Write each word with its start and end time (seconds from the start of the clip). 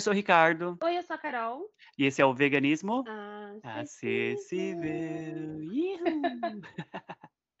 Oi, 0.00 0.02
eu 0.02 0.04
sou 0.04 0.14
o 0.14 0.16
Ricardo. 0.16 0.78
Oi, 0.82 0.96
eu 0.96 1.02
sou 1.02 1.14
a 1.14 1.18
Carol. 1.18 1.70
E 1.98 2.06
esse 2.06 2.22
é 2.22 2.24
o 2.24 2.32
Veganismo 2.32 3.04
Acessível. 3.62 4.38
Acessível. 4.38 5.62
Ihu! 5.62 6.62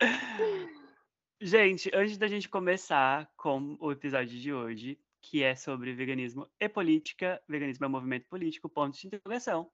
gente, 1.38 1.90
antes 1.92 2.16
da 2.16 2.26
gente 2.26 2.48
começar 2.48 3.30
com 3.36 3.76
o 3.78 3.92
episódio 3.92 4.40
de 4.40 4.54
hoje, 4.54 4.98
que 5.20 5.42
é 5.42 5.54
sobre 5.54 5.92
veganismo 5.92 6.50
e 6.58 6.66
política, 6.66 7.42
veganismo 7.46 7.84
é 7.84 7.88
um 7.88 7.92
movimento 7.92 8.26
político, 8.26 8.70
ponto 8.70 8.98
de 8.98 9.06
interrogação, 9.06 9.70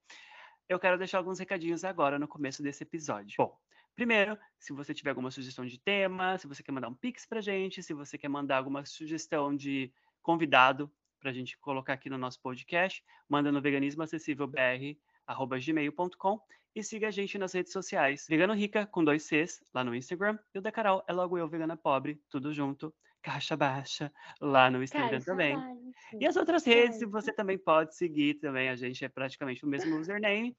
eu 0.68 0.80
quero 0.80 0.98
deixar 0.98 1.18
alguns 1.18 1.38
recadinhos 1.38 1.84
agora 1.84 2.18
no 2.18 2.26
começo 2.26 2.64
desse 2.64 2.82
episódio. 2.82 3.36
Bom, 3.38 3.56
primeiro, 3.94 4.36
se 4.58 4.72
você 4.72 4.92
tiver 4.92 5.10
alguma 5.10 5.30
sugestão 5.30 5.64
de 5.64 5.78
tema, 5.78 6.36
se 6.36 6.48
você 6.48 6.64
quer 6.64 6.72
mandar 6.72 6.88
um 6.88 6.94
pix 6.94 7.26
pra 7.26 7.40
gente, 7.40 7.80
se 7.80 7.94
você 7.94 8.18
quer 8.18 8.28
mandar 8.28 8.56
alguma 8.56 8.84
sugestão 8.84 9.54
de 9.54 9.92
convidado 10.20 10.90
para 11.26 11.32
a 11.32 11.34
gente 11.34 11.58
colocar 11.58 11.94
aqui 11.94 12.08
no 12.08 12.16
nosso 12.16 12.40
podcast, 12.40 13.02
manda 13.28 13.50
no 13.50 13.60
veganismoacessívelbr@gmail.com 13.60 16.40
e 16.72 16.84
siga 16.84 17.08
a 17.08 17.10
gente 17.10 17.36
nas 17.36 17.52
redes 17.52 17.72
sociais. 17.72 18.26
Vegano 18.28 18.54
Rica, 18.54 18.86
com 18.86 19.02
dois 19.02 19.24
Cs, 19.24 19.60
lá 19.74 19.82
no 19.82 19.92
Instagram, 19.92 20.38
e 20.54 20.60
o 20.60 20.62
da 20.62 20.70
Carol 20.70 21.02
é 21.08 21.12
logo 21.12 21.36
eu, 21.36 21.48
Vegana 21.48 21.76
Pobre, 21.76 22.22
tudo 22.30 22.52
junto, 22.52 22.94
caixa 23.20 23.56
baixa, 23.56 24.12
lá 24.40 24.70
no 24.70 24.84
Instagram 24.84 25.18
Caixa 25.18 25.26
também. 25.26 25.56
baixa. 25.56 25.76
E 26.20 26.24
as 26.24 26.36
outras 26.36 26.64
redes, 26.64 27.00
você 27.10 27.32
também 27.32 27.58
pode 27.58 27.96
seguir 27.96 28.34
também, 28.34 28.68
a 28.68 28.76
gente 28.76 29.04
é 29.04 29.08
praticamente 29.08 29.64
o 29.64 29.68
mesmo 29.68 29.96
username. 29.96 30.56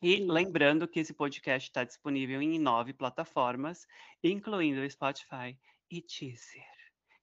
E 0.00 0.24
lembrando 0.24 0.88
que 0.88 1.00
esse 1.00 1.12
podcast 1.12 1.68
está 1.68 1.84
disponível 1.84 2.40
em 2.40 2.58
nove 2.58 2.94
plataformas, 2.94 3.86
incluindo 4.24 4.80
o 4.80 4.90
Spotify 4.90 5.54
e 5.90 6.00
Teaser. 6.00 6.71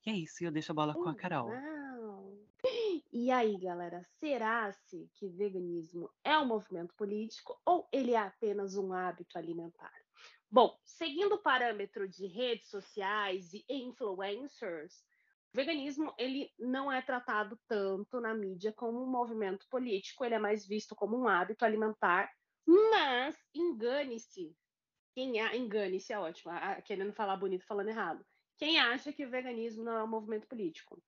E 0.09 0.11
é 0.11 0.15
isso, 0.15 0.43
eu 0.43 0.51
deixo 0.51 0.71
a 0.71 0.75
bola 0.75 0.93
com 0.95 1.07
a 1.07 1.15
Carol. 1.15 1.49
Uau. 1.49 2.39
E 3.11 3.31
aí, 3.31 3.57
galera, 3.57 4.03
será-se 4.19 5.09
que 5.15 5.27
veganismo 5.27 6.09
é 6.23 6.37
um 6.37 6.45
movimento 6.45 6.93
político 6.95 7.59
ou 7.65 7.87
ele 7.91 8.13
é 8.13 8.17
apenas 8.17 8.75
um 8.75 8.91
hábito 8.91 9.37
alimentar? 9.37 9.93
Bom, 10.49 10.77
seguindo 10.83 11.35
o 11.35 11.41
parâmetro 11.41 12.07
de 12.07 12.27
redes 12.27 12.69
sociais 12.69 13.53
e 13.53 13.65
influencers, 13.69 15.03
o 15.53 15.57
veganismo 15.57 16.13
ele 16.17 16.51
não 16.57 16.91
é 16.91 17.01
tratado 17.01 17.59
tanto 17.67 18.19
na 18.19 18.33
mídia 18.33 18.73
como 18.73 19.03
um 19.03 19.09
movimento 19.09 19.67
político, 19.69 20.25
ele 20.25 20.35
é 20.35 20.39
mais 20.39 20.67
visto 20.67 20.95
como 20.95 21.17
um 21.17 21.27
hábito 21.27 21.65
alimentar, 21.65 22.31
mas 22.65 23.35
engane-se. 23.53 24.55
Quem 25.13 25.39
a... 25.39 25.55
engane-se 25.55 26.13
é 26.13 26.19
ótimo, 26.19 26.51
querendo 26.85 27.13
falar 27.13 27.37
bonito 27.37 27.65
falando 27.65 27.89
errado. 27.89 28.25
Quem 28.59 28.77
acha 28.77 29.13
que 29.13 29.25
o 29.25 29.29
veganismo 29.29 29.85
não 29.85 29.97
é 29.97 30.03
um 30.03 30.07
movimento 30.07 30.45
político? 30.45 31.01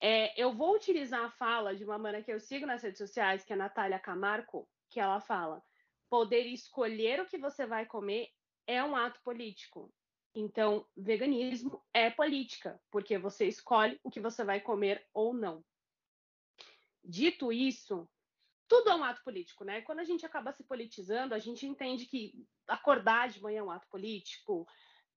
É, 0.00 0.40
eu 0.40 0.52
vou 0.52 0.74
utilizar 0.74 1.24
a 1.24 1.30
fala 1.30 1.74
de 1.74 1.84
uma 1.84 1.96
mana 1.96 2.22
que 2.22 2.32
eu 2.32 2.40
sigo 2.40 2.66
nas 2.66 2.82
redes 2.82 2.98
sociais, 2.98 3.44
que 3.44 3.52
é 3.52 3.56
a 3.56 3.58
Natália 3.58 4.00
Camargo, 4.00 4.68
que 4.90 4.98
ela 4.98 5.20
fala: 5.20 5.62
poder 6.10 6.44
escolher 6.46 7.20
o 7.20 7.26
que 7.26 7.38
você 7.38 7.64
vai 7.64 7.86
comer 7.86 8.28
é 8.66 8.82
um 8.82 8.96
ato 8.96 9.22
político. 9.22 9.94
Então, 10.34 10.84
veganismo 10.96 11.80
é 11.94 12.10
política, 12.10 12.80
porque 12.90 13.16
você 13.16 13.46
escolhe 13.46 13.98
o 14.02 14.10
que 14.10 14.20
você 14.20 14.42
vai 14.42 14.60
comer 14.60 15.06
ou 15.14 15.32
não. 15.32 15.64
Dito 17.04 17.52
isso, 17.52 18.08
tudo 18.66 18.90
é 18.90 18.94
um 18.96 19.04
ato 19.04 19.22
político, 19.22 19.64
né? 19.64 19.82
Quando 19.82 20.00
a 20.00 20.04
gente 20.04 20.26
acaba 20.26 20.52
se 20.52 20.64
politizando, 20.64 21.32
a 21.32 21.38
gente 21.38 21.64
entende 21.64 22.06
que 22.06 22.44
acordar 22.66 23.28
de 23.28 23.40
manhã 23.40 23.60
é 23.60 23.62
um 23.62 23.70
ato 23.70 23.88
político, 23.88 24.66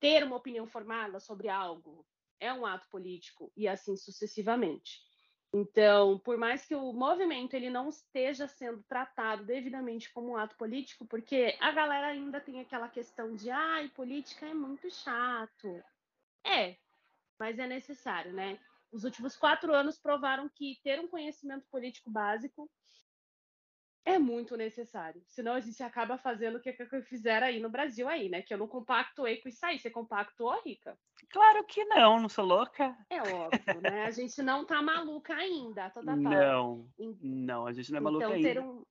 ter 0.01 0.23
uma 0.23 0.35
opinião 0.35 0.67
formada 0.67 1.19
sobre 1.19 1.47
algo 1.47 2.06
é 2.39 2.51
um 2.51 2.66
ato 2.66 2.89
político 2.89 3.53
e 3.56 3.67
assim 3.67 3.95
sucessivamente. 3.95 5.00
Então, 5.53 6.17
por 6.19 6.38
mais 6.38 6.66
que 6.66 6.73
o 6.73 6.91
movimento 6.91 7.53
ele 7.53 7.69
não 7.69 7.89
esteja 7.89 8.47
sendo 8.47 8.81
tratado 8.84 9.45
devidamente 9.45 10.12
como 10.12 10.31
um 10.31 10.38
ato 10.38 10.57
político, 10.57 11.06
porque 11.06 11.56
a 11.59 11.72
galera 11.72 12.07
ainda 12.07 12.41
tem 12.41 12.59
aquela 12.59 12.89
questão 12.89 13.35
de, 13.35 13.51
ai, 13.51 13.89
política 13.89 14.47
é 14.47 14.53
muito 14.53 14.89
chato. 14.89 15.67
É, 16.45 16.78
mas 17.38 17.59
é 17.59 17.68
necessário, 17.68 18.33
né? 18.33 18.59
Os 18.91 19.03
últimos 19.03 19.38
quatro 19.38 19.73
anos 19.73 20.00
provaram 20.00 20.50
que 20.50 20.79
ter 20.83 21.00
um 21.00 21.07
conhecimento 21.07 21.66
político 21.69 22.09
básico 22.09 22.69
é 24.06 24.17
muito 24.17 24.57
necessário. 24.57 25.22
Senão 25.28 25.53
a 25.53 25.59
gente 25.59 25.81
acaba 25.84 26.17
fazendo 26.17 26.57
o 26.57 26.59
que, 26.62 26.73
que 26.73 27.01
fizeram 27.03 27.47
aí 27.47 27.59
no 27.59 27.69
Brasil 27.69 28.07
aí, 28.09 28.29
né? 28.29 28.41
Que 28.41 28.53
eu 28.53 28.57
não 28.57 28.67
compactuei 28.67 29.38
com 29.38 29.47
isso 29.50 29.66
aí. 29.66 29.78
Você 29.79 29.89
compactuou, 29.89 30.59
Rica? 30.63 30.97
Claro 31.29 31.63
que 31.66 31.85
não, 31.85 32.19
não 32.19 32.29
sou 32.29 32.45
louca. 32.45 32.97
É 33.09 33.22
óbvio, 33.22 33.81
né? 33.81 34.06
A 34.06 34.12
gente 34.12 34.41
não 34.41 34.66
tá 34.66 34.81
maluca 34.81 35.35
ainda, 35.35 35.89
toda 35.91 36.13
pau. 36.13 36.17
Não, 36.17 36.89
En- 37.00 37.17
não, 37.22 37.67
a 37.67 37.72
gente 37.73 37.91
não 37.91 37.97
é 37.97 38.01
maluca 38.01 38.25
Então, 38.25 38.35
ainda. 38.35 38.50
ter 38.53 38.59
um. 38.59 38.84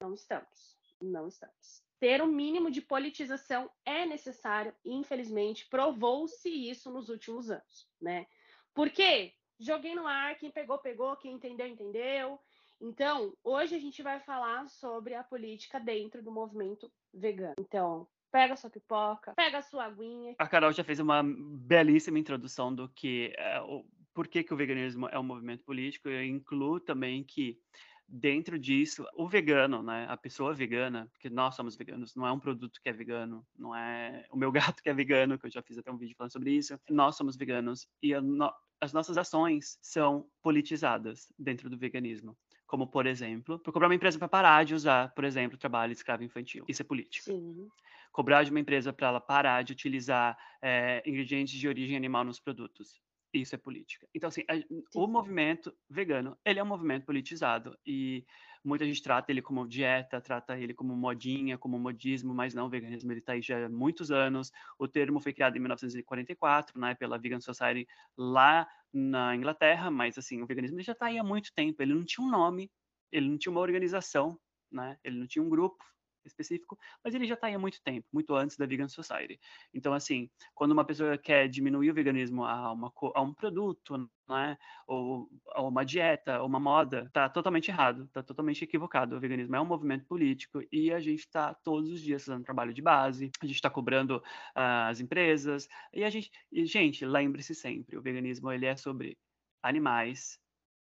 Não 0.00 0.14
estamos. 0.14 0.76
Não 1.00 1.26
estamos. 1.28 1.82
Ter 1.98 2.22
um 2.22 2.26
mínimo 2.26 2.70
de 2.70 2.80
politização 2.80 3.68
é 3.84 4.06
necessário, 4.06 4.72
e 4.84 4.94
infelizmente, 4.94 5.66
provou-se 5.68 6.48
isso 6.48 6.92
nos 6.92 7.08
últimos 7.08 7.50
anos, 7.50 7.88
né? 8.00 8.26
Por 8.72 8.90
quê? 8.90 9.34
Joguei 9.58 9.96
no 9.96 10.06
ar, 10.06 10.36
quem 10.36 10.52
pegou, 10.52 10.78
pegou, 10.78 11.16
quem 11.16 11.32
entendeu, 11.32 11.66
entendeu. 11.66 12.38
Então, 12.80 13.32
hoje 13.42 13.74
a 13.74 13.78
gente 13.78 14.02
vai 14.02 14.20
falar 14.20 14.68
sobre 14.68 15.14
a 15.14 15.24
política 15.24 15.80
dentro 15.80 16.22
do 16.22 16.30
movimento 16.30 16.90
vegano. 17.12 17.54
Então, 17.58 18.06
pega 18.30 18.56
sua 18.56 18.70
pipoca, 18.70 19.32
pega 19.34 19.60
sua 19.62 19.84
aguinha. 19.84 20.34
A 20.38 20.46
Carol 20.46 20.72
já 20.72 20.84
fez 20.84 21.00
uma 21.00 21.22
belíssima 21.22 22.18
introdução 22.18 22.74
do 22.74 22.88
que 22.88 23.32
é, 23.36 23.60
o 23.60 23.84
por 24.14 24.26
que, 24.26 24.42
que 24.42 24.52
o 24.52 24.56
veganismo 24.56 25.06
é 25.08 25.18
um 25.18 25.22
movimento 25.22 25.64
político. 25.64 26.08
Eu 26.08 26.24
incluo 26.24 26.80
também 26.80 27.22
que 27.22 27.60
dentro 28.08 28.58
disso, 28.58 29.04
o 29.14 29.28
vegano, 29.28 29.82
né, 29.82 30.06
a 30.08 30.16
pessoa 30.16 30.52
vegana, 30.54 31.08
porque 31.12 31.28
nós 31.30 31.54
somos 31.54 31.76
veganos, 31.76 32.16
não 32.16 32.26
é 32.26 32.32
um 32.32 32.40
produto 32.40 32.80
que 32.82 32.88
é 32.88 32.92
vegano, 32.92 33.46
não 33.56 33.76
é 33.76 34.24
o 34.32 34.36
meu 34.36 34.50
gato 34.50 34.82
que 34.82 34.88
é 34.88 34.94
vegano, 34.94 35.38
que 35.38 35.46
eu 35.46 35.50
já 35.50 35.62
fiz 35.62 35.78
até 35.78 35.90
um 35.92 35.98
vídeo 35.98 36.16
falando 36.16 36.32
sobre 36.32 36.52
isso. 36.52 36.76
Nós 36.90 37.16
somos 37.16 37.36
veganos 37.36 37.86
e 38.02 38.14
a 38.14 38.20
no- 38.20 38.52
as 38.80 38.92
nossas 38.92 39.18
ações 39.18 39.78
são 39.82 40.28
politizadas 40.42 41.32
dentro 41.38 41.68
do 41.68 41.76
veganismo. 41.78 42.36
Como, 42.68 42.86
por 42.88 43.06
exemplo, 43.08 43.60
cobrar 43.60 43.88
uma 43.88 43.96
empresa 43.96 44.18
para 44.18 44.28
parar 44.28 44.64
de 44.64 44.74
usar, 44.74 45.12
por 45.14 45.24
exemplo, 45.24 45.58
trabalho 45.58 45.92
escravo 45.92 46.22
infantil. 46.24 46.64
Isso 46.68 46.82
é 46.82 46.86
político 46.86 47.32
Sim, 47.32 47.70
cobrar 48.12 48.44
de 48.44 48.50
uma 48.50 48.60
empresa 48.60 48.92
para 48.92 49.08
ela 49.08 49.20
parar 49.20 49.62
de 49.64 49.72
utilizar 49.72 50.38
eh, 50.62 51.02
ingredientes 51.06 51.54
de 51.58 51.68
origem 51.68 51.96
animal 51.96 52.24
nos 52.24 52.40
produtos. 52.40 53.00
Isso 53.32 53.54
é 53.54 53.58
política. 53.58 54.08
Então, 54.14 54.28
assim, 54.28 54.42
a- 54.48 54.54
o 54.94 55.06
movimento 55.06 55.76
vegano, 55.88 56.38
ele 56.44 56.58
é 56.58 56.62
um 56.62 56.66
movimento 56.66 57.04
politizado 57.04 57.78
e 57.86 58.24
muita 58.64 58.86
gente 58.86 59.02
trata 59.02 59.30
ele 59.30 59.42
como 59.42 59.68
dieta, 59.68 60.18
trata 60.20 60.58
ele 60.58 60.72
como 60.72 60.96
modinha, 60.96 61.58
como 61.58 61.78
modismo, 61.78 62.32
mas 62.34 62.54
não, 62.54 62.66
o 62.66 62.70
veganismo 62.70 63.12
ele 63.12 63.20
está 63.20 63.32
aí 63.34 63.42
já 63.42 63.66
há 63.66 63.68
muitos 63.68 64.10
anos. 64.10 64.50
O 64.78 64.88
termo 64.88 65.20
foi 65.20 65.34
criado 65.34 65.56
em 65.56 65.60
1944, 65.60 66.80
né, 66.80 66.94
pela 66.94 67.18
Vegan 67.18 67.40
Society 67.40 67.86
lá 68.16 68.66
na 68.92 69.36
Inglaterra, 69.36 69.90
mas 69.90 70.16
assim, 70.16 70.40
o 70.42 70.46
veganismo 70.46 70.80
já 70.80 70.92
está 70.92 71.06
aí 71.06 71.18
há 71.18 71.24
muito 71.24 71.52
tempo. 71.54 71.82
Ele 71.82 71.92
não 71.94 72.04
tinha 72.06 72.26
um 72.26 72.30
nome, 72.30 72.70
ele 73.12 73.28
não 73.28 73.36
tinha 73.36 73.52
uma 73.52 73.60
organização, 73.60 74.40
né? 74.72 74.98
Ele 75.04 75.18
não 75.18 75.26
tinha 75.26 75.42
um 75.42 75.48
grupo 75.50 75.84
específico, 76.24 76.78
mas 77.04 77.14
ele 77.14 77.26
já 77.26 77.34
está 77.34 77.46
aí 77.46 77.54
há 77.54 77.58
muito 77.58 77.82
tempo, 77.82 78.06
muito 78.12 78.34
antes 78.34 78.56
da 78.56 78.66
Vegan 78.66 78.88
Society. 78.88 79.38
Então, 79.72 79.92
assim, 79.92 80.30
quando 80.54 80.72
uma 80.72 80.84
pessoa 80.84 81.16
quer 81.16 81.48
diminuir 81.48 81.90
o 81.90 81.94
veganismo 81.94 82.44
a, 82.44 82.72
uma, 82.72 82.92
a 83.14 83.22
um 83.22 83.32
produto, 83.32 84.08
né, 84.28 84.58
ou 84.86 85.28
a 85.52 85.62
uma 85.62 85.84
dieta, 85.84 86.40
ou 86.40 86.46
uma 86.46 86.60
moda, 86.60 87.04
está 87.06 87.28
totalmente 87.28 87.70
errado, 87.70 88.04
está 88.04 88.22
totalmente 88.22 88.62
equivocado. 88.62 89.16
O 89.16 89.20
veganismo 89.20 89.56
é 89.56 89.60
um 89.60 89.64
movimento 89.64 90.04
político 90.06 90.62
e 90.70 90.92
a 90.92 91.00
gente 91.00 91.20
está 91.20 91.54
todos 91.54 91.90
os 91.90 92.00
dias 92.00 92.24
fazendo 92.24 92.44
trabalho 92.44 92.74
de 92.74 92.82
base, 92.82 93.30
a 93.40 93.46
gente 93.46 93.56
está 93.56 93.70
cobrando 93.70 94.22
ah, 94.54 94.88
as 94.88 95.00
empresas, 95.00 95.68
e 95.92 96.04
a 96.04 96.10
gente, 96.10 96.30
e, 96.52 96.64
gente, 96.66 97.04
lembre-se 97.06 97.54
sempre, 97.54 97.96
o 97.96 98.02
veganismo 98.02 98.52
ele 98.52 98.66
é 98.66 98.76
sobre 98.76 99.16
animais, 99.62 100.38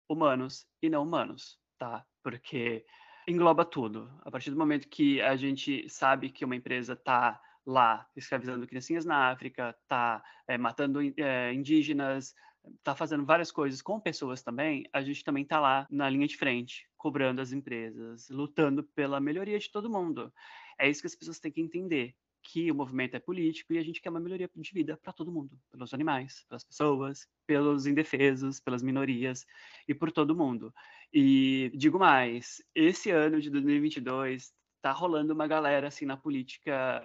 humanos 0.07 0.66
e 0.81 0.89
não 0.89 1.04
humanos, 1.04 1.57
tá? 1.78 2.06
Porque 2.24 2.86
engloba 3.27 3.65
tudo. 3.65 4.12
A 4.23 4.31
partir 4.31 4.51
do 4.51 4.57
momento 4.57 4.88
que 4.89 5.21
a 5.21 5.35
gente 5.35 5.88
sabe 5.89 6.29
que 6.29 6.45
uma 6.45 6.56
empresa 6.56 6.94
está 6.94 7.41
lá 7.65 8.07
escravizando 8.15 8.65
criancinhas 8.68 9.06
na 9.06 9.29
África, 9.31 9.75
está 9.81 10.23
matando 10.59 11.01
in- 11.01 11.13
eh, 11.18 11.53
indígenas, 11.53 12.33
está 12.77 12.95
fazendo 12.95 13.25
várias 13.25 13.51
coisas 13.51 13.81
com 13.81 14.00
pessoas 14.00 14.41
também, 14.44 14.83
a 14.94 15.01
gente 15.01 15.23
também 15.23 15.44
está 15.44 15.59
lá 15.59 15.88
na 15.89 16.09
linha 16.09 16.27
de 16.27 16.38
frente, 16.38 16.88
cobrando 16.97 17.41
as 17.41 17.51
empresas, 17.51 18.29
lutando 18.29 18.83
pela 18.83 19.19
melhoria 19.19 19.57
de 19.59 19.71
todo 19.71 19.89
mundo. 19.89 20.31
É 20.79 20.89
isso 20.89 21.01
que 21.01 21.07
as 21.07 21.15
pessoas 21.15 21.39
têm 21.39 21.51
que 21.51 21.62
entender. 21.62 22.15
Que 22.44 22.71
o 22.71 22.75
movimento 22.75 23.13
é 23.15 23.19
político 23.19 23.71
e 23.71 23.77
a 23.77 23.83
gente 23.83 24.01
quer 24.01 24.09
uma 24.09 24.19
melhoria 24.19 24.50
de 24.56 24.73
vida 24.73 24.97
para 24.97 25.13
todo 25.13 25.31
mundo, 25.31 25.59
pelos 25.69 25.94
animais, 25.94 26.44
pelas 26.50 26.63
pessoas, 26.63 27.27
pelos 27.45 27.85
indefesos, 27.85 28.59
pelas 28.59 28.81
minorias 28.81 29.45
e 29.88 29.94
por 29.94 30.12
todo 30.12 30.35
mundo. 30.35 30.73
E 31.13 31.72
digo 31.75 32.00
mais, 32.00 32.63
esse 32.74 33.12
ano 33.12 33.42
de 33.42 33.50
2022 33.50 34.52
tá 34.81 34.92
rolando 34.92 35.34
uma 35.34 35.48
galera 35.48 35.88
assim 35.88 36.06
na 36.06 36.16
política 36.16 37.04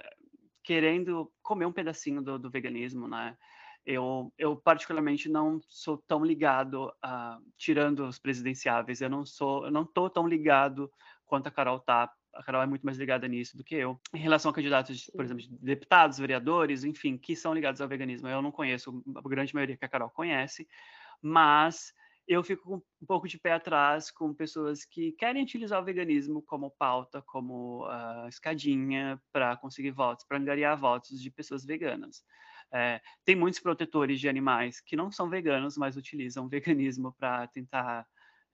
querendo 0.62 1.32
comer 1.42 1.66
um 1.66 1.72
pedacinho 1.72 2.22
do, 2.22 2.38
do 2.38 2.50
veganismo, 2.50 3.06
né? 3.06 3.36
Eu, 3.84 4.32
eu 4.36 4.56
particularmente 4.56 5.28
não 5.28 5.60
sou 5.68 5.96
tão 6.08 6.24
ligado 6.24 6.92
a 7.00 7.38
tirando 7.56 8.04
os 8.04 8.18
presidenciáveis. 8.18 9.00
Eu 9.00 9.08
não 9.08 9.24
sou, 9.24 9.64
eu 9.64 9.70
não 9.70 9.84
tô 9.84 10.10
tão 10.10 10.26
ligado 10.26 10.90
quanto 11.24 11.46
a 11.46 11.52
Carol 11.52 11.78
tá. 11.78 12.10
A 12.34 12.42
Carol 12.42 12.62
é 12.62 12.66
muito 12.66 12.84
mais 12.84 12.98
ligada 12.98 13.28
nisso 13.28 13.56
do 13.56 13.62
que 13.62 13.76
eu. 13.76 13.98
Em 14.12 14.18
relação 14.18 14.50
a 14.50 14.54
candidatos, 14.54 15.08
por 15.14 15.24
exemplo, 15.24 15.42
de 15.44 15.56
deputados, 15.58 16.18
vereadores, 16.18 16.82
enfim, 16.82 17.16
que 17.16 17.36
são 17.36 17.54
ligados 17.54 17.80
ao 17.80 17.88
veganismo, 17.88 18.26
eu 18.28 18.42
não 18.42 18.50
conheço 18.50 19.02
a 19.14 19.28
grande 19.28 19.54
maioria 19.54 19.76
que 19.76 19.84
a 19.84 19.88
Carol 19.88 20.10
conhece, 20.10 20.68
mas 21.22 21.94
eu 22.26 22.42
fico 22.42 22.84
um 23.00 23.06
pouco 23.06 23.28
de 23.28 23.38
pé 23.38 23.52
atrás 23.52 24.10
com 24.10 24.34
pessoas 24.34 24.84
que 24.84 25.12
querem 25.12 25.42
utilizar 25.42 25.80
o 25.80 25.84
veganismo 25.84 26.42
como 26.42 26.70
pauta, 26.70 27.22
como 27.22 27.86
uh, 27.86 28.28
escadinha 28.28 29.20
para 29.32 29.56
conseguir 29.56 29.92
votos, 29.92 30.24
para 30.26 30.38
angariar 30.38 30.76
votos 30.76 31.20
de 31.20 31.30
pessoas 31.30 31.64
veganas. 31.64 32.24
É, 32.72 33.00
tem 33.24 33.36
muitos 33.36 33.60
protetores 33.60 34.18
de 34.18 34.28
animais 34.28 34.80
que 34.80 34.96
não 34.96 35.10
são 35.10 35.30
veganos, 35.30 35.76
mas 35.76 35.96
utilizam 35.96 36.46
o 36.46 36.48
veganismo 36.48 37.14
para 37.16 37.46
tentar 37.46 38.04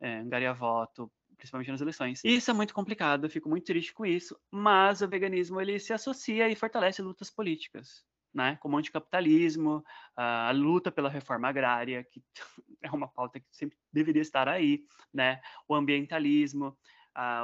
é, 0.01 0.19
angariar 0.19 0.55
voto, 0.55 1.11
principalmente 1.37 1.71
nas 1.71 1.81
eleições. 1.81 2.23
E 2.23 2.37
isso 2.37 2.51
é 2.51 2.55
muito 2.55 2.75
complicado, 2.75 3.25
eu 3.25 3.31
fico 3.31 3.49
muito 3.49 3.65
triste 3.65 3.95
com 3.95 4.05
isso, 4.05 4.39
mas 4.51 5.01
o 5.01 5.09
veganismo 5.09 5.61
ele 5.61 5.79
se 5.79 5.95
associa 5.95 6.49
e 6.51 6.55
fortalece 6.55 7.01
lutas 7.01 7.31
políticas 7.31 8.05
né, 8.35 8.57
como 8.61 8.77
o 8.77 8.79
anticapitalismo, 8.79 9.83
a 10.17 10.51
luta 10.53 10.91
pela 10.91 11.09
reforma 11.09 11.49
agrária, 11.49 12.05
que 12.05 12.23
é 12.83 12.91
uma 12.91 13.09
pauta 13.09 13.41
que 13.41 13.47
sempre 13.51 13.79
deveria 13.93 14.23
estar 14.23 14.49
aí, 14.49 14.85
né, 15.13 15.41
o 15.69 15.75
ambientalismo, 15.75 16.77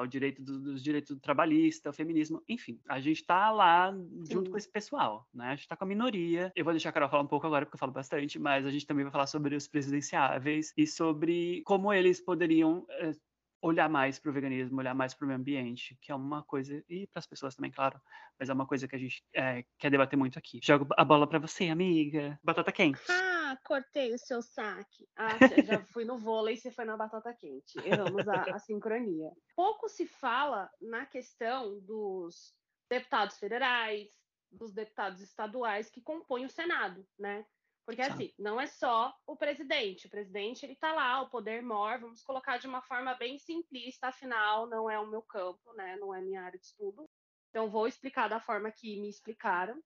o 0.02 0.06
direito 0.06 0.43
dos 0.43 0.62
do 0.62 0.75
direitos 0.76 1.14
do 1.14 1.20
trabalhista, 1.20 1.90
o 1.90 1.93
feminismo, 1.93 2.43
enfim, 2.49 2.81
a 2.88 3.00
gente 3.00 3.20
está 3.20 3.50
lá 3.50 3.93
junto 4.31 4.46
Sim. 4.46 4.50
com 4.50 4.56
esse 4.56 4.70
pessoal, 4.70 5.29
né? 5.32 5.49
A 5.49 5.50
gente 5.50 5.61
está 5.61 5.76
com 5.76 5.85
a 5.85 5.87
minoria. 5.87 6.50
Eu 6.56 6.64
vou 6.64 6.73
deixar 6.73 6.88
a 6.88 6.93
Carol 6.93 7.08
falar 7.08 7.23
um 7.23 7.26
pouco 7.26 7.46
agora, 7.46 7.67
porque 7.67 7.76
eu 7.76 7.79
falo 7.79 7.93
bastante, 7.93 8.38
mas 8.38 8.64
a 8.64 8.70
gente 8.70 8.87
também 8.87 9.05
vai 9.05 9.12
falar 9.12 9.26
sobre 9.26 9.55
os 9.55 9.69
presidenciáveis 9.69 10.73
e 10.76 10.87
sobre 10.87 11.62
como 11.64 11.93
eles 11.93 12.20
poderiam 12.20 12.87
eh, 12.90 13.12
olhar 13.60 13.88
mais 13.88 14.19
para 14.19 14.31
o 14.31 14.32
veganismo, 14.32 14.78
olhar 14.78 14.94
mais 14.94 15.14
para 15.14 15.25
o 15.25 15.28
meio 15.28 15.38
ambiente, 15.38 15.96
que 16.00 16.12
é 16.12 16.14
uma 16.14 16.43
coisa, 16.43 16.82
e 16.88 17.06
para 17.06 17.19
as 17.19 17.26
pessoas 17.26 17.55
também, 17.55 17.70
claro, 17.70 18.00
mas 18.38 18.49
é 18.49 18.52
uma 18.52 18.66
coisa 18.66 18.87
que 18.87 18.94
a 18.94 18.99
gente 18.99 19.25
é, 19.34 19.64
quer 19.78 19.90
debater 19.90 20.16
muito 20.16 20.38
aqui. 20.38 20.60
Jogo 20.62 20.87
a 20.96 21.05
bola 21.05 21.26
para 21.26 21.38
você, 21.38 21.69
amiga. 21.69 22.38
Batata 22.43 22.70
quente. 22.70 23.00
Ah, 23.10 23.58
cortei 23.64 24.14
o 24.14 24.19
seu 24.19 24.40
saque. 24.43 25.08
Ah, 25.16 25.38
já 25.64 25.81
fui 25.87 26.05
no 26.05 26.19
vôlei 26.19 26.55
e 26.55 26.56
você 26.56 26.70
foi 26.70 26.84
na 26.84 26.96
batata 26.96 27.34
quente. 27.34 27.78
Erramos 27.84 28.28
a, 28.28 28.43
a 28.55 28.58
sincronia. 28.58 29.31
Pouco 29.56 29.88
se 29.88 30.06
fala 30.06 30.70
na 30.81 31.04
questão 31.06 31.81
dos 31.81 32.54
deputados 32.88 33.38
federais, 33.38 34.08
dos 34.50 34.72
deputados 34.72 35.20
estaduais 35.20 35.90
que 35.90 36.00
compõem 36.00 36.46
o 36.46 36.50
Senado, 36.50 37.06
né? 37.19 37.44
Porque 37.88 38.02
assim, 38.02 38.31
não 38.38 38.61
é 38.61 38.67
só 38.67 39.17
o 39.26 39.35
presidente. 39.35 40.06
O 40.06 40.11
presidente 40.11 40.62
ele 40.62 40.76
tá 40.76 40.93
lá, 40.93 41.23
o 41.23 41.31
poder 41.31 41.62
mor, 41.62 41.99
vamos 41.99 42.23
colocar 42.23 42.58
de 42.58 42.67
uma 42.67 42.82
forma 42.82 43.14
bem 43.14 43.38
simplista, 43.38 44.08
afinal 44.08 44.67
não 44.67 44.90
é 44.90 44.99
o 44.99 45.06
meu 45.06 45.23
campo, 45.23 45.73
né? 45.73 45.96
Não 45.96 46.14
é 46.14 46.20
minha 46.20 46.43
área 46.43 46.58
de 46.58 46.67
estudo. 46.67 47.08
Então 47.49 47.70
vou 47.70 47.88
explicar 47.88 48.29
da 48.29 48.38
forma 48.38 48.70
que 48.70 49.00
me 49.00 49.08
explicaram. 49.08 49.82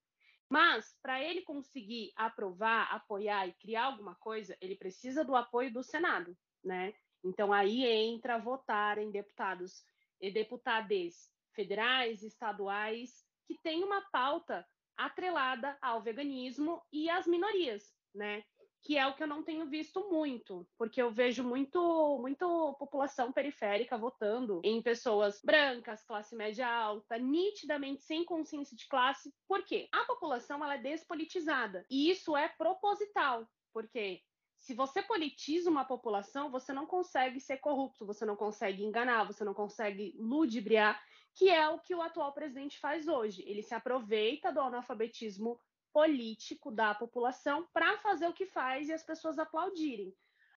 Mas 0.51 0.99
para 1.01 1.23
ele 1.23 1.43
conseguir 1.43 2.11
aprovar, 2.17 2.93
apoiar 2.93 3.47
e 3.47 3.53
criar 3.53 3.85
alguma 3.85 4.17
coisa, 4.17 4.57
ele 4.61 4.75
precisa 4.75 5.25
do 5.25 5.37
apoio 5.37 5.73
do 5.73 5.85
Senado, 5.85 6.37
né? 6.65 6.93
Então 7.23 7.53
aí 7.53 7.87
entra 7.87 8.37
votar 8.37 8.99
em 8.99 9.13
deputados 9.13 9.85
e 10.21 10.29
deputadas 10.29 11.31
federais, 11.55 12.25
estaduais, 12.25 13.25
que 13.47 13.57
tem 13.63 13.85
uma 13.85 14.01
pauta 14.11 14.67
atrelada 14.97 15.77
ao 15.81 16.03
veganismo 16.03 16.83
e 16.93 17.09
às 17.09 17.27
minorias, 17.27 17.95
né? 18.15 18.45
Que 18.85 18.99
é 18.99 19.07
o 19.07 19.15
que 19.15 19.23
eu 19.23 19.29
não 19.29 19.45
tenho 19.45 19.67
visto 19.67 20.11
muito, 20.11 20.67
porque 20.77 21.01
eu 21.01 21.13
vejo 21.13 21.45
muito, 21.45 22.19
muito 22.21 22.75
população 22.79 23.33
periférica 23.33 23.97
votando 23.97 24.61
em 24.65 24.83
pessoas 24.83 25.41
brancas, 25.43 26.05
classe 26.05 26.35
média 26.35 26.69
alta, 26.69 27.17
nitidamente 27.17 28.03
sem 28.03 28.25
consciência 28.25 28.77
de 28.77 28.89
classe. 28.89 29.33
Por 29.47 29.65
quê? 29.65 29.89
A 29.93 30.05
população 30.05 30.63
ela 30.65 30.75
é 30.75 30.79
despolitizada 30.79 31.87
e 31.89 32.11
isso 32.11 32.37
é 32.37 32.49
proposital, 32.49 33.47
porque 33.73 34.21
se 34.63 34.75
você 34.75 35.03
politiza 35.03 35.69
uma 35.69 35.85
população, 35.85 36.49
você 36.49 36.73
não 36.73 36.87
consegue 36.87 37.41
ser 37.41 37.57
corrupto, 37.57 38.07
você 38.07 38.25
não 38.25 38.37
consegue 38.37 38.85
enganar, 38.85 39.25
você 39.25 39.43
não 39.43 39.53
consegue 39.53 40.15
ludibriar 40.17 41.03
que 41.35 41.49
é 41.49 41.69
o 41.69 41.79
que 41.79 41.95
o 41.95 42.03
atual 42.03 42.33
presidente 42.33 42.79
faz 42.79 43.09
hoje. 43.09 43.43
Ele 43.47 43.63
se 43.63 43.75
aproveita 43.75 44.53
do 44.53 44.61
analfabetismo 44.61 45.59
político 45.93 46.71
da 46.71 46.95
população 46.95 47.67
para 47.73 47.99
fazer 47.99 48.27
o 48.27 48.33
que 48.33 48.47
faz 48.47 48.89
e 48.89 48.93
as 48.93 49.03
pessoas 49.03 49.39
aplaudirem. 49.39 50.15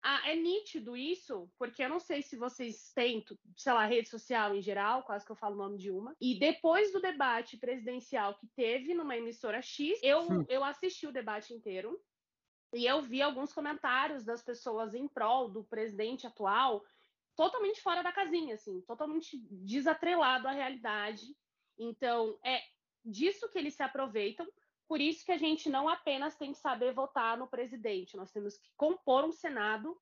Ah, 0.05 0.29
é 0.29 0.35
nítido 0.35 0.97
isso, 0.97 1.49
porque 1.57 1.81
eu 1.81 1.87
não 1.87 1.99
sei 1.99 2.21
se 2.21 2.35
vocês 2.35 2.91
têm, 2.93 3.23
sei 3.55 3.71
lá, 3.71 3.85
rede 3.85 4.09
social 4.09 4.53
em 4.53 4.61
geral, 4.61 5.03
quase 5.03 5.25
que 5.25 5.31
eu 5.31 5.35
falo 5.35 5.55
o 5.55 5.57
nome 5.57 5.77
de 5.77 5.89
uma. 5.89 6.13
E 6.19 6.37
depois 6.37 6.91
do 6.91 6.99
debate 6.99 7.55
presidencial 7.55 8.35
que 8.35 8.45
teve 8.47 8.93
numa 8.93 9.15
emissora 9.15 9.61
X, 9.61 9.97
eu, 10.03 10.45
eu 10.49 10.61
assisti 10.61 11.07
o 11.07 11.11
debate 11.11 11.53
inteiro 11.53 11.97
e 12.73 12.85
eu 12.85 13.01
vi 13.01 13.21
alguns 13.21 13.53
comentários 13.53 14.25
das 14.25 14.43
pessoas 14.43 14.93
em 14.93 15.07
prol 15.07 15.49
do 15.49 15.63
presidente 15.63 16.27
atual 16.27 16.83
totalmente 17.35 17.81
fora 17.81 18.01
da 18.01 18.11
casinha, 18.11 18.55
assim, 18.55 18.81
totalmente 18.81 19.37
desatrelado 19.49 20.47
à 20.47 20.51
realidade. 20.51 21.35
Então, 21.77 22.37
é 22.43 22.61
disso 23.03 23.49
que 23.49 23.57
eles 23.57 23.73
se 23.73 23.83
aproveitam. 23.83 24.47
Por 24.87 25.01
isso 25.01 25.25
que 25.25 25.31
a 25.31 25.37
gente 25.37 25.69
não 25.69 25.87
apenas 25.89 26.35
tem 26.35 26.51
que 26.51 26.59
saber 26.59 26.93
votar 26.93 27.37
no 27.37 27.47
presidente, 27.47 28.17
nós 28.17 28.31
temos 28.31 28.57
que 28.57 28.69
compor 28.75 29.23
um 29.23 29.31
Senado 29.31 29.97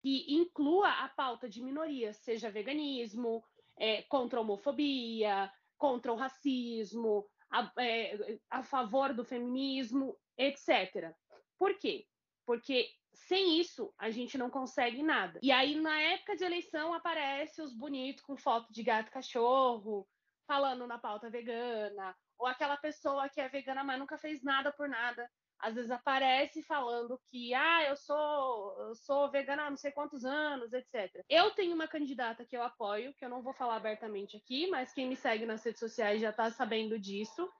que 0.00 0.32
inclua 0.32 0.90
a 1.04 1.08
pauta 1.08 1.48
de 1.48 1.62
minorias, 1.62 2.16
seja 2.18 2.50
veganismo, 2.50 3.44
é, 3.76 4.02
contra 4.02 4.38
a 4.38 4.42
homofobia, 4.42 5.52
contra 5.76 6.12
o 6.12 6.16
racismo, 6.16 7.26
a, 7.50 7.72
é, 7.78 8.38
a 8.50 8.62
favor 8.62 9.12
do 9.12 9.24
feminismo, 9.24 10.16
etc. 10.36 11.14
Por 11.58 11.76
quê? 11.78 12.06
Porque 12.46 12.90
sem 13.26 13.60
isso, 13.60 13.92
a 13.98 14.10
gente 14.10 14.38
não 14.38 14.50
consegue 14.50 15.02
nada. 15.02 15.38
E 15.42 15.50
aí, 15.50 15.74
na 15.78 16.00
época 16.00 16.36
de 16.36 16.44
eleição, 16.44 16.94
aparece 16.94 17.60
os 17.60 17.74
bonitos 17.74 18.22
com 18.22 18.36
foto 18.36 18.72
de 18.72 18.82
gato 18.82 19.10
cachorro, 19.10 20.06
falando 20.46 20.86
na 20.86 20.98
pauta 20.98 21.28
vegana, 21.28 22.16
ou 22.38 22.46
aquela 22.46 22.76
pessoa 22.76 23.28
que 23.28 23.40
é 23.40 23.48
vegana, 23.48 23.84
mas 23.84 23.98
nunca 23.98 24.16
fez 24.16 24.42
nada 24.42 24.72
por 24.72 24.88
nada. 24.88 25.28
Às 25.58 25.74
vezes 25.74 25.90
aparece 25.90 26.62
falando 26.62 27.20
que, 27.28 27.52
ah, 27.52 27.84
eu 27.88 27.96
sou, 27.96 28.76
eu 28.78 28.94
sou 28.94 29.28
vegana 29.30 29.64
há 29.64 29.70
não 29.70 29.76
sei 29.76 29.90
quantos 29.90 30.24
anos, 30.24 30.72
etc. 30.72 31.22
Eu 31.28 31.50
tenho 31.50 31.74
uma 31.74 31.88
candidata 31.88 32.44
que 32.44 32.56
eu 32.56 32.62
apoio, 32.62 33.12
que 33.14 33.24
eu 33.24 33.28
não 33.28 33.42
vou 33.42 33.52
falar 33.52 33.76
abertamente 33.76 34.36
aqui, 34.36 34.68
mas 34.68 34.92
quem 34.92 35.08
me 35.08 35.16
segue 35.16 35.44
nas 35.44 35.64
redes 35.64 35.80
sociais 35.80 36.20
já 36.20 36.30
está 36.30 36.48
sabendo 36.50 36.98
disso, 36.98 37.50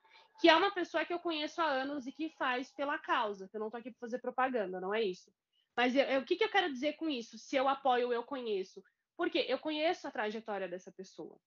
que 0.40 0.48
é 0.48 0.54
uma 0.54 0.70
pessoa 0.70 1.04
que 1.04 1.12
eu 1.12 1.18
conheço 1.18 1.60
há 1.60 1.66
anos 1.66 2.06
e 2.06 2.12
que 2.12 2.30
faz 2.38 2.70
pela 2.70 2.98
causa, 2.98 3.48
que 3.48 3.56
eu 3.56 3.60
não 3.60 3.66
estou 3.66 3.80
aqui 3.80 3.90
para 3.90 4.00
fazer 4.00 4.20
propaganda, 4.20 4.80
não 4.80 4.94
é 4.94 5.02
isso. 5.02 5.32
Mas 5.78 5.94
eu, 5.94 6.02
eu, 6.06 6.20
o 6.22 6.24
que, 6.24 6.34
que 6.34 6.42
eu 6.42 6.50
quero 6.50 6.72
dizer 6.72 6.94
com 6.94 7.08
isso? 7.08 7.38
Se 7.38 7.54
eu 7.54 7.68
apoio, 7.68 8.12
eu 8.12 8.24
conheço. 8.24 8.82
Porque 9.16 9.46
eu 9.48 9.60
conheço 9.60 10.08
a 10.08 10.10
trajetória 10.10 10.66
dessa 10.66 10.90
pessoa. 10.90 11.38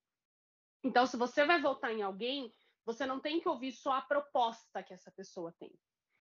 Então, 0.82 1.06
se 1.06 1.18
você 1.18 1.44
vai 1.44 1.62
votar 1.62 1.92
em 1.92 2.02
alguém, 2.02 2.50
você 2.86 3.06
não 3.06 3.20
tem 3.20 3.42
que 3.42 3.50
ouvir 3.50 3.74
só 3.74 3.92
a 3.92 4.02
proposta 4.02 4.82
que 4.84 4.94
essa 4.94 5.12
pessoa 5.12 5.54
tem. 5.60 5.78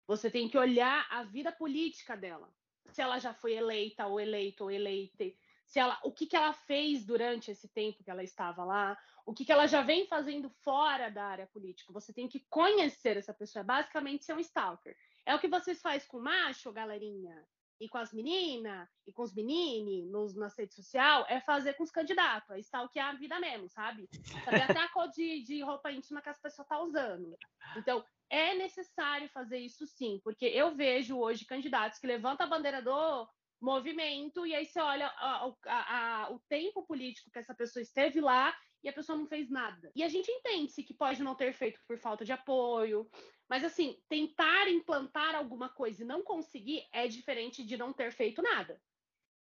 Você 0.08 0.32
tem 0.32 0.50
que 0.50 0.58
olhar 0.58 1.06
a 1.12 1.22
vida 1.22 1.52
política 1.52 2.18
dela. 2.18 2.52
Se 2.94 3.00
ela 3.00 3.20
já 3.20 3.32
foi 3.32 3.54
eleita 3.54 4.08
ou 4.08 4.20
eleito 4.20 4.64
ou 4.64 4.72
eleite, 4.72 5.38
se 5.68 5.78
ela, 5.78 6.00
o 6.04 6.12
que, 6.12 6.26
que 6.26 6.36
ela 6.36 6.52
fez 6.52 7.06
durante 7.06 7.52
esse 7.52 7.70
tempo 7.70 8.04
que 8.04 8.10
ela 8.10 8.24
estava 8.24 8.66
lá, 8.66 8.98
o 9.24 9.36
que, 9.36 9.46
que 9.46 9.52
ela 9.52 9.68
já 9.68 9.84
vem 9.84 10.08
fazendo 10.08 10.50
fora 10.64 11.12
da 11.12 11.26
área 11.26 11.46
política. 11.46 11.94
Você 11.94 12.12
tem 12.12 12.28
que 12.28 12.40
conhecer 12.50 13.18
essa 13.18 13.36
pessoa, 13.36 13.62
é 13.62 13.64
basicamente 13.64 14.26
ser 14.26 14.34
um 14.34 14.40
stalker. 14.40 14.98
É 15.28 15.36
o 15.36 15.40
que 15.40 15.48
vocês 15.48 15.80
fazem 15.80 16.08
com 16.08 16.20
macho, 16.20 16.74
galerinha 16.74 17.48
e 17.80 17.88
com 17.88 17.98
as 17.98 18.12
meninas, 18.12 18.90
e 19.08 19.14
com 19.14 19.24
os 19.24 19.34
meninos 19.34 20.36
nas 20.36 20.58
redes 20.58 20.76
sociais, 20.76 21.26
é 21.30 21.40
fazer 21.42 21.74
com 21.74 21.84
os 21.84 21.92
candidatos, 21.92 22.50
é 22.50 22.60
stalkear 22.60 23.10
a 23.10 23.18
vida 23.18 23.40
mesmo, 23.40 23.70
sabe? 23.70 24.10
Saber 24.44 24.64
até 24.64 24.80
a 24.80 24.90
cor 24.90 25.08
de, 25.10 25.44
de 25.44 25.62
roupa 25.62 25.92
íntima 25.92 26.22
que 26.22 26.30
as 26.30 26.42
pessoas 26.42 26.66
estão 26.66 26.78
tá 26.78 26.84
usando. 26.84 27.38
Então, 27.78 28.04
é 28.30 28.54
necessário 28.56 29.30
fazer 29.30 29.58
isso 29.58 29.88
sim, 29.88 30.20
porque 30.24 30.46
eu 30.46 30.76
vejo 30.76 31.18
hoje 31.18 31.46
candidatos 31.46 32.00
que 32.00 32.08
levantam 32.08 32.46
a 32.46 32.50
bandeira 32.50 32.82
do 32.82 33.28
movimento, 33.62 34.46
e 34.46 34.56
aí 34.56 34.66
você 34.66 34.80
olha 34.80 35.08
a, 35.08 35.52
a, 35.66 36.24
a, 36.26 36.32
o 36.32 36.40
tempo 36.48 36.86
político 36.86 37.32
que 37.32 37.40
essa 37.40 37.54
pessoa 37.54 37.82
esteve 37.82 38.22
lá 38.22 38.56
e 38.84 38.88
a 38.88 38.94
pessoa 38.94 39.18
não 39.18 39.28
fez 39.28 39.50
nada. 39.50 39.92
E 39.96 40.04
a 40.04 40.08
gente 40.08 40.32
entende-se 40.32 40.84
que 40.84 40.94
pode 40.94 41.22
não 41.22 41.36
ter 41.36 41.54
feito 41.54 41.80
por 41.88 41.98
falta 41.98 42.24
de 42.24 42.32
apoio, 42.32 43.10
mas 43.50 43.64
assim, 43.64 44.00
tentar 44.08 44.70
implantar 44.70 45.34
alguma 45.34 45.70
coisa 45.70 46.04
e 46.04 46.06
não 46.06 46.22
conseguir 46.22 46.88
é 46.92 47.08
diferente 47.08 47.66
de 47.66 47.76
não 47.76 47.92
ter 47.92 48.12
feito 48.12 48.42
nada. 48.42 48.80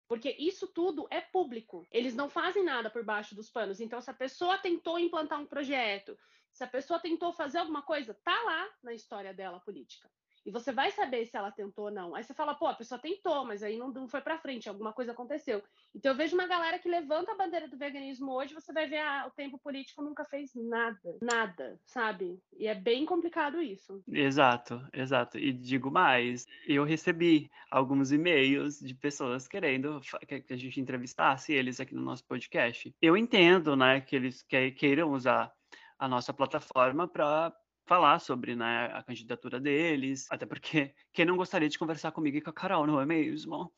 Porque 0.06 0.36
isso 0.38 0.68
tudo 0.68 1.08
é 1.10 1.22
público. 1.22 1.86
Eles 1.90 2.14
não 2.14 2.28
fazem 2.28 2.62
nada 2.62 2.90
por 2.90 3.02
baixo 3.02 3.34
dos 3.34 3.50
panos. 3.50 3.80
Então, 3.80 4.00
se 4.02 4.10
a 4.10 4.14
pessoa 4.14 4.58
tentou 4.58 4.98
implantar 4.98 5.40
um 5.40 5.46
projeto, 5.46 6.18
se 6.52 6.62
a 6.62 6.66
pessoa 6.66 7.00
tentou 7.00 7.32
fazer 7.32 7.58
alguma 7.58 7.80
coisa, 7.80 8.12
tá 8.22 8.42
lá 8.42 8.70
na 8.82 8.92
história 8.92 9.32
dela 9.32 9.58
política. 9.58 10.10
E 10.44 10.50
você 10.50 10.72
vai 10.72 10.90
saber 10.90 11.26
se 11.26 11.36
ela 11.36 11.50
tentou 11.50 11.86
ou 11.86 11.90
não. 11.90 12.14
Aí 12.14 12.22
você 12.22 12.34
fala, 12.34 12.54
pô, 12.54 12.66
a 12.66 12.74
pessoa 12.74 12.98
tentou, 12.98 13.44
mas 13.44 13.62
aí 13.62 13.76
não, 13.76 13.90
não 13.90 14.08
foi 14.08 14.20
para 14.20 14.38
frente, 14.38 14.68
alguma 14.68 14.92
coisa 14.92 15.12
aconteceu. 15.12 15.62
Então 15.94 16.12
eu 16.12 16.16
vejo 16.16 16.34
uma 16.34 16.46
galera 16.46 16.78
que 16.78 16.88
levanta 16.88 17.32
a 17.32 17.36
bandeira 17.36 17.66
do 17.68 17.78
veganismo 17.78 18.32
hoje, 18.32 18.54
você 18.54 18.72
vai 18.72 18.86
ver 18.86 18.98
ah, 18.98 19.26
o 19.26 19.30
tempo 19.30 19.58
político 19.58 20.02
nunca 20.02 20.24
fez 20.24 20.50
nada, 20.54 21.16
nada, 21.22 21.80
sabe? 21.86 22.38
E 22.56 22.66
é 22.66 22.74
bem 22.74 23.06
complicado 23.06 23.62
isso. 23.62 24.02
Exato, 24.08 24.86
exato. 24.92 25.38
E 25.38 25.52
digo 25.52 25.90
mais, 25.90 26.46
eu 26.66 26.84
recebi 26.84 27.50
alguns 27.70 28.12
e-mails 28.12 28.78
de 28.80 28.94
pessoas 28.94 29.48
querendo 29.48 30.00
que 30.26 30.52
a 30.52 30.56
gente 30.56 30.80
entrevistasse 30.80 31.52
eles 31.52 31.80
aqui 31.80 31.94
no 31.94 32.02
nosso 32.02 32.24
podcast. 32.26 32.94
Eu 33.00 33.16
entendo, 33.16 33.76
né, 33.76 34.00
que 34.00 34.14
eles 34.14 34.42
queiram 34.42 35.12
usar 35.12 35.52
a 35.98 36.08
nossa 36.08 36.32
plataforma 36.32 37.08
para 37.08 37.52
falar 37.86 38.18
sobre 38.18 38.56
né, 38.56 38.86
a 38.92 39.02
candidatura 39.02 39.60
deles, 39.60 40.26
até 40.30 40.46
porque 40.46 40.94
quem 41.12 41.24
não 41.24 41.36
gostaria 41.36 41.68
de 41.68 41.78
conversar 41.78 42.12
comigo 42.12 42.36
e 42.36 42.40
com 42.40 42.50
a 42.50 42.52
Carol, 42.52 42.86
não 42.86 43.00
é 43.00 43.06
mesmo? 43.06 43.72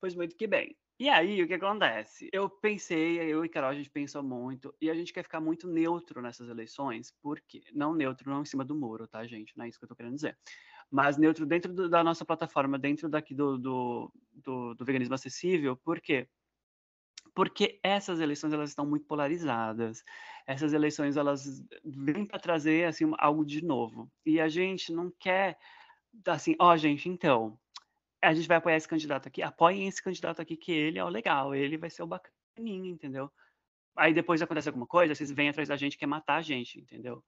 Pois 0.00 0.14
muito 0.14 0.36
que 0.36 0.46
bem. 0.46 0.76
E 0.98 1.08
aí, 1.08 1.42
o 1.42 1.48
que 1.48 1.54
acontece? 1.54 2.28
Eu 2.32 2.48
pensei, 2.48 3.18
eu 3.18 3.44
e 3.44 3.48
Carol, 3.48 3.70
a 3.70 3.74
gente 3.74 3.90
pensou 3.90 4.22
muito, 4.22 4.72
e 4.80 4.88
a 4.88 4.94
gente 4.94 5.12
quer 5.12 5.24
ficar 5.24 5.40
muito 5.40 5.66
neutro 5.66 6.22
nessas 6.22 6.48
eleições, 6.48 7.12
porque 7.20 7.62
não 7.72 7.94
neutro, 7.94 8.30
não 8.30 8.42
em 8.42 8.44
cima 8.44 8.64
do 8.64 8.74
muro, 8.74 9.08
tá, 9.08 9.26
gente? 9.26 9.56
Não 9.56 9.64
é 9.64 9.68
isso 9.68 9.78
que 9.78 9.84
eu 9.84 9.88
tô 9.88 9.96
querendo 9.96 10.14
dizer. 10.14 10.38
Mas 10.90 11.16
neutro 11.16 11.46
dentro 11.46 11.72
do, 11.72 11.88
da 11.88 12.04
nossa 12.04 12.24
plataforma, 12.24 12.78
dentro 12.78 13.08
daqui 13.08 13.34
do, 13.34 13.58
do, 13.58 14.12
do, 14.32 14.74
do 14.74 14.84
veganismo 14.84 15.14
acessível, 15.14 15.76
por 15.76 16.00
quê? 16.00 16.28
Porque 17.34 17.80
essas 17.82 18.20
eleições 18.20 18.52
elas 18.52 18.70
estão 18.70 18.86
muito 18.86 19.06
polarizadas. 19.06 20.04
Essas 20.46 20.72
eleições 20.72 21.16
elas 21.16 21.64
vêm 21.84 22.26
para 22.26 22.38
trazer 22.38 22.86
assim 22.86 23.10
algo 23.18 23.44
de 23.44 23.64
novo. 23.64 24.10
E 24.24 24.40
a 24.40 24.48
gente 24.48 24.92
não 24.92 25.10
quer 25.18 25.58
assim, 26.26 26.54
ó, 26.58 26.72
oh, 26.72 26.76
gente, 26.76 27.08
então, 27.08 27.58
a 28.22 28.34
gente 28.34 28.46
vai 28.46 28.58
apoiar 28.58 28.76
esse 28.76 28.88
candidato 28.88 29.28
aqui, 29.28 29.42
apoiem 29.42 29.88
esse 29.88 30.02
candidato 30.02 30.40
aqui 30.40 30.56
que 30.56 30.72
ele 30.72 30.98
é 30.98 31.04
o 31.04 31.08
legal, 31.08 31.54
ele 31.54 31.76
vai 31.76 31.90
ser 31.90 32.02
o 32.02 32.06
bacaninho, 32.06 32.86
entendeu? 32.86 33.32
Aí 33.96 34.14
depois 34.14 34.40
acontece 34.40 34.68
alguma 34.68 34.86
coisa, 34.86 35.14
vocês 35.14 35.30
vêm 35.30 35.48
atrás 35.48 35.68
da 35.68 35.76
gente, 35.76 35.98
quer 35.98 36.06
matar 36.06 36.36
a 36.36 36.42
gente, 36.42 36.80
entendeu? 36.80 37.24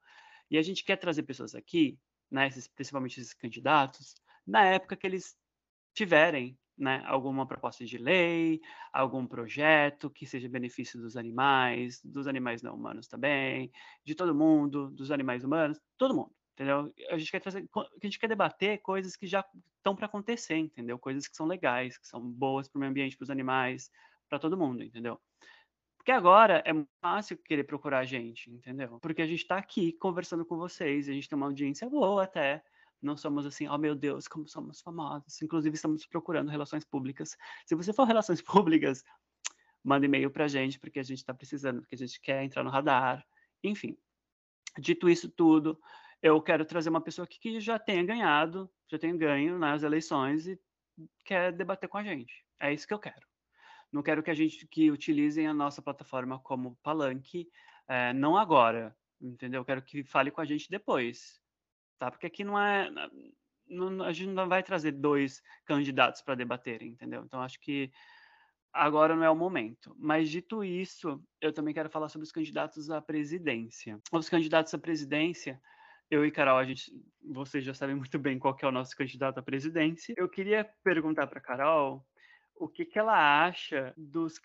E 0.51 0.59
a 0.59 0.63
gente 0.63 0.85
quer 0.85 0.97
trazer 0.97 1.23
pessoas 1.23 1.55
aqui, 1.55 1.99
né, 2.31 2.47
esses, 2.47 2.69
principalmente 2.69 3.21
esses 3.21 3.35
candidatos, 3.35 4.15
na 4.47 4.65
época 4.65 4.97
que 4.97 5.07
eles 5.07 5.37
tiverem 5.95 6.59
né, 6.77 7.03
alguma 7.07 7.47
proposta 7.47 7.85
de 7.85 7.99
lei, 7.99 8.61
algum 8.93 9.27
projeto 9.27 10.11
que 10.11 10.27
seja 10.27 10.49
benefício 10.49 11.01
dos 11.01 11.17
animais, 11.17 12.01
dos 12.03 12.27
animais 12.27 12.63
não 12.63 12.75
humanos 12.75 13.07
também, 13.07 13.71
de 14.05 14.15
todo 14.15 14.35
mundo, 14.35 14.91
dos 14.91 15.11
animais 15.11 15.45
humanos, 15.45 15.81
todo 15.97 16.15
mundo, 16.15 16.33
entendeu? 16.55 16.93
A 17.11 17.19
gente 17.19 17.31
quer 17.31 17.41
trazer, 17.41 17.69
a 17.77 18.07
gente 18.07 18.19
quer 18.19 18.29
debater 18.29 18.81
coisas 18.83 19.17
que 19.17 19.27
já 19.27 19.45
estão 19.77 19.95
para 19.95 20.07
acontecer, 20.07 20.57
entendeu? 20.57 20.99
Coisas 20.99 21.29
que 21.29 21.37
são 21.37 21.47
legais, 21.47 21.97
que 21.99 22.07
são 22.07 22.21
boas 22.21 22.69
para 22.69 22.79
o 22.79 22.81
meio 22.81 22.91
ambiente, 22.91 23.17
para 23.17 23.25
os 23.25 23.31
animais, 23.31 23.91
para 24.29 24.39
todo 24.39 24.57
mundo, 24.57 24.83
entendeu? 24.83 25.21
Porque 25.97 26.13
agora 26.13 26.63
é 26.67 26.73
fácil 27.01 27.39
querer 27.39 27.65
procurar 27.65 28.01
a 28.01 28.05
gente, 28.05 28.51
entendeu? 28.51 28.99
Porque 29.01 29.23
a 29.23 29.27
gente 29.27 29.41
está 29.41 29.57
aqui 29.57 29.93
conversando 29.93 30.45
com 30.45 30.57
vocês, 30.57 31.09
a 31.09 31.13
gente 31.13 31.29
tem 31.29 31.37
uma 31.37 31.47
audiência 31.47 31.89
boa 31.89 32.25
até, 32.25 32.63
não 33.05 33.17
somos 33.17 33.47
assim, 33.47 33.69
oh 33.69 33.79
meu 33.79 33.95
Deus, 33.95 34.27
como 34.27 34.49
somos 34.49 34.81
famosos. 34.81 35.41
Inclusive, 35.43 35.75
estamos 35.75 36.07
procurando 36.07 36.51
relações 36.51 36.85
públicas. 36.85 37.37
Se 37.67 37.75
você 37.75 37.93
for 37.93 38.05
relações 38.05 38.41
públicas, 38.43 39.05
manda 39.83 40.07
e-mail 40.07 40.31
para 40.31 40.47
a 40.47 40.49
gente, 40.49 40.79
porque 40.79 40.99
a 40.99 41.03
gente 41.03 41.19
está 41.19 41.35
precisando, 41.35 41.81
porque 41.81 41.95
a 41.95 41.99
gente 41.99 42.21
quer 42.21 42.43
entrar 42.43 42.65
no 42.65 42.71
radar. 42.71 43.25
Enfim, 43.63 43.97
dito 44.79 45.09
isso 45.09 45.29
tudo, 45.29 45.79
eu 46.23 46.41
quero 46.41 46.65
trazer 46.65 46.89
uma 46.89 47.01
pessoa 47.01 47.25
aqui 47.25 47.39
que 47.39 47.61
já 47.61 47.79
tenha 47.79 48.03
ganhado, 48.03 48.71
já 48.91 48.99
tenha 48.99 49.17
ganho 49.17 49.59
nas 49.59 49.83
eleições 49.83 50.47
e 50.47 50.59
quer 51.25 51.53
debater 51.53 51.89
com 51.89 51.99
a 51.99 52.03
gente. 52.03 52.45
É 52.59 52.73
isso 52.73 52.87
que 52.87 52.95
eu 52.95 52.99
quero. 52.99 53.27
Não 53.93 54.03
quero 54.03 54.23
que 54.23 54.31
a 54.31 54.35
gente 54.35 54.67
que 54.67 54.91
utilizem 54.91 55.47
a 55.47 55.55
nossa 55.55 55.81
plataforma 55.81 56.39
como 56.39 56.77
palanque, 56.83 57.49
é, 57.87 58.13
não 58.13 58.37
agora, 58.37 58.97
entendeu? 59.21 59.61
Eu 59.61 59.65
quero 59.65 59.83
que 59.83 60.03
fale 60.03 60.31
com 60.31 60.41
a 60.41 60.45
gente 60.45 60.71
depois 60.71 61.44
tá? 61.99 62.11
Porque 62.11 62.27
aqui 62.27 62.45
não 62.45 62.59
é. 62.59 62.91
Não, 63.67 64.03
a 64.03 64.13
gente 64.13 64.31
não 64.31 64.49
vai 64.49 64.63
trazer 64.63 64.93
dois 64.93 65.43
candidatos 65.65 66.21
para 66.21 66.35
debaterem, 66.35 66.91
entendeu? 66.91 67.23
Então 67.25 67.41
acho 67.41 67.59
que 67.61 67.91
agora 68.73 69.17
não 69.17 69.25
é 69.25 69.31
o 69.31 69.37
momento. 69.37 69.95
Mas 69.99 70.29
dito 70.29 70.63
isso, 70.63 71.23
eu 71.41 71.53
também 71.53 71.73
quero 71.73 71.89
falar 71.89 72.09
sobre 72.09 72.27
os 72.27 72.33
candidatos 72.33 72.91
à 72.91 73.01
presidência. 73.01 73.99
Os 74.13 74.29
candidatos 74.29 74.75
à 74.75 74.79
presidência, 74.79 75.61
eu 76.11 76.27
e 76.27 76.31
Carol, 76.31 76.59
a 76.59 76.65
gente, 76.65 76.93
vocês 77.23 77.65
já 77.65 77.73
sabem 77.73 77.95
muito 77.95 78.19
bem 78.19 78.39
qual 78.39 78.57
é 78.61 78.67
o 78.67 78.73
nosso 78.73 78.95
candidato 78.97 79.39
à 79.39 79.43
presidência. 79.43 80.15
Eu 80.19 80.29
queria 80.29 80.69
perguntar 80.83 81.27
para 81.27 81.41
Carol 81.41 82.05
o 82.57 82.69
que, 82.69 82.85
que 82.85 82.99
ela 82.99 83.45
acha 83.47 83.95
dos, 83.97 84.41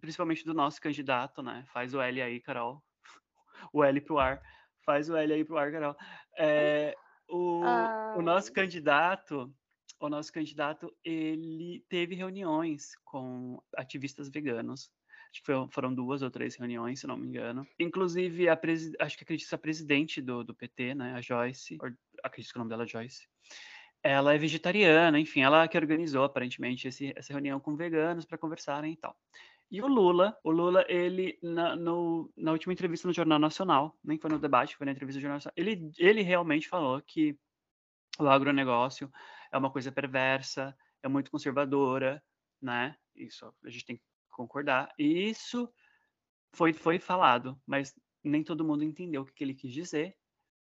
principalmente 0.00 0.44
do 0.44 0.54
nosso 0.54 0.80
candidato, 0.80 1.42
né? 1.42 1.64
Faz 1.72 1.92
o 1.92 2.00
L 2.00 2.22
aí, 2.22 2.40
Carol. 2.40 2.82
O 3.72 3.82
L 3.82 3.98
pro 4.02 4.18
ar 4.18 4.42
Faz 4.84 5.08
o 5.08 5.16
L 5.16 5.32
aí 5.32 5.44
pro 5.44 5.56
ar, 5.56 5.72
Carol. 5.72 5.96
É, 6.38 6.94
o, 7.28 7.62
ah. 7.64 8.14
o 8.16 8.22
nosso 8.22 8.52
candidato, 8.52 9.52
o 10.00 10.08
nosso 10.08 10.32
candidato, 10.32 10.94
ele 11.04 11.84
teve 11.88 12.14
reuniões 12.14 12.94
com 13.04 13.62
ativistas 13.76 14.28
veganos. 14.28 14.90
Acho 15.32 15.42
que 15.42 15.72
foram 15.72 15.92
duas 15.92 16.22
ou 16.22 16.30
três 16.30 16.54
reuniões, 16.54 17.00
se 17.00 17.06
não 17.08 17.16
me 17.16 17.26
engano. 17.26 17.66
Inclusive, 17.78 18.48
a 18.48 18.58
acho 19.00 19.16
que 19.16 19.24
acredito 19.24 19.52
a 19.52 19.58
presidente 19.58 20.22
do, 20.22 20.44
do 20.44 20.54
PT, 20.54 20.94
né, 20.94 21.14
a 21.14 21.20
Joyce, 21.20 21.76
acredito 22.22 22.52
que 22.52 22.56
o 22.56 22.60
nome 22.60 22.68
dela 22.68 22.84
é 22.84 22.86
Joyce, 22.86 23.26
ela 24.00 24.34
é 24.34 24.38
vegetariana, 24.38 25.18
enfim, 25.18 25.40
ela 25.40 25.66
que 25.66 25.78
organizou 25.78 26.24
aparentemente 26.24 26.86
esse, 26.86 27.12
essa 27.16 27.32
reunião 27.32 27.58
com 27.58 27.74
veganos 27.74 28.26
para 28.26 28.38
conversarem 28.38 28.92
e 28.92 28.96
tal. 28.96 29.16
E 29.74 29.82
o 29.82 29.88
Lula, 29.88 30.38
o 30.44 30.52
Lula, 30.52 30.84
ele, 30.88 31.36
na, 31.42 31.74
no, 31.74 32.32
na 32.36 32.52
última 32.52 32.72
entrevista 32.72 33.08
no 33.08 33.12
Jornal 33.12 33.40
Nacional, 33.40 33.98
nem 34.04 34.16
foi 34.16 34.30
no 34.30 34.38
debate, 34.38 34.76
foi 34.76 34.84
na 34.86 34.92
entrevista 34.92 35.18
no 35.18 35.22
Jornal 35.22 35.36
Nacional, 35.38 35.54
ele, 35.56 35.90
ele 35.98 36.22
realmente 36.22 36.68
falou 36.68 37.02
que 37.02 37.36
o 38.16 38.28
agronegócio 38.28 39.10
é 39.50 39.58
uma 39.58 39.72
coisa 39.72 39.90
perversa, 39.90 40.78
é 41.02 41.08
muito 41.08 41.28
conservadora, 41.28 42.22
né? 42.62 42.96
Isso 43.16 43.52
a 43.64 43.68
gente 43.68 43.84
tem 43.84 43.96
que 43.96 44.02
concordar. 44.30 44.94
E 44.96 45.28
isso 45.28 45.68
foi, 46.52 46.72
foi 46.72 47.00
falado, 47.00 47.60
mas 47.66 47.92
nem 48.22 48.44
todo 48.44 48.64
mundo 48.64 48.84
entendeu 48.84 49.22
o 49.22 49.24
que, 49.24 49.32
que 49.32 49.42
ele 49.42 49.54
quis 49.54 49.72
dizer. 49.72 50.16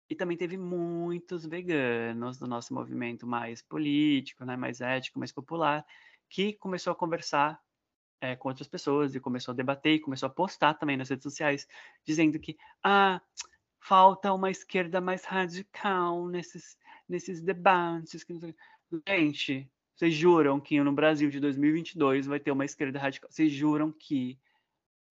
E 0.10 0.16
também 0.16 0.38
teve 0.38 0.58
muitos 0.58 1.46
veganos 1.46 2.40
do 2.40 2.48
nosso 2.48 2.74
movimento 2.74 3.28
mais 3.28 3.62
político, 3.62 4.46
né, 4.46 4.56
mais 4.56 4.80
ético, 4.80 5.20
mais 5.20 5.34
popular, 5.34 5.86
que 6.30 6.54
começou 6.54 6.94
a 6.94 6.96
conversar 6.96 7.62
é, 8.24 8.38
com 8.38 8.48
outras 8.48 8.70
pessoas 8.70 9.14
e 9.14 9.20
começou 9.20 9.52
a 9.52 9.56
debater 9.56 9.96
e 9.96 10.00
começou 10.00 10.28
a 10.28 10.30
postar 10.30 10.76
também 10.76 10.96
nas 10.96 11.10
redes 11.10 11.24
sociais, 11.24 11.68
dizendo 12.06 12.40
que 12.40 12.58
ah, 12.82 13.22
falta 13.82 14.32
uma 14.32 14.50
esquerda 14.50 15.02
mais 15.02 15.26
radical 15.26 16.26
nesses, 16.30 16.78
nesses 17.08 17.42
debates. 17.42 18.26
Gente, 19.06 19.70
vocês 19.94 20.14
juram 20.14 20.58
que 20.62 20.82
no 20.82 20.94
Brasil 20.94 21.30
de 21.30 21.38
2022 21.42 22.26
vai 22.26 22.40
ter 22.40 22.52
uma 22.52 22.64
esquerda 22.64 22.98
radical? 22.98 23.30
Vocês 23.30 23.52
juram 23.52 23.92
que 23.92 24.40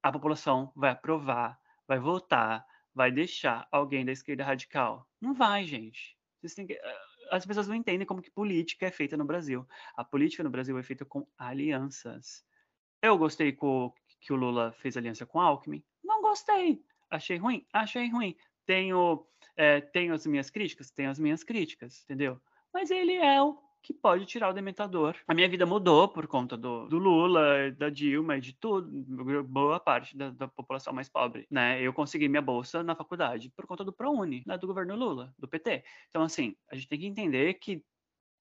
a 0.03 0.11
população 0.11 0.73
vai 0.75 0.91
aprovar, 0.91 1.61
vai 1.87 1.99
votar, 1.99 2.67
vai 2.95 3.13
deixar 3.13 3.69
alguém 3.71 4.07
da 4.07 4.13
esquerda 4.13 4.43
radical? 4.43 5.07
Não 5.21 5.35
vai, 5.35 5.67
gente. 5.67 6.17
Que... 6.41 6.81
As 7.31 7.45
pessoas 7.45 7.69
não 7.69 7.75
entendem 7.75 8.07
como 8.07 8.23
que 8.23 8.31
política 8.31 8.87
é 8.87 8.91
feita 8.91 9.19
no 9.19 9.25
Brasil. 9.27 9.69
A 9.95 10.03
política 10.03 10.43
no 10.43 10.51
Brasil 10.51 10.79
é 10.79 10.83
feita 10.83 11.05
com 11.05 11.27
alianças. 11.37 12.43
Eu 13.03 13.19
gostei 13.19 13.51
que 13.51 13.65
o 14.33 14.37
Lula 14.37 14.73
fez 14.79 14.97
aliança 14.97 15.27
com 15.27 15.41
Alckmin? 15.41 15.83
Não 16.05 16.23
gostei. 16.23 16.81
Achei 17.11 17.37
ruim? 17.37 17.67
Achei 17.73 18.09
ruim. 18.09 18.37
Tenho, 18.65 19.27
é, 19.57 19.81
tenho 19.81 20.15
as 20.15 20.25
minhas 20.25 20.51
críticas? 20.51 20.93
Tenho 20.93 21.11
as 21.11 21.19
minhas 21.19 21.43
críticas, 21.43 22.05
entendeu? 22.05 22.41
Mas 22.73 22.93
ele 22.93 23.15
é 23.15 23.43
o 23.43 23.59
que 23.83 23.93
pode 23.93 24.25
tirar 24.25 24.51
o 24.51 24.53
dementador. 24.53 25.17
A 25.27 25.35
minha 25.35 25.49
vida 25.49 25.67
mudou 25.67 26.09
por 26.09 26.29
conta 26.29 26.57
do, 26.57 26.87
do 26.87 26.97
Lula, 26.97 27.73
da 27.73 27.91
Dilma 27.91 28.37
e 28.37 28.41
de 28.41 28.53
tudo, 28.53 28.89
boa 29.43 29.81
parte 29.81 30.17
da, 30.17 30.31
da, 30.31 30.47
população 30.47 30.93
mais 30.93 31.09
pobre, 31.09 31.45
né? 31.51 31.83
Eu 31.83 31.93
consegui 31.93 32.29
minha 32.29 32.41
bolsa 32.41 32.85
na 32.85 32.95
faculdade 32.95 33.51
por 33.57 33.67
conta 33.67 33.83
do 33.85 33.93
ProUni, 33.93 34.45
né? 34.47 34.57
do 34.57 34.69
governo 34.69 34.95
Lula, 34.95 35.35
do 35.37 35.49
PT. 35.49 35.83
Então, 36.09 36.23
assim, 36.23 36.55
a 36.71 36.77
gente 36.77 36.87
tem 36.87 37.01
que 37.01 37.07
entender 37.07 37.55
que 37.55 37.85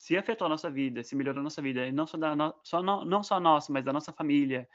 se 0.01 0.17
afetou 0.17 0.47
a 0.47 0.49
nossa 0.49 0.67
vida, 0.67 1.03
se 1.03 1.15
melhorou 1.15 1.41
a 1.41 1.43
nossa 1.43 1.61
vida, 1.61 1.85
e 1.85 1.91
não 1.91 2.07
só, 2.07 2.17
da 2.17 2.35
no, 2.35 2.55
só 2.63 2.81
no, 2.81 3.05
não 3.05 3.21
só 3.21 3.35
a 3.35 3.39
nossa, 3.39 3.71
mas 3.71 3.85
da 3.85 3.93
nossa 3.93 4.11
família 4.11 4.67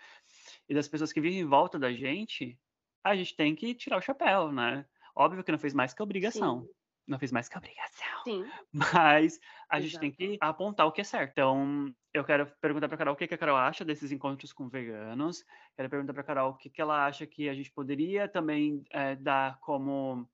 e 0.68 0.72
das 0.74 0.86
pessoas 0.86 1.12
que 1.12 1.20
vivem 1.20 1.40
em 1.40 1.44
volta 1.44 1.80
da 1.80 1.92
gente, 1.92 2.56
a 3.02 3.16
gente 3.16 3.34
tem 3.34 3.52
que 3.52 3.74
tirar 3.74 3.98
o 3.98 4.00
chapéu, 4.00 4.52
né? 4.52 4.86
Óbvio 5.16 5.42
que 5.42 5.50
não 5.50 5.58
fez 5.58 5.74
mais 5.74 5.92
que 5.92 6.00
obrigação. 6.00 6.60
Sim. 6.60 6.68
Não 7.08 7.18
fez 7.18 7.32
mais 7.32 7.48
que 7.48 7.58
obrigação. 7.58 8.22
Sim. 8.22 8.44
Mas 8.72 9.40
a 9.68 9.78
Exato. 9.78 9.82
gente 9.82 9.98
tem 9.98 10.12
que 10.12 10.38
apontar 10.40 10.86
o 10.86 10.92
que 10.92 11.00
é 11.00 11.04
certo. 11.04 11.32
Então, 11.32 11.92
eu 12.14 12.22
quero 12.22 12.46
perguntar 12.60 12.88
para 12.88 12.96
Carol 12.96 13.14
o 13.14 13.16
que, 13.16 13.26
que 13.26 13.34
a 13.34 13.38
Carol 13.38 13.56
acha 13.56 13.84
desses 13.84 14.12
encontros 14.12 14.52
com 14.52 14.68
veganos. 14.68 15.44
Quero 15.74 15.90
perguntar 15.90 16.14
para 16.14 16.22
Carol 16.22 16.50
o 16.52 16.56
que, 16.56 16.70
que 16.70 16.80
ela 16.80 17.04
acha 17.04 17.26
que 17.26 17.48
a 17.48 17.54
gente 17.54 17.72
poderia 17.72 18.28
também 18.28 18.84
é, 18.90 19.16
dar 19.16 19.58
como 19.58 20.30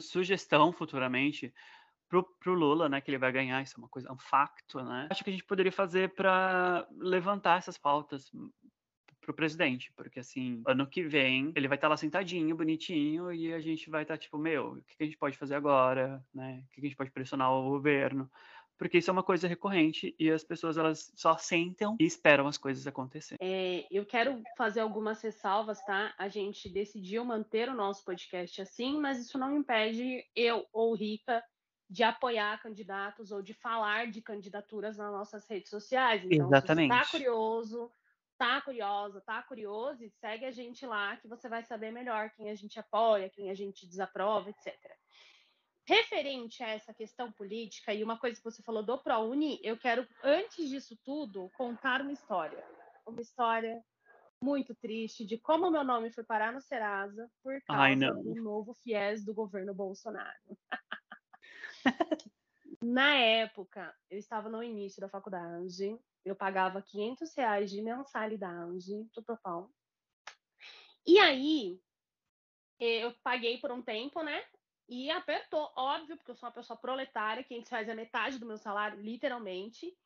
sugestão 0.00 0.72
futuramente 0.72 1.54
pro, 2.08 2.22
pro 2.40 2.54
Lula, 2.54 2.88
né, 2.88 3.00
que 3.00 3.10
ele 3.10 3.18
vai 3.18 3.32
ganhar, 3.32 3.62
isso 3.62 3.74
é 3.76 3.78
uma 3.78 3.88
coisa, 3.88 4.08
é 4.08 4.12
um 4.12 4.18
facto, 4.18 4.82
né? 4.82 5.08
Acho 5.10 5.24
que 5.24 5.30
a 5.30 5.32
gente 5.32 5.44
poderia 5.44 5.72
fazer 5.72 6.14
para 6.14 6.86
levantar 6.98 7.58
essas 7.58 7.76
pautas 7.76 8.30
pro 9.20 9.34
presidente, 9.34 9.92
porque 9.96 10.20
assim, 10.20 10.62
ano 10.66 10.86
que 10.86 11.02
vem 11.02 11.52
ele 11.56 11.66
vai 11.66 11.76
estar 11.76 11.88
tá 11.88 11.90
lá 11.90 11.96
sentadinho, 11.96 12.56
bonitinho, 12.56 13.32
e 13.32 13.52
a 13.52 13.60
gente 13.60 13.90
vai 13.90 14.02
estar 14.02 14.14
tá, 14.14 14.18
tipo, 14.18 14.38
meu, 14.38 14.74
o 14.74 14.82
que 14.82 15.02
a 15.02 15.04
gente 15.04 15.18
pode 15.18 15.36
fazer 15.36 15.56
agora, 15.56 16.24
né? 16.32 16.62
O 16.64 16.72
que 16.72 16.80
a 16.80 16.84
gente 16.84 16.96
pode 16.96 17.10
pressionar 17.10 17.52
o 17.52 17.70
governo? 17.70 18.30
Porque 18.78 18.98
isso 18.98 19.10
é 19.10 19.12
uma 19.12 19.22
coisa 19.22 19.48
recorrente 19.48 20.14
e 20.18 20.30
as 20.30 20.44
pessoas 20.44 20.76
elas 20.76 21.10
só 21.16 21.36
sentam 21.38 21.96
e 21.98 22.04
esperam 22.04 22.46
as 22.46 22.58
coisas 22.58 22.86
acontecerem. 22.86 23.38
É, 23.40 23.86
eu 23.90 24.04
quero 24.04 24.42
fazer 24.56 24.80
algumas 24.80 25.20
ressalvas, 25.22 25.82
tá? 25.86 26.14
A 26.18 26.28
gente 26.28 26.68
decidiu 26.68 27.24
manter 27.24 27.70
o 27.70 27.74
nosso 27.74 28.04
podcast 28.04 28.60
assim, 28.60 29.00
mas 29.00 29.18
isso 29.18 29.38
não 29.38 29.56
impede 29.56 30.22
eu 30.36 30.66
ou 30.72 30.94
Rica 30.94 31.42
de 31.88 32.02
apoiar 32.02 32.60
candidatos 32.60 33.30
ou 33.30 33.40
de 33.40 33.54
falar 33.54 34.10
de 34.10 34.20
candidaturas 34.20 34.96
nas 34.96 35.12
nossas 35.12 35.46
redes 35.46 35.70
sociais. 35.70 36.22
Então, 36.24 36.46
Exatamente. 36.46 36.92
se 36.92 36.98
você 36.98 37.04
tá 37.04 37.10
curioso, 37.10 37.92
tá 38.36 38.60
curiosa, 38.60 39.20
tá 39.20 39.42
curioso, 39.42 40.10
segue 40.20 40.44
a 40.44 40.50
gente 40.50 40.84
lá 40.84 41.16
que 41.16 41.28
você 41.28 41.48
vai 41.48 41.62
saber 41.62 41.92
melhor 41.92 42.30
quem 42.30 42.50
a 42.50 42.54
gente 42.54 42.78
apoia, 42.78 43.30
quem 43.30 43.50
a 43.50 43.54
gente 43.54 43.86
desaprova, 43.86 44.50
etc. 44.50 44.74
Referente 45.88 46.62
a 46.64 46.68
essa 46.70 46.92
questão 46.92 47.30
política 47.30 47.94
e 47.94 48.02
uma 48.02 48.18
coisa 48.18 48.36
que 48.36 48.44
você 48.44 48.62
falou 48.62 48.82
do 48.82 48.98
ProUni, 48.98 49.60
eu 49.62 49.76
quero, 49.76 50.06
antes 50.22 50.68
disso 50.68 50.98
tudo, 51.04 51.50
contar 51.56 52.00
uma 52.00 52.12
história. 52.12 52.64
Uma 53.06 53.20
história 53.20 53.80
muito 54.42 54.74
triste 54.74 55.24
de 55.24 55.38
como 55.38 55.70
meu 55.70 55.84
nome 55.84 56.10
foi 56.10 56.24
parar 56.24 56.52
no 56.52 56.60
Serasa 56.60 57.30
por 57.42 57.60
causa 57.62 58.12
do 58.12 58.34
novo 58.42 58.74
FIES 58.82 59.24
do 59.24 59.32
governo 59.32 59.72
Bolsonaro. 59.72 60.36
Na 62.82 63.14
época, 63.14 63.94
eu 64.10 64.18
estava 64.18 64.48
no 64.48 64.62
início 64.62 65.00
da 65.00 65.08
faculdade, 65.08 65.98
eu 66.24 66.36
pagava 66.36 66.82
500 66.82 67.34
reais 67.34 67.70
de 67.70 67.80
mensalidade 67.80 69.04
do 69.14 69.22
total. 69.22 69.70
E 71.06 71.18
aí, 71.18 71.80
eu 72.78 73.12
paguei 73.22 73.58
por 73.58 73.70
um 73.70 73.80
tempo, 73.80 74.22
né? 74.22 74.44
E 74.88 75.10
apertou, 75.10 75.72
óbvio, 75.76 76.16
porque 76.16 76.30
eu 76.30 76.36
sou 76.36 76.48
uma 76.48 76.54
pessoa 76.54 76.76
proletária, 76.76 77.42
que 77.42 77.54
a 77.54 77.56
gente 77.56 77.68
faz 77.68 77.88
a 77.88 77.94
metade 77.94 78.38
do 78.38 78.46
meu 78.46 78.56
salário, 78.56 79.00
literalmente. 79.00 79.96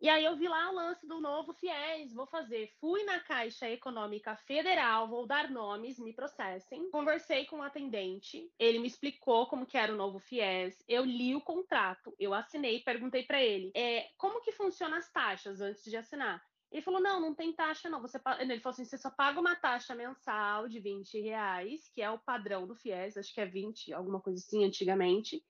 E 0.00 0.08
aí 0.08 0.24
eu 0.24 0.34
vi 0.34 0.48
lá 0.48 0.70
o 0.70 0.74
lance 0.74 1.06
do 1.06 1.20
novo 1.20 1.52
FIES, 1.52 2.14
vou 2.14 2.26
fazer. 2.26 2.72
Fui 2.80 3.04
na 3.04 3.20
Caixa 3.20 3.68
Econômica 3.68 4.34
Federal, 4.34 5.06
vou 5.06 5.26
dar 5.26 5.50
nomes, 5.50 5.98
me 5.98 6.14
processem. 6.14 6.90
Conversei 6.90 7.44
com 7.44 7.58
o 7.58 7.62
atendente, 7.62 8.50
ele 8.58 8.78
me 8.78 8.86
explicou 8.86 9.46
como 9.46 9.66
que 9.66 9.76
era 9.76 9.92
o 9.92 9.96
novo 9.96 10.18
FIES. 10.18 10.82
Eu 10.88 11.04
li 11.04 11.36
o 11.36 11.40
contrato, 11.42 12.14
eu 12.18 12.32
assinei, 12.32 12.80
perguntei 12.80 13.24
para 13.24 13.42
ele, 13.42 13.70
é, 13.74 14.08
como 14.16 14.40
que 14.40 14.52
funcionam 14.52 14.96
as 14.96 15.12
taxas 15.12 15.60
antes 15.60 15.84
de 15.84 15.96
assinar? 15.98 16.42
Ele 16.72 16.82
falou: 16.82 17.00
não, 17.00 17.20
não 17.20 17.34
tem 17.34 17.52
taxa, 17.52 17.90
não. 17.90 18.00
Você 18.00 18.18
Ele 18.38 18.60
falou 18.60 18.72
assim: 18.72 18.84
você 18.84 18.96
só 18.96 19.10
paga 19.10 19.40
uma 19.40 19.56
taxa 19.56 19.94
mensal 19.94 20.68
de 20.68 20.78
20 20.78 21.20
reais, 21.20 21.90
que 21.92 22.00
é 22.00 22.10
o 22.10 22.18
padrão 22.18 22.66
do 22.66 22.76
FIES, 22.76 23.16
acho 23.16 23.34
que 23.34 23.40
é 23.40 23.46
20, 23.46 23.92
alguma 23.92 24.20
coisa 24.20 24.38
assim, 24.38 24.64
antigamente. 24.64 25.44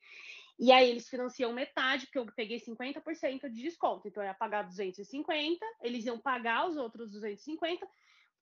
E 0.60 0.70
aí 0.70 0.90
eles 0.90 1.08
financiam 1.08 1.54
metade, 1.54 2.04
porque 2.04 2.18
eu 2.18 2.26
peguei 2.36 2.60
50% 2.60 3.48
de 3.48 3.62
desconto. 3.62 4.06
Então 4.06 4.22
eu 4.22 4.26
ia 4.26 4.34
pagar 4.34 4.62
250, 4.62 5.64
eles 5.80 6.04
iam 6.04 6.18
pagar 6.18 6.68
os 6.68 6.76
outros 6.76 7.10
250, 7.10 7.88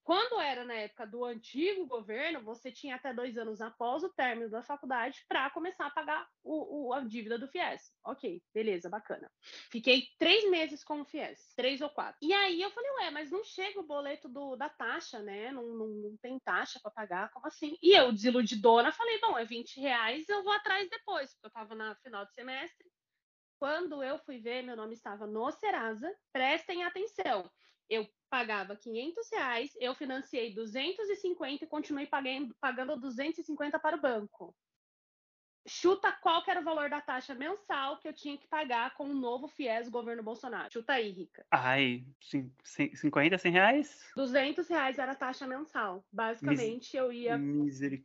quando 0.09 0.41
era 0.41 0.65
na 0.65 0.73
época 0.73 1.07
do 1.07 1.23
antigo 1.23 1.85
governo, 1.85 2.41
você 2.41 2.73
tinha 2.73 2.97
até 2.97 3.13
dois 3.13 3.37
anos 3.37 3.61
após 3.61 4.03
o 4.03 4.09
término 4.09 4.49
da 4.49 4.63
faculdade 4.63 5.23
para 5.29 5.51
começar 5.51 5.85
a 5.85 5.91
pagar 5.91 6.27
o, 6.43 6.87
o, 6.87 6.95
a 6.95 7.01
dívida 7.01 7.39
do 7.39 7.47
FIES. 7.47 7.93
Ok, 8.03 8.43
beleza, 8.55 8.89
bacana. 8.89 9.31
Fiquei 9.71 10.05
três 10.19 10.49
meses 10.49 10.83
com 10.83 11.03
o 11.03 11.05
FIES, 11.05 11.53
três 11.55 11.83
ou 11.83 11.91
quatro. 11.91 12.17
E 12.23 12.33
aí 12.33 12.63
eu 12.63 12.71
falei, 12.71 12.91
ué, 12.93 13.11
mas 13.11 13.31
não 13.31 13.45
chega 13.45 13.81
o 13.81 13.87
boleto 13.87 14.31
do, 14.31 14.57
da 14.57 14.71
taxa, 14.71 15.19
né? 15.19 15.53
Não, 15.53 15.67
não, 15.75 15.89
não 15.89 16.17
tem 16.17 16.39
taxa 16.39 16.81
para 16.83 16.91
pagar, 16.91 17.31
como 17.31 17.47
assim? 17.47 17.77
E 17.83 17.93
eu, 17.95 18.11
desiludidona, 18.11 18.91
falei, 18.91 19.21
bom, 19.21 19.37
é 19.37 19.45
20 19.45 19.79
reais, 19.79 20.27
eu 20.27 20.43
vou 20.43 20.55
atrás 20.55 20.89
depois, 20.89 21.35
porque 21.35 21.45
eu 21.45 21.49
estava 21.49 21.75
na 21.75 21.95
final 21.97 22.25
de 22.25 22.33
semestre. 22.33 22.91
Quando 23.59 24.03
eu 24.03 24.19
fui 24.21 24.39
ver, 24.39 24.63
meu 24.63 24.75
nome 24.75 24.95
estava 24.95 25.27
no 25.27 25.51
Serasa. 25.51 26.11
Prestem 26.33 26.83
atenção 26.83 27.51
eu 27.89 28.07
pagava 28.29 28.77
500 28.77 29.31
reais, 29.33 29.71
eu 29.81 29.95
financiei 29.95 30.55
250 30.55 31.65
e 31.65 31.69
continuei 31.69 32.07
pagando, 32.07 32.55
pagando 32.61 33.01
250 33.01 33.79
para 33.79 33.97
o 33.97 34.01
banco. 34.01 34.55
Chuta 35.67 36.11
qual 36.13 36.43
era 36.49 36.61
o 36.61 36.65
valor 36.65 36.89
da 36.89 37.01
taxa 37.01 37.35
mensal 37.35 37.99
que 37.99 38.09
eu 38.09 38.13
tinha 38.13 38.39
que 38.39 38.49
pagar 38.49 38.95
com 38.95 39.05
o 39.05 39.15
novo 39.15 39.49
FIES 39.49 39.91
governo 39.91 40.23
Bolsonaro. 40.23 40.73
Chuta 40.73 40.95
aí, 40.95 41.11
Rica. 41.11 41.45
Ai, 41.51 42.07
50, 42.95 43.37
100 43.37 43.53
reais? 43.53 44.11
200 44.17 44.67
reais 44.67 44.99
era 44.99 45.13
a 45.13 45.15
taxa 45.15 45.47
mensal. 45.47 46.07
Basicamente, 46.11 46.93
Mis 46.93 46.95
eu 46.95 47.13
ia 47.13 47.39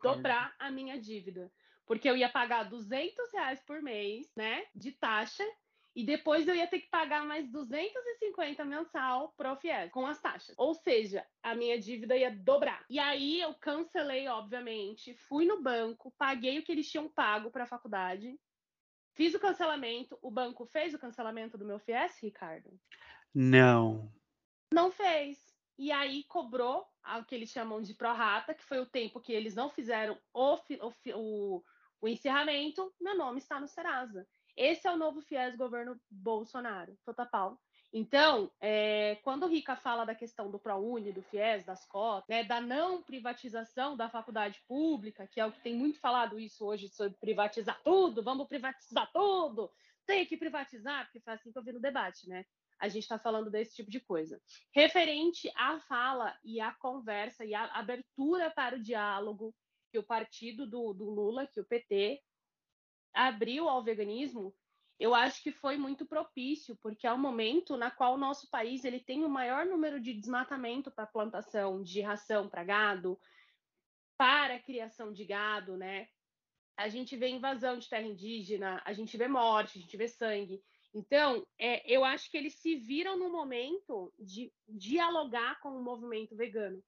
dobrar 0.02 0.54
a 0.60 0.70
minha 0.70 1.00
dívida. 1.00 1.50
Porque 1.86 2.10
eu 2.10 2.18
ia 2.18 2.28
pagar 2.28 2.64
200 2.64 3.32
reais 3.34 3.62
por 3.66 3.82
mês, 3.82 4.30
né, 4.36 4.66
de 4.76 4.92
taxa, 4.92 5.44
e 5.96 6.04
depois 6.04 6.48
eu 6.48 6.56
ia 6.56 6.66
ter 6.66 6.80
que 6.80 6.90
pagar 6.90 7.24
mais 7.24 7.48
250 7.52 8.66
mensal 8.66 9.32
pro 9.38 9.56
FIES, 9.58 9.92
com 9.92 10.08
as 10.08 10.20
taxas. 10.20 10.56
Ou 10.58 10.74
seja, 10.74 11.26
a 11.44 11.54
minha 11.54 11.80
dívida 11.80 12.18
ia 12.18 12.32
dobrar. 12.32 12.84
E 12.90 12.98
aí 12.98 13.40
eu 13.40 13.54
cancelei, 13.54 14.28
obviamente, 14.28 15.14
fui 15.14 15.46
no 15.46 15.62
banco, 15.62 16.12
paguei 16.18 16.58
o 16.58 16.64
que 16.64 16.72
eles 16.72 16.90
tinham 16.90 17.08
pago 17.08 17.52
para 17.52 17.66
a 17.66 17.68
faculdade, 17.68 18.40
fiz 19.14 19.36
o 19.36 19.40
cancelamento. 19.40 20.18
O 20.22 20.32
banco 20.32 20.66
fez 20.66 20.96
o 20.96 21.00
cancelamento 21.00 21.60
do 21.60 21.66
meu 21.66 21.78
FIES, 21.78 22.18
Ricardo? 22.24 22.72
Não. 23.34 24.12
Não 24.74 24.92
fez. 24.92 25.38
E 25.78 25.92
aí 25.92 26.24
cobrou 26.24 26.88
o 27.20 27.24
que 27.24 27.36
eles 27.36 27.50
chamam 27.50 27.82
de 27.82 27.94
prorata, 27.94 28.56
que 28.56 28.64
foi 28.64 28.80
o 28.80 28.86
tempo 28.86 29.22
que 29.22 29.34
eles 29.34 29.54
não 29.54 29.70
fizeram 29.70 30.18
o, 30.34 30.56
o, 30.56 30.94
o, 31.16 31.64
o 32.02 32.08
encerramento. 32.08 32.92
Meu 33.00 33.16
nome 33.16 33.38
está 33.38 33.60
no 33.60 33.68
Serasa. 33.68 34.28
Esse 34.56 34.88
é 34.88 34.92
o 34.92 34.98
novo 34.98 35.22
FIES 35.22 35.56
governo 35.56 36.00
Bolsonaro, 36.10 36.98
total. 37.16 37.60
Então, 37.92 38.52
é, 38.60 39.20
quando 39.24 39.44
o 39.44 39.48
Rica 39.48 39.76
fala 39.76 40.04
da 40.04 40.16
questão 40.16 40.50
do 40.50 40.58
ProUni, 40.58 41.12
do 41.12 41.22
FIES, 41.22 41.64
das 41.64 41.86
cotas, 41.86 42.28
né, 42.28 42.44
da 42.44 42.60
não 42.60 43.04
privatização 43.04 43.96
da 43.96 44.10
faculdade 44.10 44.60
pública, 44.68 45.28
que 45.28 45.40
é 45.40 45.46
o 45.46 45.52
que 45.52 45.62
tem 45.62 45.76
muito 45.76 46.00
falado 46.00 46.40
isso 46.40 46.66
hoje 46.66 46.90
sobre 46.90 47.18
privatizar 47.20 47.80
tudo, 47.84 48.24
vamos 48.24 48.48
privatizar 48.48 49.12
tudo, 49.12 49.72
tem 50.08 50.26
que 50.26 50.36
privatizar, 50.36 51.06
porque 51.06 51.20
foi 51.20 51.34
assim 51.34 51.52
que 51.52 51.58
eu 51.58 51.64
vi 51.64 51.72
no 51.72 51.80
debate, 51.80 52.28
né? 52.28 52.44
A 52.80 52.88
gente 52.88 53.04
está 53.04 53.20
falando 53.20 53.52
desse 53.52 53.76
tipo 53.76 53.92
de 53.92 54.00
coisa. 54.00 54.42
Referente 54.74 55.52
à 55.56 55.80
fala 55.82 56.36
e 56.44 56.60
à 56.60 56.74
conversa 56.74 57.46
e 57.46 57.54
à 57.54 57.66
abertura 57.76 58.50
para 58.50 58.76
o 58.76 58.82
diálogo 58.82 59.56
que 59.92 60.00
o 60.00 60.04
partido 60.04 60.66
do, 60.66 60.94
do 60.94 61.10
Lula, 61.10 61.46
que 61.46 61.60
o 61.60 61.66
PT, 61.66 62.20
abriu 63.14 63.70
ao 63.70 63.84
veganismo, 63.84 64.54
eu 65.00 65.14
acho 65.14 65.42
que 65.42 65.52
foi 65.52 65.78
muito 65.78 66.06
propício, 66.06 66.76
porque 66.78 67.08
é 67.08 67.12
o 67.12 67.18
momento 67.18 67.76
na 67.76 67.92
qual 67.92 68.14
o 68.14 68.18
nosso 68.18 68.50
país 68.50 68.86
ele 68.86 69.00
tem 69.00 69.26
o 69.26 69.30
maior 69.30 69.66
número 69.66 70.00
de 70.00 70.14
desmatamento 70.14 70.92
para 70.92 71.06
plantação 71.06 71.82
de 71.82 72.00
ração 72.02 72.48
para 72.48 72.64
gado, 72.64 73.20
para 74.18 74.60
criação 74.60 75.12
de 75.12 75.26
gado, 75.26 75.76
né? 75.76 76.08
A 76.78 76.88
gente 76.90 77.16
vê 77.16 77.28
invasão 77.28 77.78
de 77.78 77.90
terra 77.90 78.08
indígena, 78.08 78.82
a 78.86 78.94
gente 78.94 79.18
vê 79.18 79.28
morte, 79.28 79.78
a 79.78 79.82
gente 79.82 79.98
vê 79.98 80.08
sangue. 80.08 80.64
Então, 80.94 81.46
é, 81.58 81.84
eu 81.92 82.04
acho 82.06 82.30
que 82.30 82.38
eles 82.38 82.56
se 82.56 82.76
viram 82.76 83.18
no 83.18 83.32
momento 83.32 84.14
de 84.20 84.54
dialogar 84.68 85.60
com 85.60 85.70
o 85.70 85.84
movimento 85.84 86.36
vegano. 86.36 86.84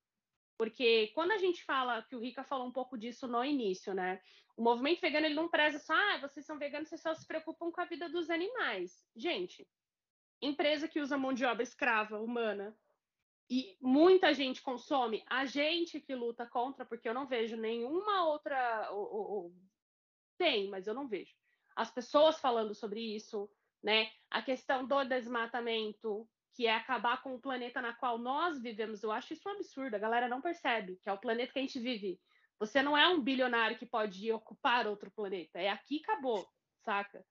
Porque 0.58 1.08
quando 1.14 1.32
a 1.32 1.38
gente 1.38 1.64
fala, 1.64 2.02
que 2.04 2.16
o 2.16 2.20
Rica 2.20 2.44
falou 2.44 2.68
um 2.68 2.72
pouco 2.72 2.98
disso 2.98 3.28
no 3.28 3.44
início, 3.44 3.94
né? 3.94 4.22
O 4.56 4.64
movimento 4.64 5.02
vegano 5.02 5.26
ele 5.26 5.36
não 5.36 5.50
preza 5.50 5.80
só, 5.80 5.94
ah, 5.94 6.18
vocês 6.20 6.46
são 6.46 6.58
veganos, 6.58 6.88
vocês 6.88 7.02
só 7.02 7.14
se 7.14 7.28
preocupam 7.28 7.72
com 7.72 7.82
a 7.82 7.86
vida 7.86 8.08
dos 8.08 8.30
animais. 8.30 9.06
Gente, 9.16 9.68
empresa 10.42 10.88
que 10.88 11.02
usa 11.02 11.18
mão 11.18 11.34
de 11.34 11.44
obra 11.44 11.64
escrava, 11.64 12.22
humana, 12.22 12.76
e 13.50 13.78
muita 13.80 14.34
gente 14.34 14.62
consome, 14.62 15.24
a 15.28 15.46
gente 15.46 16.00
que 16.00 16.16
luta 16.16 16.46
contra, 16.46 16.84
porque 16.84 17.08
eu 17.08 17.14
não 17.14 17.28
vejo 17.28 17.56
nenhuma 17.56 18.28
outra. 18.28 18.90
Ou, 18.92 19.14
ou, 19.14 19.56
tem, 20.38 20.68
mas 20.70 20.88
eu 20.88 20.94
não 20.94 21.08
vejo. 21.08 21.36
As 21.76 21.92
pessoas 21.92 22.40
falando 22.40 22.74
sobre 22.74 23.02
isso, 23.02 23.50
né? 23.84 24.10
A 24.32 24.42
questão 24.42 24.86
do 24.86 25.04
desmatamento, 25.04 26.28
que 26.56 26.66
é 26.66 26.74
acabar 26.74 27.22
com 27.22 27.36
o 27.36 27.40
planeta 27.40 27.82
na 27.82 27.94
qual 27.94 28.18
nós 28.18 28.62
vivemos. 28.62 29.04
Eu 29.04 29.12
acho 29.12 29.34
isso 29.34 29.48
um 29.48 29.52
absurdo, 29.52 29.96
a 29.96 30.00
galera 30.00 30.30
não 30.30 30.42
percebe 30.42 30.98
que 31.04 31.10
é 31.10 31.14
o 31.14 31.20
planeta 31.20 31.52
que 31.52 31.60
a 31.60 31.62
gente 31.62 31.80
vive. 31.80 32.20
Você 32.58 32.82
não 32.82 32.98
é 32.98 33.08
um 33.10 33.22
bilionário 33.22 33.78
que 33.78 33.86
pode 33.86 34.32
ocupar 34.32 34.88
outro 34.88 35.12
planeta, 35.12 35.60
é 35.60 35.70
aqui 35.70 36.02
acabou, 36.02 36.48
saca? 36.86 37.26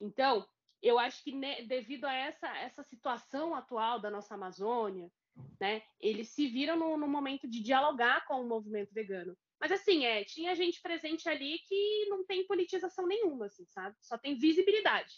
Então, 0.00 0.46
eu 0.82 0.98
acho 0.98 1.22
que 1.22 1.32
né, 1.32 1.62
devido 1.62 2.06
a 2.06 2.14
essa, 2.14 2.48
essa 2.56 2.82
situação 2.82 3.54
atual 3.54 4.00
da 4.00 4.10
nossa 4.10 4.34
Amazônia, 4.34 5.12
né, 5.60 5.82
eles 6.00 6.30
se 6.30 6.48
viram 6.48 6.76
no, 6.76 6.96
no 6.96 7.06
momento 7.06 7.46
de 7.46 7.62
dialogar 7.62 8.26
com 8.26 8.40
o 8.40 8.48
movimento 8.48 8.94
vegano. 8.94 9.36
Mas 9.60 9.72
assim, 9.72 10.06
é, 10.06 10.24
tinha 10.24 10.54
gente 10.54 10.80
presente 10.80 11.28
ali 11.28 11.58
que 11.68 12.06
não 12.08 12.24
tem 12.24 12.46
politização 12.46 13.06
nenhuma, 13.06 13.44
assim, 13.46 13.66
sabe? 13.66 13.94
Só 14.00 14.16
tem 14.16 14.38
visibilidade. 14.38 15.12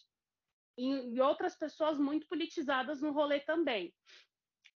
E, 0.76 1.14
e 1.14 1.20
outras 1.20 1.54
pessoas 1.56 1.98
muito 1.98 2.26
politizadas 2.26 3.00
no 3.00 3.12
rolê 3.12 3.40
também. 3.40 3.94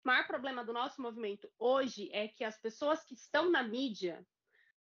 O 0.04 0.08
maior 0.08 0.28
problema 0.28 0.64
do 0.66 0.74
nosso 0.74 1.02
movimento 1.02 1.50
hoje 1.58 2.10
é 2.12 2.28
que 2.28 2.44
as 2.44 2.60
pessoas 2.60 3.04
que 3.04 3.14
estão 3.14 3.50
na 3.50 3.64
mídia, 3.64 4.26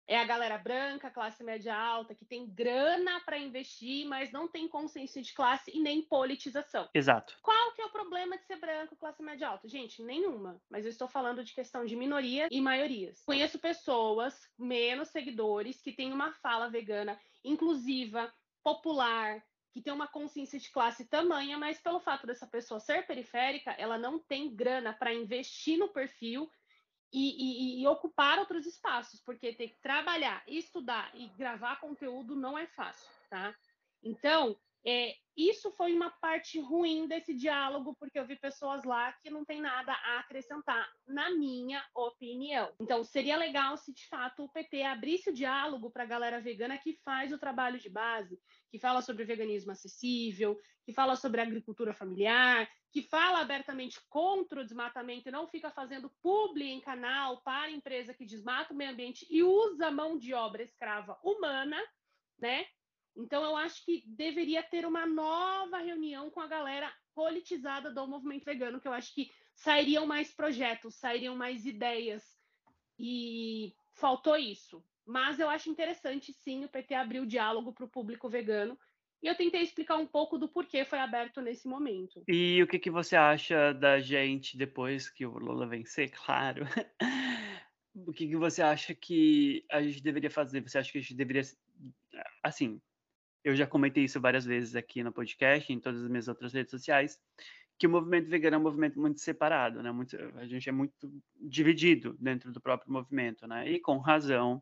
é 0.08 0.18
a 0.18 0.26
galera 0.26 0.58
branca, 0.58 1.10
classe 1.10 1.44
média 1.44 1.74
alta, 1.74 2.16
que 2.16 2.26
tem 2.26 2.46
grana 2.46 3.22
para 3.22 3.38
investir, 3.38 4.06
mas 4.08 4.32
não 4.32 4.48
tem 4.48 4.68
consciência 4.68 5.22
de 5.22 5.34
classe 5.34 5.72
e 5.74 5.80
nem 5.80 6.02
politização. 6.02 6.90
Exato. 6.94 7.38
Qual 7.42 7.74
que 7.74 7.82
é 7.82 7.86
o 7.86 7.92
problema 7.92 8.38
de 8.38 8.46
ser 8.46 8.58
branco, 8.58 8.96
classe 8.96 9.24
média 9.24 9.48
alta? 9.48 9.68
Gente, 9.68 10.04
nenhuma. 10.04 10.62
Mas 10.70 10.86
eu 10.86 10.90
estou 10.90 11.08
falando 11.08 11.44
de 11.44 11.54
questão 11.54 11.86
de 11.86 11.96
minoria 11.96 12.48
e 12.52 12.60
maiorias. 12.60 13.24
Conheço 13.26 13.60
pessoas, 13.60 14.38
menos 14.58 15.10
seguidores, 15.10 15.82
que 15.82 15.94
têm 15.94 16.12
uma 16.12 16.34
fala 16.34 16.70
vegana 16.70 17.18
inclusiva, 17.44 18.34
popular, 18.64 19.42
que 19.72 19.82
tem 19.82 19.94
uma 19.94 20.08
consciência 20.08 20.60
de 20.60 20.70
classe 20.70 21.06
tamanha, 21.06 21.58
mas 21.58 21.80
pelo 21.80 22.00
fato 22.00 22.28
dessa 22.28 22.46
pessoa 22.46 22.80
ser 22.80 23.06
periférica, 23.06 23.72
ela 23.72 23.98
não 23.98 24.20
tem 24.20 24.54
grana 24.54 24.94
para 24.94 25.14
investir 25.14 25.78
no 25.78 25.88
perfil 25.90 26.50
e, 27.14 27.80
e, 27.80 27.82
e, 27.82 27.88
ocupar 27.88 28.40
outros 28.40 28.66
espaços, 28.66 29.22
porque 29.22 29.54
ter 29.54 29.70
que 29.70 29.82
trabalhar, 29.82 30.44
estudar 30.48 31.12
e 31.14 31.28
gravar 31.30 31.80
conteúdo 31.80 32.36
não 32.36 32.58
é 32.58 32.66
fácil, 32.68 33.10
tá? 33.30 33.54
Então, 34.02 34.58
é, 34.86 35.14
isso 35.38 35.72
foi 35.72 35.94
uma 35.94 36.10
parte 36.10 36.60
ruim 36.60 37.08
desse 37.08 37.34
diálogo, 37.34 37.96
porque 37.96 38.20
eu 38.20 38.26
vi 38.26 38.36
pessoas 38.36 38.84
lá 38.84 39.14
que 39.14 39.30
não 39.30 39.46
tem 39.46 39.62
nada 39.62 39.94
a 39.94 40.20
acrescentar, 40.20 40.90
na 41.08 41.30
minha 41.32 41.84
opinião. 41.96 42.74
Então, 42.80 43.04
seria 43.04 43.38
legal 43.38 43.78
se 43.78 43.94
de 43.94 44.08
fato 44.08 44.44
o 44.44 44.52
PT 44.52 44.84
abrisse 44.84 45.30
o 45.30 45.34
diálogo 45.34 45.92
para 45.92 46.04
a 46.04 46.08
galera 46.08 46.42
vegana 46.42 46.78
que 46.78 47.00
faz 47.06 47.32
o 47.32 47.40
trabalho 47.40 47.80
de 47.80 47.90
base, 47.90 48.40
que 48.70 48.80
fala 48.80 49.02
sobre 49.02 49.24
veganismo 49.24 49.72
acessível, 49.72 50.60
que 50.84 50.94
fala 50.94 51.16
sobre 51.16 51.42
agricultura 51.42 51.94
familiar, 51.94 52.68
que 52.92 53.04
fala 53.04 53.40
abertamente 53.40 54.00
contra 54.10 54.62
o 54.62 54.64
desmatamento 54.64 55.30
e 55.30 55.32
não 55.32 55.48
fica 55.48 55.70
fazendo 55.72 56.12
publi 56.22 56.70
em 56.70 56.82
canal 56.82 57.42
para 57.42 57.72
empresa 57.72 58.14
que 58.14 58.26
desmata 58.26 58.74
o 58.74 58.78
meio 58.78 58.92
ambiente 58.92 59.26
e 59.30 59.44
usa 59.44 59.92
mão 59.92 60.18
de 60.18 60.34
obra 60.34 60.64
escrava 60.64 61.18
humana, 61.24 61.82
né? 62.38 62.66
Então, 63.16 63.44
eu 63.44 63.56
acho 63.56 63.84
que 63.86 64.04
deveria 64.08 64.64
ter 64.64 64.86
uma 64.86 65.06
nova 65.06 65.78
reunião 65.80 66.30
com 66.30 66.40
a 66.40 66.48
galera 66.48 66.92
politizada 67.14 67.92
do 67.92 68.08
movimento 68.08 68.46
vegano, 68.46 68.80
que 68.80 68.88
eu 68.88 68.94
acho 68.94 69.14
que 69.14 69.30
sairiam 69.54 70.06
mais 70.06 70.34
projetos, 70.34 70.96
sairiam 70.96 71.36
mais 71.36 71.66
ideias. 71.66 72.24
E 72.98 73.74
faltou 73.94 74.38
isso. 74.38 74.84
Mas 75.06 75.40
eu 75.40 75.50
acho 75.50 75.70
interessante, 75.70 76.32
sim, 76.32 76.64
o 76.64 76.70
PT 76.70 76.94
abrir 76.94 77.20
o 77.20 77.26
diálogo 77.26 77.74
para 77.74 77.86
o 77.86 77.90
público 77.90 78.30
vegano. 78.30 78.78
E 79.22 79.28
eu 79.28 79.36
tentei 79.36 79.62
explicar 79.62 79.98
um 79.98 80.08
pouco 80.08 80.38
do 80.38 80.48
porquê 80.48 80.84
foi 80.84 81.00
aberto 81.00 81.42
nesse 81.42 81.68
momento. 81.68 82.24
E 82.28 82.62
o 82.64 82.68
que, 82.68 82.80
que 82.80 82.90
você 82.90 83.16
acha 83.16 83.74
da 83.74 84.00
gente 84.00 84.58
depois 84.58 85.10
que 85.10 85.26
o 85.26 85.38
Lula 85.38 85.68
vencer, 85.68 86.10
claro? 86.26 86.66
o 87.94 88.12
que, 88.12 88.28
que 88.28 88.36
você 88.36 88.64
acha 88.64 88.96
que 88.96 89.64
a 89.70 89.82
gente 89.82 90.02
deveria 90.02 90.32
fazer? 90.32 90.62
Você 90.62 90.78
acha 90.78 90.92
que 90.92 90.98
a 90.98 91.02
gente 91.02 91.14
deveria. 91.14 91.44
Assim, 92.42 92.82
eu 93.44 93.56
já 93.56 93.66
comentei 93.66 94.04
isso 94.04 94.20
várias 94.20 94.46
vezes 94.46 94.76
aqui 94.76 95.04
no 95.04 95.12
podcast, 95.12 95.72
em 95.72 95.80
todas 95.80 96.04
as 96.04 96.10
minhas 96.10 96.28
outras 96.28 96.54
redes 96.54 96.72
sociais, 96.72 97.20
que 97.78 97.88
o 97.88 97.90
movimento 97.90 98.30
vegano 98.30 98.56
é 98.56 98.60
um 98.60 98.64
movimento 98.64 99.00
muito 99.00 99.20
separado, 99.20 99.82
né? 99.82 99.92
Muito, 99.92 100.16
a 100.36 100.46
gente 100.46 100.70
é 100.70 100.72
muito 100.72 101.12
dividido 101.40 102.16
dentro 102.20 102.52
do 102.52 102.62
próprio 102.62 102.94
movimento, 102.94 103.48
né? 103.48 103.70
E 103.70 103.80
com 103.80 103.98
razão. 103.98 104.62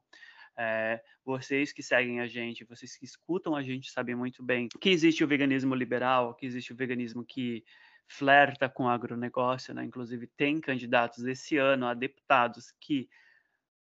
É, 0.62 1.02
vocês 1.24 1.72
que 1.72 1.82
seguem 1.82 2.20
a 2.20 2.28
gente, 2.28 2.66
vocês 2.66 2.98
que 2.98 3.06
escutam 3.06 3.56
a 3.56 3.64
gente, 3.64 3.90
sabem 3.92 4.14
muito 4.14 4.44
bem 4.44 4.68
que 4.68 4.90
existe 4.90 5.24
o 5.24 5.28
veganismo 5.28 5.74
liberal, 5.74 6.36
que 6.36 6.46
existe 6.46 6.74
o 6.74 6.76
veganismo 6.76 7.24
que 7.24 7.64
flerta 8.10 8.68
com 8.68 8.84
o 8.84 8.90
agronegócio, 8.90 9.74
né? 9.74 9.86
Inclusive, 9.86 10.28
tem 10.36 10.60
candidatos 10.60 11.24
esse 11.26 11.56
ano 11.58 11.86
a 11.86 11.94
deputados 11.94 12.74
que 12.80 13.08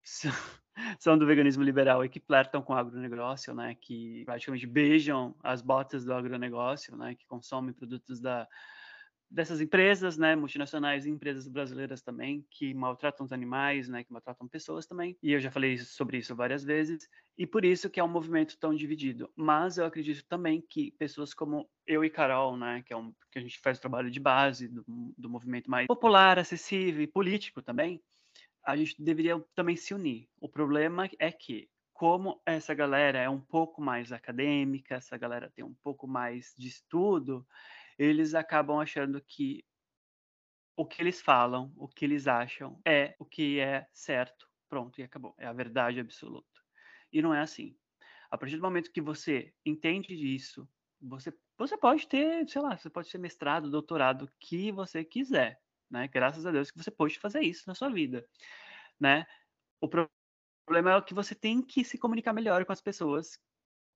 são 1.00 1.18
do 1.18 1.26
veganismo 1.26 1.64
liberal 1.64 2.04
e 2.04 2.10
que 2.10 2.20
flertam 2.20 2.62
com 2.62 2.74
o 2.74 2.76
agronegócio, 2.76 3.54
né, 3.54 3.76
que 3.80 4.24
praticamente 4.26 4.68
beijam 4.68 5.36
as 5.44 5.62
botas 5.62 6.06
do 6.06 6.14
agronegócio, 6.14 6.96
né, 6.96 7.16
que 7.16 7.26
consomem 7.28 7.74
produtos 7.74 8.20
da, 8.20 8.48
dessas 9.34 9.60
empresas, 9.60 10.16
né, 10.16 10.36
multinacionais 10.36 11.06
e 11.06 11.10
empresas 11.10 11.48
brasileiras 11.48 12.04
também, 12.04 12.46
que 12.52 12.72
maltratam 12.74 13.26
os 13.26 13.32
animais, 13.32 13.90
né, 13.90 14.04
que 14.04 14.14
maltratam 14.14 14.48
pessoas 14.48 14.86
também. 14.86 15.18
E 15.24 15.32
eu 15.32 15.40
já 15.40 15.50
falei 15.50 15.78
sobre 15.80 16.18
isso 16.20 16.36
várias 16.36 16.64
vezes, 16.64 17.10
e 17.36 17.48
por 17.48 17.66
isso 17.66 17.90
que 17.90 18.00
é 18.00 18.04
um 18.04 18.08
movimento 18.08 18.58
tão 18.60 18.76
dividido. 18.76 19.32
Mas 19.36 19.80
eu 19.80 19.86
acredito 19.86 20.24
também 20.28 20.62
que 20.62 20.92
pessoas 20.92 21.34
como 21.34 21.68
eu 21.88 22.06
e 22.06 22.10
Carol, 22.12 22.56
né, 22.56 22.84
que 22.86 22.94
é 22.94 22.98
um 22.98 23.12
que 23.32 23.40
a 23.40 23.42
gente 23.42 23.60
faz 23.60 23.80
o 23.80 23.82
trabalho 23.82 24.12
de 24.12 24.20
base 24.20 24.68
do, 24.68 24.86
do 25.18 25.28
movimento 25.28 25.68
mais 25.68 25.88
popular, 25.88 26.38
acessível 26.38 27.02
e 27.02 27.08
político 27.08 27.64
também, 27.64 28.00
a 28.66 28.76
gente 28.76 29.02
deveria 29.02 29.40
também 29.56 29.76
se 29.76 29.94
unir. 29.94 30.30
O 30.40 30.50
problema 30.50 31.10
é 31.20 31.32
que, 31.32 31.70
como 31.94 32.42
essa 32.46 32.74
galera 32.74 33.20
é 33.20 33.30
um 33.30 33.42
pouco 33.42 33.82
mais 33.82 34.12
acadêmica, 34.12 34.96
essa 34.96 35.18
galera 35.18 35.52
tem 35.52 35.64
um 35.64 35.76
pouco 35.84 36.08
mais 36.08 36.54
de 36.58 36.68
estudo, 36.68 37.46
eles 37.98 38.34
acabam 38.34 38.80
achando 38.80 39.22
que 39.22 39.64
o 40.76 40.86
que 40.86 41.02
eles 41.02 41.22
falam, 41.22 41.72
o 41.78 41.88
que 41.88 42.06
eles 42.06 42.28
acham, 42.28 42.80
é 42.86 43.16
o 43.20 43.26
que 43.26 43.60
é 43.60 43.88
certo, 43.92 44.48
pronto, 44.68 45.00
e 45.00 45.04
acabou. 45.04 45.36
É 45.38 45.46
a 45.46 45.54
verdade 45.54 46.00
absoluta. 46.00 46.48
E 47.12 47.22
não 47.22 47.34
é 47.34 47.42
assim. 47.42 47.76
A 48.32 48.38
partir 48.38 48.56
do 48.58 48.64
momento 48.64 48.92
que 48.92 49.02
você 49.02 49.54
entende 49.66 50.14
isso, 50.14 50.68
você, 51.00 51.34
você 51.58 51.78
pode 51.78 52.08
ter, 52.08 52.50
sei 52.50 52.62
lá, 52.62 52.76
você 52.76 52.90
pode 52.90 53.10
ser 53.10 53.20
mestrado, 53.20 53.70
doutorado, 53.70 54.26
o 54.26 54.32
que 54.40 54.72
você 54.72 55.04
quiser 55.04 55.62
né? 55.90 56.08
Graças 56.08 56.46
a 56.46 56.52
Deus 56.52 56.72
que 56.72 56.78
você 56.82 56.92
pode 56.92 57.20
fazer 57.20 57.42
isso 57.42 57.64
na 57.68 57.76
sua 57.76 57.90
vida, 57.90 58.26
né? 59.00 59.26
O 59.82 59.90
problema 59.90 60.96
é 60.98 61.02
que 61.02 61.14
você 61.14 61.36
tem 61.36 61.62
que 61.62 61.84
se 61.84 61.98
comunicar 61.98 62.34
melhor 62.34 62.66
com 62.66 62.74
as 62.74 62.82
pessoas 62.82 63.40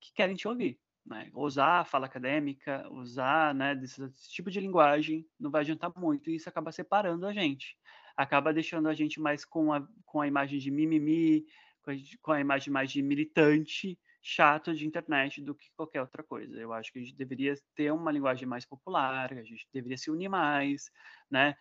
que 0.02 0.14
querem 0.14 0.36
te 0.36 0.48
ouvir, 0.48 0.80
né? 1.06 1.30
Usar 1.34 1.82
a 1.82 1.86
fala 1.86 2.06
acadêmica, 2.08 2.88
usar, 2.92 3.56
né, 3.56 3.76
desse, 3.76 4.02
desse 4.08 4.32
tipo 4.32 4.52
de 4.52 4.60
linguagem 4.60 5.26
não 5.40 5.52
vai 5.52 5.62
adiantar 5.62 5.92
muito 5.98 6.30
e 6.30 6.36
isso 6.36 6.50
acaba 6.50 6.72
separando 6.72 7.26
a 7.26 7.34
gente, 7.34 7.78
acaba 8.16 8.54
deixando 8.54 8.90
a 8.90 8.94
gente 8.94 9.20
mais 9.20 9.46
com 9.46 9.74
a, 9.74 9.88
com 10.06 10.22
a 10.22 10.28
imagem 10.28 10.60
de 10.60 10.72
mimimi, 10.72 11.46
com 11.84 11.92
a, 11.92 11.96
com 12.22 12.32
a 12.34 12.40
imagem 12.42 12.72
mais 12.74 12.92
de 12.92 13.02
militante, 13.02 14.00
chato 14.22 14.74
de 14.76 14.86
internet 14.86 15.42
do 15.42 15.56
que 15.56 15.70
qualquer 15.76 16.02
outra 16.02 16.22
coisa. 16.24 16.58
Eu 16.58 16.74
acho 16.74 16.92
que 16.92 17.00
a 17.00 17.02
gente 17.02 17.16
deveria 17.16 17.56
ter 17.76 17.92
uma 17.94 18.12
linguagem 18.12 18.48
mais 18.48 18.66
popular, 18.66 19.32
a 19.32 19.44
gente 19.44 19.68
deveria 19.74 19.98
se 19.98 20.12
unir 20.12 20.28
mais, 20.30 20.92
né? 21.32 21.56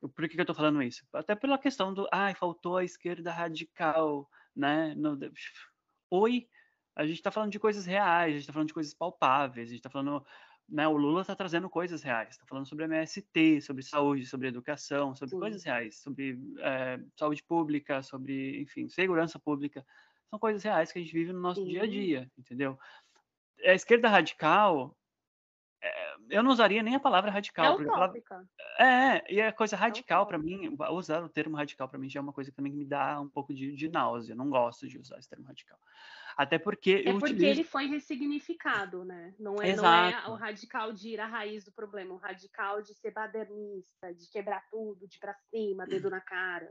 Por 0.00 0.28
que, 0.28 0.34
que 0.34 0.40
eu 0.40 0.42
estou 0.42 0.54
falando 0.54 0.82
isso? 0.82 1.04
Até 1.12 1.34
pela 1.34 1.58
questão 1.58 1.92
do, 1.92 2.08
ai, 2.12 2.34
faltou 2.34 2.76
a 2.76 2.84
esquerda 2.84 3.32
radical, 3.32 4.28
né? 4.54 4.94
No, 4.96 5.18
oi, 6.10 6.48
a 6.98 7.06
gente 7.06 7.16
está 7.16 7.30
falando 7.30 7.52
de 7.52 7.58
coisas 7.58 7.86
reais, 7.86 8.26
a 8.26 8.30
gente 8.30 8.40
está 8.40 8.52
falando 8.52 8.68
de 8.68 8.74
coisas 8.74 8.92
palpáveis, 8.92 9.68
a 9.68 9.70
gente 9.70 9.78
está 9.78 9.90
falando, 9.90 10.24
né? 10.68 10.86
O 10.88 10.96
Lula 10.96 11.20
está 11.20 11.34
trazendo 11.34 11.70
coisas 11.70 12.02
reais, 12.02 12.30
está 12.30 12.44
falando 12.44 12.66
sobre 12.66 12.84
MST, 12.84 13.60
sobre 13.60 13.84
saúde, 13.84 14.26
sobre 14.26 14.48
educação, 14.48 15.14
sobre 15.14 15.34
Sim. 15.34 15.40
coisas 15.40 15.62
reais, 15.62 16.00
sobre 16.00 16.36
é, 16.58 17.00
saúde 17.16 17.42
pública, 17.44 18.02
sobre, 18.02 18.60
enfim, 18.60 18.88
segurança 18.88 19.38
pública. 19.38 19.86
São 20.28 20.40
coisas 20.40 20.62
reais 20.64 20.90
que 20.90 20.98
a 20.98 21.02
gente 21.02 21.12
vive 21.12 21.32
no 21.32 21.40
nosso 21.40 21.62
Sim. 21.62 21.68
dia 21.68 21.82
a 21.84 21.86
dia, 21.86 22.30
entendeu? 22.36 22.76
A 23.64 23.74
esquerda 23.74 24.08
radical, 24.08 24.97
eu 26.30 26.42
não 26.42 26.50
usaria 26.50 26.82
nem 26.82 26.94
a 26.94 27.00
palavra 27.00 27.30
radical. 27.30 27.80
É 27.80 27.84
utópica. 27.84 28.48
É, 28.78 29.34
e 29.34 29.40
a 29.40 29.52
coisa 29.52 29.76
é 29.76 29.78
radical 29.78 30.26
para 30.26 30.38
mim, 30.38 30.76
usar 30.90 31.22
o 31.22 31.28
termo 31.28 31.56
radical 31.56 31.88
para 31.88 31.98
mim 31.98 32.08
já 32.08 32.20
é 32.20 32.22
uma 32.22 32.32
coisa 32.32 32.50
que 32.50 32.56
também 32.56 32.72
me 32.72 32.84
dá 32.84 33.20
um 33.20 33.28
pouco 33.28 33.54
de, 33.54 33.74
de 33.74 33.88
náusea. 33.88 34.34
Não 34.34 34.48
gosto 34.50 34.86
de 34.86 34.98
usar 34.98 35.18
esse 35.18 35.28
termo 35.28 35.46
radical. 35.46 35.78
Até 36.36 36.56
porque. 36.56 37.02
É 37.04 37.12
porque 37.12 37.32
utilizo... 37.32 37.46
ele 37.46 37.64
foi 37.64 37.86
ressignificado, 37.86 39.04
né? 39.04 39.34
Não 39.38 39.56
é, 39.56 39.74
não 39.74 39.84
é 39.84 40.28
o 40.28 40.34
radical 40.34 40.92
de 40.92 41.08
ir 41.08 41.20
à 41.20 41.26
raiz 41.26 41.64
do 41.64 41.72
problema, 41.72 42.14
o 42.14 42.18
radical 42.18 42.80
de 42.80 42.94
ser 42.94 43.10
badernista, 43.10 44.14
de 44.14 44.30
quebrar 44.30 44.62
tudo, 44.70 45.08
de 45.08 45.16
ir 45.16 45.20
pra 45.20 45.34
cima, 45.50 45.86
dedo 45.86 46.08
na 46.08 46.20
cara. 46.20 46.70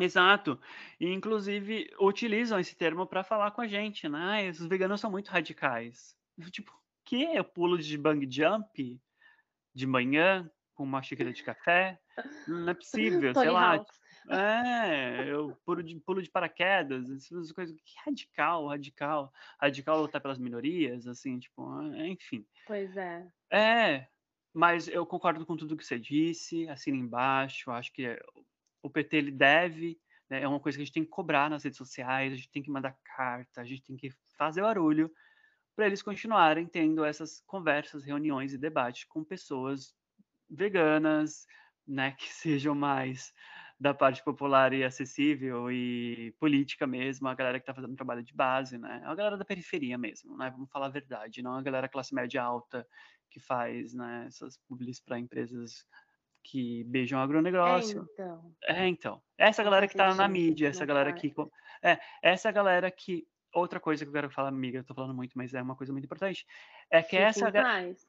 Exato. 0.00 0.58
E, 0.98 1.12
inclusive, 1.12 1.88
utilizam 2.00 2.58
esse 2.58 2.74
termo 2.74 3.06
para 3.06 3.22
falar 3.22 3.50
com 3.52 3.60
a 3.60 3.66
gente, 3.66 4.08
né? 4.08 4.48
Os 4.48 4.66
veganos 4.66 5.00
são 5.00 5.10
muito 5.10 5.28
radicais. 5.28 6.16
Tipo, 6.50 6.72
que 7.04 7.22
eu 7.22 7.44
pulo 7.44 7.78
de 7.78 7.96
bang 7.98 8.26
jump 8.30 9.00
de 9.74 9.86
manhã 9.86 10.50
com 10.74 10.84
uma 10.84 11.02
xícara 11.02 11.32
de 11.32 11.42
café? 11.42 12.00
Não 12.46 12.68
é 12.68 12.74
possível, 12.74 13.34
sei 13.34 13.50
lá. 13.50 13.84
É, 14.30 15.28
eu 15.28 15.54
pulo 15.66 15.82
de, 15.82 16.00
pulo 16.00 16.22
de 16.22 16.30
paraquedas, 16.30 17.10
essas 17.10 17.52
coisas. 17.52 17.76
Que 17.84 17.94
radical, 18.04 18.66
radical. 18.68 19.32
Radical 19.60 20.00
lutar 20.00 20.20
pelas 20.20 20.38
minorias, 20.38 21.06
assim, 21.06 21.38
tipo, 21.38 21.82
enfim. 21.94 22.46
Pois 22.66 22.96
é. 22.96 23.26
É, 23.50 24.08
mas 24.52 24.88
eu 24.88 25.04
concordo 25.04 25.44
com 25.44 25.56
tudo 25.56 25.76
que 25.76 25.84
você 25.84 25.98
disse, 25.98 26.68
assina 26.68 26.96
embaixo. 26.96 27.70
Acho 27.70 27.92
que 27.92 28.18
o 28.82 28.88
PT 28.88 29.16
ele 29.16 29.30
deve, 29.30 30.00
né, 30.30 30.42
é 30.42 30.48
uma 30.48 30.60
coisa 30.60 30.78
que 30.78 30.82
a 30.82 30.84
gente 30.84 30.94
tem 30.94 31.04
que 31.04 31.10
cobrar 31.10 31.50
nas 31.50 31.64
redes 31.64 31.78
sociais, 31.78 32.32
a 32.32 32.36
gente 32.36 32.50
tem 32.50 32.62
que 32.62 32.70
mandar 32.70 32.96
carta, 33.16 33.60
a 33.60 33.64
gente 33.64 33.82
tem 33.82 33.96
que 33.96 34.10
fazer 34.38 34.62
barulho 34.62 35.10
para 35.76 35.86
eles 35.86 36.02
continuarem 36.02 36.66
tendo 36.66 37.04
essas 37.04 37.40
conversas, 37.46 38.04
reuniões 38.04 38.52
e 38.54 38.58
debates 38.58 39.04
com 39.04 39.24
pessoas 39.24 39.94
veganas, 40.48 41.46
né, 41.86 42.12
que 42.12 42.28
sejam 42.32 42.74
mais 42.74 43.32
da 43.78 43.92
parte 43.92 44.22
popular 44.24 44.72
e 44.72 44.84
acessível 44.84 45.70
e 45.70 46.32
política 46.38 46.86
mesmo, 46.86 47.28
a 47.28 47.34
galera 47.34 47.58
que 47.58 47.64
está 47.64 47.74
fazendo 47.74 47.96
trabalho 47.96 48.22
de 48.22 48.32
base, 48.34 48.78
né, 48.78 49.02
a 49.04 49.14
galera 49.14 49.36
da 49.36 49.44
periferia 49.44 49.98
mesmo, 49.98 50.36
né, 50.36 50.50
vamos 50.50 50.70
falar 50.70 50.86
a 50.86 50.90
verdade, 50.90 51.42
não 51.42 51.54
a 51.54 51.62
galera 51.62 51.88
classe 51.88 52.14
média 52.14 52.42
alta 52.42 52.86
que 53.30 53.40
faz, 53.40 53.92
né, 53.94 54.26
essas 54.28 54.56
publis 54.68 55.00
para 55.00 55.18
empresas 55.18 55.86
que 56.42 56.84
beijam 56.84 57.20
É, 57.62 57.80
agronegócio. 57.80 58.04
então. 58.04 58.54
É, 58.66 58.86
então. 58.86 59.22
Essa 59.38 59.62
galera 59.64 59.88
que 59.88 59.94
tá 59.96 60.14
na 60.14 60.28
mídia, 60.28 60.68
essa 60.68 60.84
galera 60.86 61.12
que. 61.12 61.34
É, 61.82 61.98
essa 62.22 62.50
galera 62.52 62.90
que. 62.90 63.26
Outra 63.54 63.78
coisa 63.78 64.04
que 64.04 64.08
eu 64.08 64.12
quero 64.12 64.30
falar, 64.30 64.48
amiga, 64.48 64.78
eu 64.78 64.84
tô 64.84 64.94
falando 64.94 65.14
muito, 65.14 65.36
mas 65.36 65.54
é 65.54 65.62
uma 65.62 65.76
coisa 65.76 65.92
muito 65.92 66.04
importante. 66.04 66.46
É 66.90 67.02
que 67.02 67.16
essa, 67.16 67.50
paz. 67.50 68.06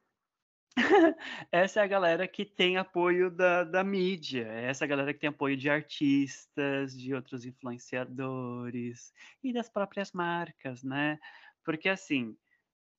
essa 1.51 1.79
é 1.79 1.83
a 1.83 1.87
galera 1.87 2.27
que 2.27 2.43
tem 2.43 2.77
apoio 2.77 3.29
da, 3.29 3.63
da 3.63 3.83
mídia. 3.83 4.47
É 4.47 4.65
essa 4.65 4.85
galera 4.85 5.13
que 5.13 5.19
tem 5.19 5.29
apoio 5.29 5.55
de 5.55 5.69
artistas, 5.69 6.97
de 6.97 7.13
outros 7.13 7.45
influenciadores 7.45 9.13
e 9.43 9.53
das 9.53 9.69
próprias 9.69 10.11
marcas, 10.11 10.83
né? 10.83 11.19
Porque 11.63 11.89
assim, 11.89 12.35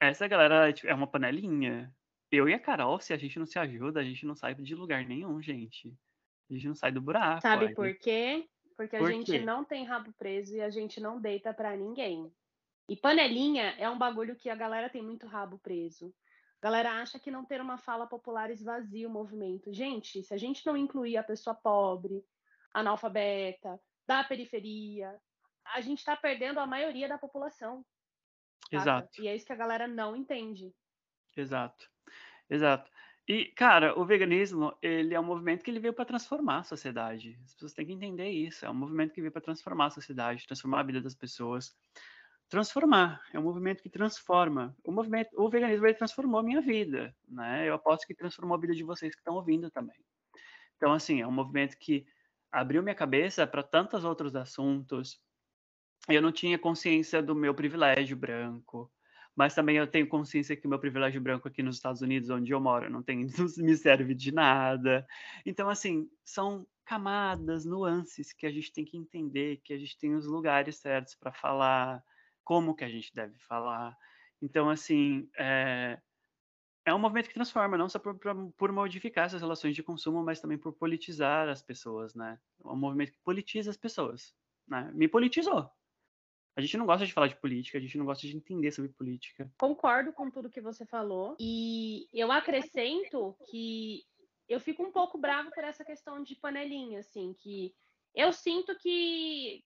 essa 0.01 0.27
galera 0.27 0.73
tipo, 0.73 0.89
é 0.89 0.95
uma 0.95 1.07
panelinha. 1.07 1.93
Eu 2.31 2.49
e 2.49 2.55
a 2.55 2.59
Carol, 2.59 2.99
se 3.01 3.13
a 3.13 3.17
gente 3.17 3.39
não 3.39 3.47
se 3.47 3.59
ajuda, 3.59 4.01
a 4.01 4.05
gente 4.05 4.27
não 4.27 4.35
sai 4.35 4.55
de 4.55 4.75
lugar 4.75 5.05
nenhum, 5.05 5.41
gente. 5.43 5.95
A 6.51 6.55
gente 6.55 6.69
não 6.69 6.75
sai 6.75 6.93
do 6.93 7.01
buraco. 7.01 7.43
Sabe 7.43 7.67
a 7.67 7.75
por 7.75 7.95
quê? 7.99 8.49
Porque 8.77 8.97
a 8.97 8.99
Por 8.99 9.11
gente 9.11 9.39
não 9.39 9.65
tem 9.65 9.85
rabo 9.85 10.13
preso 10.13 10.55
e 10.55 10.61
a 10.61 10.71
gente 10.71 11.01
não 11.01 11.21
deita 11.21 11.55
pra 11.55 11.77
ninguém. 11.77 12.33
E 12.89 12.97
panelinha 12.97 13.75
é 13.79 13.89
um 13.89 13.99
bagulho 13.99 14.37
que 14.37 14.49
a 14.49 14.55
galera 14.55 14.89
tem 14.89 15.03
muito 15.03 15.27
rabo 15.27 15.59
preso. 15.59 16.15
A 16.61 16.67
galera 16.67 17.01
acha 17.01 17.19
que 17.19 17.31
não 17.31 17.45
ter 17.45 17.61
uma 17.61 17.79
fala 17.79 18.07
popular 18.07 18.51
esvazia 18.51 19.09
o 19.09 19.11
movimento. 19.11 19.73
Gente, 19.73 20.23
se 20.23 20.33
a 20.33 20.37
gente 20.37 20.65
não 20.67 20.77
incluir 20.77 21.17
a 21.17 21.25
pessoa 21.25 21.55
pobre, 21.55 22.25
analfabeta, 22.73 23.81
da 24.07 24.23
periferia, 24.23 25.19
a 25.75 25.81
gente 25.81 26.05
tá 26.05 26.17
perdendo 26.17 26.61
a 26.61 26.67
maioria 26.67 27.09
da 27.09 27.19
população. 27.19 27.85
saca? 28.71 28.77
Exato. 28.77 29.23
E 29.23 29.29
é 29.29 29.35
isso 29.35 29.47
que 29.47 29.53
a 29.53 29.57
galera 29.57 29.89
não 29.89 30.15
entende. 30.15 30.73
Exato, 31.37 31.91
exato. 32.49 32.91
E, 33.29 33.47
cara, 33.47 33.99
o 33.99 34.05
veganismo, 34.05 34.73
ele 34.81 35.13
é 35.13 35.19
um 35.19 35.25
movimento 35.25 35.65
que 35.65 35.71
ele 35.71 35.81
veio 35.81 35.93
para 35.93 36.05
transformar 36.05 36.59
a 36.59 36.63
sociedade. 36.63 37.37
As 37.45 37.55
pessoas 37.55 37.73
têm 37.73 37.85
que 37.85 37.93
entender 37.93 38.29
isso. 38.29 38.65
É 38.65 38.71
um 38.71 38.75
movimento 38.75 39.13
que 39.13 39.21
veio 39.21 39.33
para 39.33 39.43
transformar 39.43 39.87
a 39.87 39.91
sociedade, 39.91 40.47
transformar 40.47 40.81
a 40.81 40.85
vida 40.85 41.01
das 41.01 41.15
pessoas. 41.15 41.77
Transformar, 42.49 43.21
é 43.33 43.39
um 43.39 43.43
movimento 43.43 43.83
que 43.83 43.91
transforma. 43.91 44.77
O 44.85 44.93
movimento, 44.93 45.31
o 45.35 45.51
veganismo 45.51 45.85
ele 45.87 45.95
transformou 45.95 46.39
a 46.39 46.43
minha 46.45 46.61
vida, 46.61 47.13
né? 47.27 47.69
Eu 47.69 47.75
aposto 47.75 48.07
que 48.07 48.15
transformou 48.15 48.57
a 48.57 48.61
vida 48.61 48.73
de 48.73 48.85
vocês 48.85 49.13
que 49.13 49.21
estão 49.21 49.35
ouvindo 49.35 49.69
também. 49.73 49.99
Então, 50.77 50.93
assim, 50.93 51.21
é 51.21 51.27
um 51.27 51.33
movimento 51.33 51.77
que 51.77 52.07
abriu 52.53 52.81
minha 52.81 52.95
cabeça 52.95 53.45
para 53.45 53.65
tantos 53.65 54.05
outros 54.05 54.37
assuntos. 54.37 55.21
Eu 56.09 56.23
não 56.23 56.31
tinha 56.31 56.57
consciência 56.57 57.21
do 57.21 57.35
meu 57.35 57.53
privilégio 57.53 58.17
branco, 58.17 58.89
mas 59.37 59.55
também 59.55 59.77
eu 59.77 59.87
tenho 59.87 60.09
consciência 60.09 60.57
que 60.57 60.67
o 60.67 60.71
meu 60.71 60.79
privilégio 60.81 61.21
branco 61.21 61.49
aqui 61.49 61.63
nos 61.63 61.77
Estados 61.77 62.03
Unidos, 62.03 62.31
onde 62.31 62.53
eu 62.53 62.61
moro, 62.61 62.91
não 62.91 63.03
tem, 63.03 63.27
não 63.39 63.47
me 63.65 63.77
serve 63.77 64.15
de 64.15 64.33
nada. 64.33 65.07
Então, 65.45 65.69
assim, 65.69 66.09
são 66.25 66.67
camadas, 66.85 67.65
nuances 67.65 68.33
que 68.33 68.47
a 68.47 68.51
gente 68.51 68.73
tem 68.73 68.85
que 68.85 68.97
entender, 68.97 69.61
que 69.65 69.73
a 69.75 69.79
gente 69.79 69.99
tem 69.99 70.15
os 70.15 70.27
lugares 70.27 70.77
certos 70.79 71.15
para 71.15 71.33
falar, 71.33 72.03
como 72.45 72.75
que 72.75 72.85
a 72.85 72.89
gente 72.89 73.13
deve 73.15 73.39
falar. 73.41 73.97
Então, 74.41 74.71
assim, 74.71 75.29
é, 75.39 75.99
é 76.85 76.95
um 76.95 76.99
movimento 76.99 77.29
que 77.29 77.35
transforma, 77.35 77.77
não 77.77 77.89
só 77.89 77.99
por, 77.99 78.19
por- 78.57 78.73
modificar 78.73 79.27
essas 79.27 79.41
relações 79.43 79.75
de 79.75 79.83
consumo, 79.83 80.23
mas 80.25 80.41
também 80.41 80.59
por 80.59 80.73
politizar 80.75 81.49
as 81.49 81.63
pessoas, 81.63 82.15
né? 82.15 82.39
É 82.65 82.69
um 82.69 82.77
movimento 82.77 83.13
que 83.13 83.19
politiza 83.25 83.71
as 83.71 83.77
pessoas, 83.77 84.35
né? 84.69 84.91
Me 84.95 85.09
politizou. 85.09 85.71
A 86.57 86.63
gente 86.63 86.79
não 86.79 86.87
gosta 86.87 87.05
de 87.05 87.13
falar 87.13 87.27
de 87.27 87.37
política, 87.37 87.77
a 87.77 87.81
gente 87.81 87.99
não 87.99 88.07
gosta 88.07 88.27
de 88.27 88.35
entender 88.35 88.73
sobre 88.73 88.91
política. 88.91 89.53
Concordo 89.59 90.11
com 90.13 90.31
tudo 90.31 90.51
que 90.51 90.61
você 90.61 90.87
falou. 90.87 91.37
E 91.39 92.09
eu 92.15 92.33
acrescento 92.33 93.37
que 93.51 94.03
eu 94.49 94.59
fico 94.59 94.83
um 94.83 94.91
pouco 94.91 95.19
bravo 95.19 95.51
por 95.51 95.63
essa 95.63 95.85
questão 95.85 96.23
de 96.23 96.35
panelinha, 96.35 97.01
assim, 97.01 97.35
que 97.35 97.75
eu 98.15 98.33
sinto 98.33 98.75
que 98.79 99.63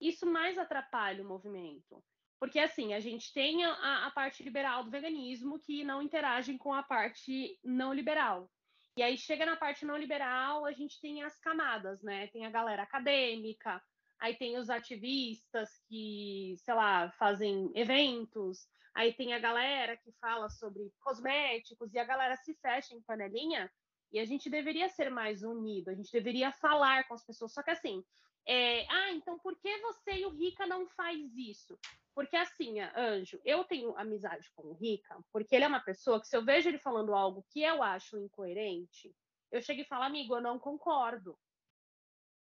isso 0.00 0.24
mais 0.24 0.56
atrapalha 0.56 1.24
o 1.24 1.28
movimento. 1.28 2.02
Porque, 2.38 2.58
assim, 2.60 2.94
a 2.94 3.00
gente 3.00 3.34
tem 3.34 3.64
a, 3.64 4.06
a 4.06 4.10
parte 4.12 4.42
liberal 4.42 4.84
do 4.84 4.90
veganismo 4.90 5.58
que 5.58 5.82
não 5.82 6.00
interagem 6.00 6.56
com 6.56 6.72
a 6.72 6.82
parte 6.82 7.58
não 7.62 7.92
liberal. 7.92 8.48
E 8.96 9.02
aí 9.02 9.18
chega 9.18 9.44
na 9.44 9.56
parte 9.56 9.84
não 9.84 9.96
liberal, 9.96 10.64
a 10.64 10.72
gente 10.72 11.00
tem 11.00 11.22
as 11.22 11.38
camadas, 11.38 12.02
né? 12.02 12.28
Tem 12.28 12.46
a 12.46 12.50
galera 12.50 12.82
acadêmica, 12.82 13.82
aí 14.20 14.36
tem 14.36 14.58
os 14.58 14.68
ativistas 14.68 15.70
que, 15.88 16.54
sei 16.58 16.74
lá, 16.74 17.10
fazem 17.12 17.70
eventos, 17.74 18.68
aí 18.94 19.12
tem 19.14 19.32
a 19.32 19.38
galera 19.38 19.96
que 19.96 20.12
fala 20.20 20.50
sobre 20.50 20.92
cosméticos, 21.00 21.94
e 21.94 21.98
a 21.98 22.04
galera 22.04 22.36
se 22.36 22.54
fecha 22.54 22.94
em 22.94 23.02
panelinha, 23.02 23.70
e 24.12 24.18
a 24.18 24.24
gente 24.24 24.50
deveria 24.50 24.88
ser 24.88 25.10
mais 25.10 25.42
unido, 25.42 25.88
a 25.88 25.94
gente 25.94 26.12
deveria 26.12 26.52
falar 26.52 27.06
com 27.08 27.14
as 27.14 27.24
pessoas. 27.24 27.52
Só 27.52 27.62
que 27.62 27.70
assim, 27.70 28.04
é, 28.46 28.86
ah, 28.88 29.12
então 29.12 29.38
por 29.38 29.56
que 29.58 29.78
você 29.78 30.18
e 30.18 30.26
o 30.26 30.30
Rica 30.30 30.66
não 30.66 30.86
faz 30.88 31.36
isso? 31.36 31.78
Porque 32.14 32.36
assim, 32.36 32.80
Anjo, 32.80 33.40
eu 33.44 33.64
tenho 33.64 33.96
amizade 33.96 34.50
com 34.54 34.68
o 34.68 34.74
Rica, 34.74 35.16
porque 35.32 35.54
ele 35.54 35.64
é 35.64 35.68
uma 35.68 35.80
pessoa 35.80 36.20
que 36.20 36.26
se 36.26 36.36
eu 36.36 36.44
vejo 36.44 36.68
ele 36.68 36.78
falando 36.78 37.14
algo 37.14 37.46
que 37.50 37.62
eu 37.62 37.82
acho 37.82 38.18
incoerente, 38.18 39.14
eu 39.50 39.62
chego 39.62 39.80
e 39.80 39.84
falo, 39.84 40.04
amigo, 40.04 40.34
eu 40.34 40.40
não 40.40 40.58
concordo. 40.58 41.38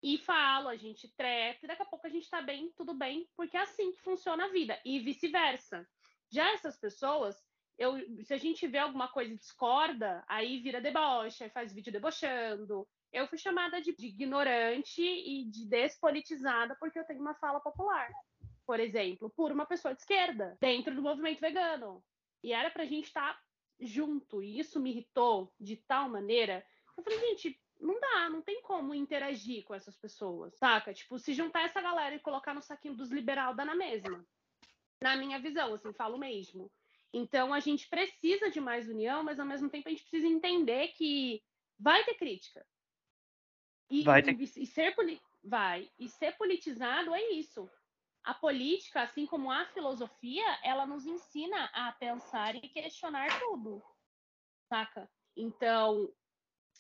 E 0.03 0.19
falo, 0.19 0.69
a 0.69 0.77
gente 0.77 1.09
treta, 1.17 1.65
e 1.65 1.69
daqui 1.69 1.83
a 1.83 1.87
pouco 1.87 2.07
a 2.07 2.11
gente 2.11 2.29
tá 2.29 2.43
bem, 2.43 2.73
tudo 2.77 2.93
bem, 2.93 3.29
porque 3.37 3.57
é 3.57 3.61
assim 3.61 3.93
que 3.93 4.03
funciona 4.03 4.47
a 4.47 4.49
vida, 4.49 4.79
e 4.85 4.99
vice-versa. 4.99 5.89
Já 6.29 6.53
essas 6.55 6.77
pessoas, 6.77 7.37
eu, 7.79 7.95
se 8.25 8.35
a 8.35 8.39
gente 8.39 8.67
vê 8.67 8.79
alguma 8.79 9.07
coisa 9.09 9.33
e 9.33 9.37
discorda, 9.37 10.25
aí 10.27 10.61
vira 10.61 10.81
deboche, 10.81 11.45
aí 11.45 11.51
faz 11.51 11.73
vídeo 11.73 11.93
debochando. 11.93 12.89
Eu 13.13 13.29
fui 13.29 13.39
chamada 13.39 13.81
de, 13.81 13.95
de 13.95 14.07
ignorante 14.07 15.03
e 15.03 15.45
de 15.45 15.67
despolitizada 15.67 16.75
porque 16.81 16.99
eu 16.99 17.05
tenho 17.05 17.21
uma 17.21 17.35
fala 17.35 17.61
popular, 17.61 18.11
por 18.67 18.81
exemplo, 18.81 19.31
por 19.31 19.53
uma 19.53 19.67
pessoa 19.67 19.95
de 19.95 20.01
esquerda, 20.01 20.57
dentro 20.61 20.95
do 20.95 21.03
movimento 21.03 21.41
vegano. 21.41 22.03
E 22.43 22.53
era 22.53 22.71
pra 22.71 22.87
gente 22.87 23.07
estar 23.07 23.39
junto, 23.79 24.43
e 24.43 24.59
isso 24.59 24.81
me 24.81 24.91
irritou 24.91 25.53
de 25.61 25.77
tal 25.77 26.09
maneira. 26.09 26.65
Eu 26.97 27.05
falei, 27.05 27.19
gente, 27.21 27.61
não 27.83 27.99
dá, 28.01 28.31
não 28.31 28.41
tem 28.41 28.63
como 28.63 28.95
interagir 28.95 29.65
com 29.65 29.75
essas 29.75 29.97
pessoas, 29.97 30.55
saca? 30.57 30.95
Tipo, 30.95 31.19
se 31.19 31.35
juntar 31.35 31.63
essa 31.65 31.81
galera 31.81 32.15
e 32.15 32.21
colocar 32.21 32.55
no 32.55 32.63
saquinho 32.63 32.95
dos 32.95 33.11
liberal, 33.11 33.55
dá 33.55 33.65
na 33.65 33.75
mesma. 33.75 34.25
Na 35.03 35.17
minha 35.17 35.39
visão, 35.41 35.75
assim, 35.75 35.93
falo 35.93 36.17
mesmo. 36.17 36.71
Então, 37.13 37.53
a 37.53 37.61
gente 37.61 37.89
precisa 37.89 38.51
de 38.51 38.61
mais 38.61 38.89
união, 38.89 39.23
mas 39.23 39.39
ao 39.39 39.47
mesmo 39.47 39.69
tempo 39.69 39.89
a 39.89 39.91
gente 39.91 40.03
precisa 40.05 40.27
entender 40.27 40.89
que 40.89 41.43
vai 41.79 42.05
ter 42.05 42.15
crítica. 42.15 42.65
E, 43.91 44.05
Vai 44.05 44.23
ter. 44.23 44.41
e- 44.41 44.45
e 44.63 44.67
ser 44.67 44.95
vai. 45.45 45.91
E 45.99 46.09
ser 46.09 46.37
politizado 46.39 47.13
é 47.15 47.31
isso. 47.33 47.69
A 48.25 48.33
política, 48.33 49.03
assim 49.03 49.27
como 49.27 49.51
a 49.51 49.67
filosofia, 49.67 50.47
ela 50.63 50.87
nos 50.87 51.05
ensina 51.05 51.65
a 51.75 51.93
pensar 51.93 52.55
e 52.55 52.61
questionar 52.69 53.41
tudo. 53.41 53.83
Saca? 54.69 55.11
Então, 55.37 56.11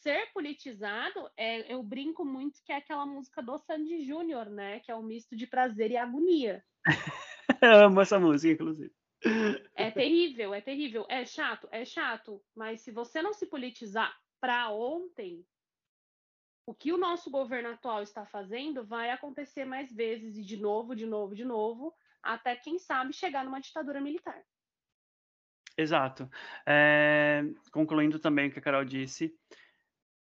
ser 0.03 0.33
politizado, 0.33 1.31
é, 1.37 1.73
eu 1.73 1.83
brinco 1.83 2.25
muito 2.25 2.63
que 2.65 2.73
é 2.73 2.77
aquela 2.77 3.07
música 3.07 3.43
do 3.43 3.57
Sandy 3.59 4.05
Júnior, 4.05 4.51
né? 4.51 4.81
Que 4.81 4.91
é 4.91 4.97
um 4.97 5.03
misto 5.03 5.37
de 5.37 5.47
prazer 5.47 5.91
e 5.91 5.97
agonia. 5.97 6.65
Eu 7.61 7.87
amo 7.87 8.01
essa 8.01 8.19
música, 8.19 8.53
inclusive. 8.53 8.93
É 9.75 9.91
terrível, 9.91 10.53
é 10.53 10.61
terrível. 10.61 11.07
É 11.09 11.25
chato, 11.25 11.69
é 11.71 11.85
chato. 11.85 12.43
Mas 12.57 12.81
se 12.81 12.91
você 12.91 13.23
não 13.23 13.33
se 13.33 13.47
politizar 13.47 14.13
para 14.41 14.71
ontem, 14.71 15.47
o 16.67 16.75
que 16.75 16.93
o 16.93 16.99
nosso 16.99 17.31
governo 17.31 17.71
atual 17.71 18.03
está 18.03 18.27
fazendo 18.27 18.85
vai 18.85 19.11
acontecer 19.11 19.65
mais 19.65 19.93
vezes 19.93 20.37
e 20.37 20.43
de 20.43 20.57
novo, 20.57 20.97
de 20.97 21.07
novo, 21.07 21.35
de 21.35 21.45
novo, 21.45 21.95
até 22.23 22.57
quem 22.57 22.79
sabe 22.79 23.13
chegar 23.13 23.45
numa 23.45 23.61
ditadura 23.61 24.01
militar. 24.01 24.43
Exato. 25.77 26.29
É, 26.67 27.43
concluindo 27.73 28.19
também 28.19 28.49
o 28.49 28.53
que 28.53 28.59
a 28.59 28.63
Carol 28.63 28.85
disse, 28.85 29.35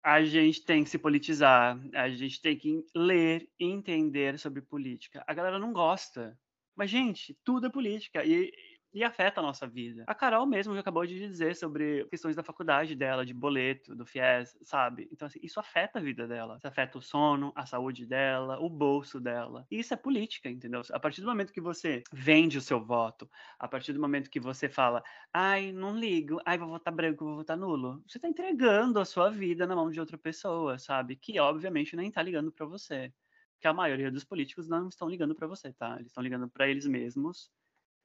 a 0.07 0.23
gente 0.23 0.65
tem 0.65 0.85
que 0.85 0.91
se 0.91 1.01
politizar, 1.01 1.77
a 1.93 2.09
gente 2.09 2.41
tem 2.41 2.57
que 2.57 2.87
ler 2.95 3.51
e 3.59 3.65
entender 3.65 4.39
sobre 4.39 4.63
política. 4.63 5.25
A 5.27 5.35
galera 5.35 5.59
não 5.59 5.73
gosta. 5.73 6.39
Mas, 6.77 6.91
gente, 6.91 7.37
tudo 7.43 7.67
é 7.67 7.71
política. 7.71 8.25
E 8.25 8.53
e 8.93 9.05
afeta 9.05 9.41
a 9.41 9.43
nossa 9.43 9.67
vida. 9.67 10.05
A 10.07 10.15
Carol 10.15 10.47
mesmo 10.47 10.75
já 10.75 10.81
acabou 10.81 11.05
de 11.05 11.19
dizer 11.19 11.55
sobre 11.55 12.07
questões 12.07 12.35
da 12.35 12.43
faculdade 12.43 12.95
dela, 12.95 13.27
de 13.27 13.35
boleto, 13.35 13.95
do 13.95 14.07
FIES, 14.07 14.57
sabe? 14.63 15.09
Então, 15.13 15.27
assim, 15.27 15.39
isso 15.43 15.61
afeta 15.61 15.99
a 15.99 16.03
vida 16.03 16.27
dela. 16.27 16.57
Isso 16.57 16.67
afeta 16.67 16.99
o 16.99 17.03
sono, 17.03 17.53
a 17.55 17.67
saúde 17.67 18.07
dela, 18.07 18.59
o 18.59 18.71
bolso 18.71 19.21
dela. 19.21 19.67
E 19.71 19.79
isso 19.79 19.93
é 19.93 19.97
política, 19.97 20.49
entendeu? 20.49 20.81
A 20.93 20.99
partir 20.99 21.21
do 21.21 21.27
momento 21.27 21.53
que 21.53 21.61
você 21.61 22.03
vende 22.13 22.57
o 22.57 22.63
seu 22.63 22.83
voto, 22.83 23.29
a 23.59 23.69
partir 23.69 23.93
do 23.93 24.01
momento 24.01 24.31
que 24.31 24.41
você 24.41 24.69
fala, 24.69 25.03
ai, 25.33 25.73
não 25.73 25.99
ligo, 25.99 26.41
ai, 26.47 26.57
vou 26.57 26.69
votar 26.69 26.95
branco, 26.95 27.25
vou 27.25 27.37
votar 27.37 27.57
nulo, 27.57 28.03
você 28.07 28.19
tá 28.19 28.29
entregando 28.29 28.99
a 28.99 29.05
sua 29.05 29.31
vida 29.31 29.67
na 29.67 29.77
mão 29.77 29.91
de 29.91 30.01
outra 30.01 30.17
pessoa, 30.17 30.79
sabe? 30.79 31.17
Que, 31.17 31.39
obviamente, 31.39 31.97
nem 31.97 32.11
tá 32.11 32.23
ligando 32.23 32.51
para 32.51 32.67
você. 32.67 33.13
Que 33.61 33.69
a 33.69 33.75
maioria 33.75 34.11
dos 34.11 34.25
políticos 34.25 34.69
não 34.69 34.89
estão 34.89 35.09
ligando 35.09 35.35
para 35.35 35.47
você, 35.47 35.73
tá? 35.73 35.97
Eles 35.97 36.09
estão 36.09 36.23
ligando 36.23 36.49
para 36.49 36.69
eles 36.69 36.87
mesmos 36.87 37.51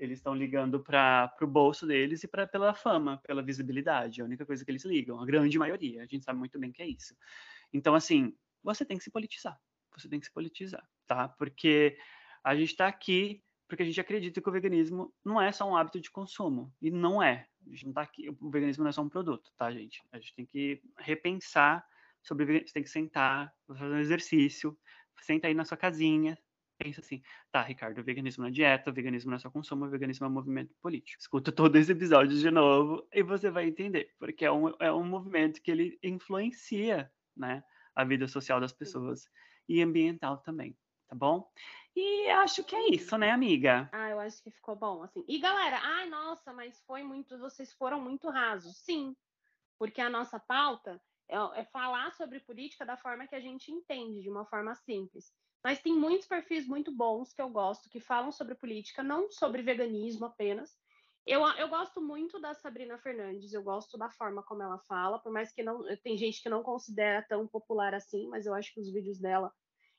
eles 0.03 0.19
estão 0.19 0.33
ligando 0.33 0.79
para 0.79 1.33
o 1.41 1.47
bolso 1.47 1.85
deles 1.85 2.23
e 2.23 2.27
para 2.27 2.47
pela 2.47 2.73
fama, 2.73 3.17
pela 3.19 3.43
visibilidade. 3.43 4.19
É 4.19 4.23
a 4.23 4.25
única 4.25 4.45
coisa 4.45 4.63
que 4.63 4.71
eles 4.71 4.83
ligam, 4.83 5.19
a 5.19 5.25
grande 5.25 5.57
maioria. 5.57 6.03
A 6.03 6.05
gente 6.05 6.23
sabe 6.23 6.39
muito 6.39 6.57
bem 6.59 6.71
que 6.71 6.81
é 6.81 6.87
isso. 6.87 7.15
Então, 7.71 7.93
assim, 7.93 8.35
você 8.63 8.83
tem 8.83 8.97
que 8.97 9.03
se 9.03 9.11
politizar. 9.11 9.59
Você 9.97 10.09
tem 10.09 10.19
que 10.19 10.25
se 10.25 10.33
politizar, 10.33 10.87
tá? 11.05 11.27
Porque 11.29 11.97
a 12.43 12.55
gente 12.55 12.71
está 12.71 12.87
aqui 12.87 13.43
porque 13.71 13.83
a 13.83 13.85
gente 13.85 14.01
acredita 14.01 14.41
que 14.41 14.49
o 14.49 14.51
veganismo 14.51 15.13
não 15.23 15.41
é 15.41 15.49
só 15.49 15.65
um 15.65 15.77
hábito 15.77 16.01
de 16.01 16.11
consumo. 16.11 16.73
E 16.81 16.91
não 16.91 17.23
é. 17.23 17.47
A 17.65 17.69
gente 17.69 17.85
não 17.85 17.93
tá 17.93 18.01
aqui. 18.01 18.29
O 18.41 18.51
veganismo 18.51 18.83
não 18.83 18.89
é 18.89 18.91
só 18.91 19.01
um 19.01 19.07
produto, 19.07 19.49
tá, 19.57 19.71
gente? 19.71 20.03
A 20.11 20.19
gente 20.19 20.35
tem 20.35 20.45
que 20.45 20.81
repensar 20.97 21.81
sobre. 22.21 22.67
Você 22.67 22.73
tem 22.73 22.83
que 22.83 22.89
sentar, 22.89 23.53
fazer 23.65 23.85
um 23.85 23.99
exercício, 23.99 24.77
senta 25.21 25.47
aí 25.47 25.53
na 25.53 25.63
sua 25.63 25.77
casinha, 25.77 26.37
pensa 26.81 26.99
assim, 26.99 27.21
tá, 27.51 27.61
Ricardo, 27.61 27.99
o 27.99 28.03
veganismo 28.03 28.41
não 28.41 28.49
é 28.49 28.51
dieta, 28.51 28.89
o 28.89 28.93
veganismo 28.93 29.29
não 29.29 29.37
é 29.37 29.39
só 29.39 29.49
consumo, 29.51 29.85
o 29.85 29.89
veganismo 29.89 30.25
é 30.25 30.29
um 30.29 30.33
movimento 30.33 30.73
político. 30.81 31.21
Escuta 31.21 31.51
todo 31.51 31.75
esse 31.75 31.91
episódio 31.91 32.37
de 32.37 32.49
novo 32.49 33.07
e 33.13 33.21
você 33.21 33.51
vai 33.51 33.67
entender, 33.67 34.13
porque 34.17 34.45
é 34.45 34.51
um, 34.51 34.69
é 34.79 34.91
um 34.91 35.03
movimento 35.03 35.61
que 35.61 35.69
ele 35.69 35.99
influencia, 36.01 37.11
né, 37.37 37.63
a 37.95 38.03
vida 38.03 38.27
social 38.27 38.59
das 38.59 38.73
pessoas 38.73 39.29
e 39.69 39.81
ambiental 39.81 40.37
também, 40.37 40.75
tá 41.07 41.15
bom? 41.15 41.47
E 41.95 42.29
acho 42.29 42.63
que 42.63 42.75
é 42.75 42.89
isso, 42.89 43.17
né, 43.17 43.31
amiga? 43.31 43.89
Ah, 43.91 44.09
eu 44.09 44.19
acho 44.19 44.41
que 44.41 44.49
ficou 44.49 44.75
bom, 44.75 45.03
assim. 45.03 45.23
E 45.27 45.39
galera, 45.39 45.79
ai, 45.83 46.09
nossa, 46.09 46.51
mas 46.51 46.81
foi 46.87 47.03
muito, 47.03 47.37
vocês 47.37 47.73
foram 47.73 48.01
muito 48.01 48.29
rasos. 48.29 48.77
Sim, 48.77 49.15
porque 49.77 50.01
a 50.01 50.09
nossa 50.09 50.39
pauta 50.39 51.01
é, 51.29 51.35
é 51.61 51.65
falar 51.65 52.11
sobre 52.13 52.39
política 52.39 52.85
da 52.85 52.97
forma 52.97 53.27
que 53.27 53.35
a 53.35 53.39
gente 53.39 53.71
entende, 53.71 54.21
de 54.21 54.29
uma 54.29 54.45
forma 54.45 54.73
simples. 54.73 55.31
Mas 55.63 55.81
tem 55.81 55.93
muitos 55.93 56.27
perfis 56.27 56.67
muito 56.67 56.91
bons 56.91 57.33
que 57.33 57.41
eu 57.41 57.49
gosto, 57.49 57.89
que 57.89 57.99
falam 57.99 58.31
sobre 58.31 58.55
política, 58.55 59.03
não 59.03 59.31
sobre 59.31 59.61
veganismo 59.61 60.25
apenas. 60.25 60.71
Eu, 61.25 61.45
eu 61.49 61.69
gosto 61.69 62.01
muito 62.01 62.39
da 62.39 62.53
Sabrina 62.55 62.97
Fernandes, 62.97 63.53
eu 63.53 63.61
gosto 63.61 63.95
da 63.97 64.09
forma 64.09 64.41
como 64.41 64.63
ela 64.63 64.79
fala, 64.87 65.19
por 65.19 65.31
mais 65.31 65.53
que 65.53 65.61
não 65.61 65.83
tem 65.97 66.17
gente 66.17 66.41
que 66.41 66.49
não 66.49 66.63
considera 66.63 67.23
tão 67.29 67.47
popular 67.47 67.93
assim, 67.93 68.27
mas 68.27 68.47
eu 68.47 68.55
acho 68.55 68.73
que 68.73 68.81
os 68.81 68.91
vídeos 68.91 69.19
dela 69.19 69.53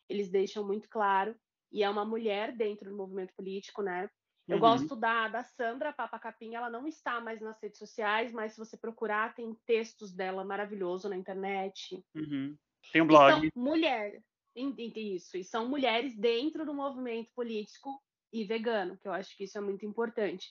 eles 0.09 0.29
deixam 0.29 0.67
muito 0.67 0.89
claro. 0.89 1.35
E 1.71 1.83
é 1.83 1.89
uma 1.89 2.05
mulher 2.05 2.55
dentro 2.55 2.91
do 2.91 2.97
movimento 2.97 3.33
político, 3.35 3.83
né? 3.83 4.11
Eu 4.49 4.57
uhum. 4.57 4.61
gosto 4.61 4.97
da, 4.97 5.29
da 5.29 5.43
Sandra 5.45 5.93
Papa 5.93 6.19
Capim, 6.19 6.55
ela 6.55 6.69
não 6.69 6.87
está 6.87 7.21
mais 7.21 7.41
nas 7.41 7.59
redes 7.63 7.79
sociais, 7.79 8.33
mas 8.33 8.53
se 8.53 8.59
você 8.59 8.77
procurar, 8.77 9.35
tem 9.35 9.55
textos 9.65 10.13
dela 10.13 10.45
maravilhoso 10.45 11.09
na 11.09 11.17
internet. 11.17 12.05
Uhum. 12.15 12.57
Tem 12.93 13.01
um 13.01 13.07
blog. 13.07 13.47
Então, 13.47 13.63
mulher, 13.63 14.21
isso, 14.55 15.37
e 15.37 15.45
são 15.45 15.69
mulheres 15.69 16.17
dentro 16.17 16.65
do 16.65 16.75
movimento 16.75 17.31
político 17.35 18.03
e 18.33 18.45
vegano, 18.45 18.97
que 18.99 19.09
eu 19.09 19.13
acho 19.13 19.37
que 19.37 19.45
isso 19.45 19.59
é 19.59 19.61
muito 19.61 19.85
importante. 19.85 20.51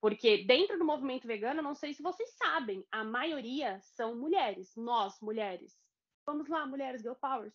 Porque 0.00 0.44
dentro 0.44 0.78
do 0.78 0.84
movimento 0.84 1.26
vegano, 1.26 1.62
não 1.62 1.74
sei 1.74 1.94
se 1.94 2.02
vocês 2.02 2.30
sabem, 2.36 2.86
a 2.90 3.02
maioria 3.02 3.80
são 3.80 4.16
mulheres, 4.16 4.74
nós, 4.76 5.18
mulheres. 5.20 5.74
Vamos 6.24 6.48
lá, 6.48 6.66
mulheres 6.66 7.02
girl 7.02 7.14
powers. 7.14 7.54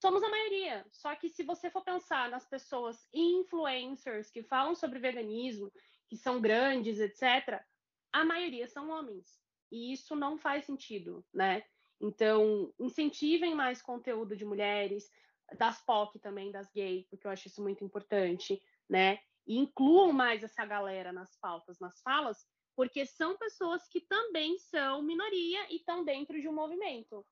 Somos 0.00 0.22
a 0.22 0.28
maioria. 0.28 0.86
Só 0.92 1.14
que 1.16 1.28
se 1.28 1.42
você 1.42 1.70
for 1.70 1.82
pensar 1.82 2.30
nas 2.30 2.46
pessoas 2.46 3.08
influencers 3.12 4.30
que 4.30 4.42
falam 4.42 4.74
sobre 4.74 4.98
veganismo, 4.98 5.72
que 6.08 6.16
são 6.16 6.40
grandes, 6.40 7.00
etc., 7.00 7.62
a 8.12 8.24
maioria 8.24 8.68
são 8.68 8.90
homens. 8.90 9.40
E 9.70 9.92
isso 9.92 10.14
não 10.14 10.38
faz 10.38 10.64
sentido, 10.64 11.24
né? 11.32 11.64
Então, 12.00 12.72
incentivem 12.78 13.54
mais 13.54 13.82
conteúdo 13.82 14.36
de 14.36 14.44
mulheres, 14.44 15.10
das 15.56 15.80
POC 15.84 16.18
também, 16.18 16.50
das 16.50 16.70
gays, 16.72 17.06
porque 17.08 17.26
eu 17.26 17.30
acho 17.30 17.48
isso 17.48 17.62
muito 17.62 17.84
importante, 17.84 18.62
né? 18.88 19.18
E 19.46 19.56
incluam 19.56 20.12
mais 20.12 20.42
essa 20.42 20.64
galera 20.66 21.12
nas 21.12 21.36
pautas, 21.38 21.78
nas 21.78 22.00
falas, 22.02 22.46
porque 22.76 23.06
são 23.06 23.36
pessoas 23.36 23.88
que 23.88 24.00
também 24.00 24.58
são 24.58 25.02
minoria 25.02 25.72
e 25.72 25.76
estão 25.76 26.04
dentro 26.04 26.40
de 26.40 26.48
um 26.48 26.52
movimento. 26.52 27.26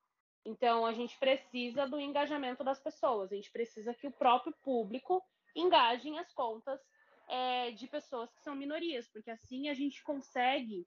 Então, 0.44 0.86
a 0.86 0.92
gente 0.92 1.18
precisa 1.18 1.86
do 1.86 2.00
engajamento 2.00 2.62
das 2.64 2.80
pessoas, 2.80 3.32
a 3.32 3.34
gente 3.34 3.50
precisa 3.50 3.92
que 3.92 4.06
o 4.06 4.12
próprio 4.12 4.54
público 4.62 5.22
engaje 5.54 6.16
as 6.16 6.32
contas 6.32 6.80
é, 7.28 7.72
de 7.72 7.86
pessoas 7.88 8.32
que 8.32 8.42
são 8.42 8.54
minorias, 8.54 9.08
porque 9.08 9.30
assim 9.30 9.68
a 9.68 9.74
gente 9.74 10.02
consegue 10.04 10.86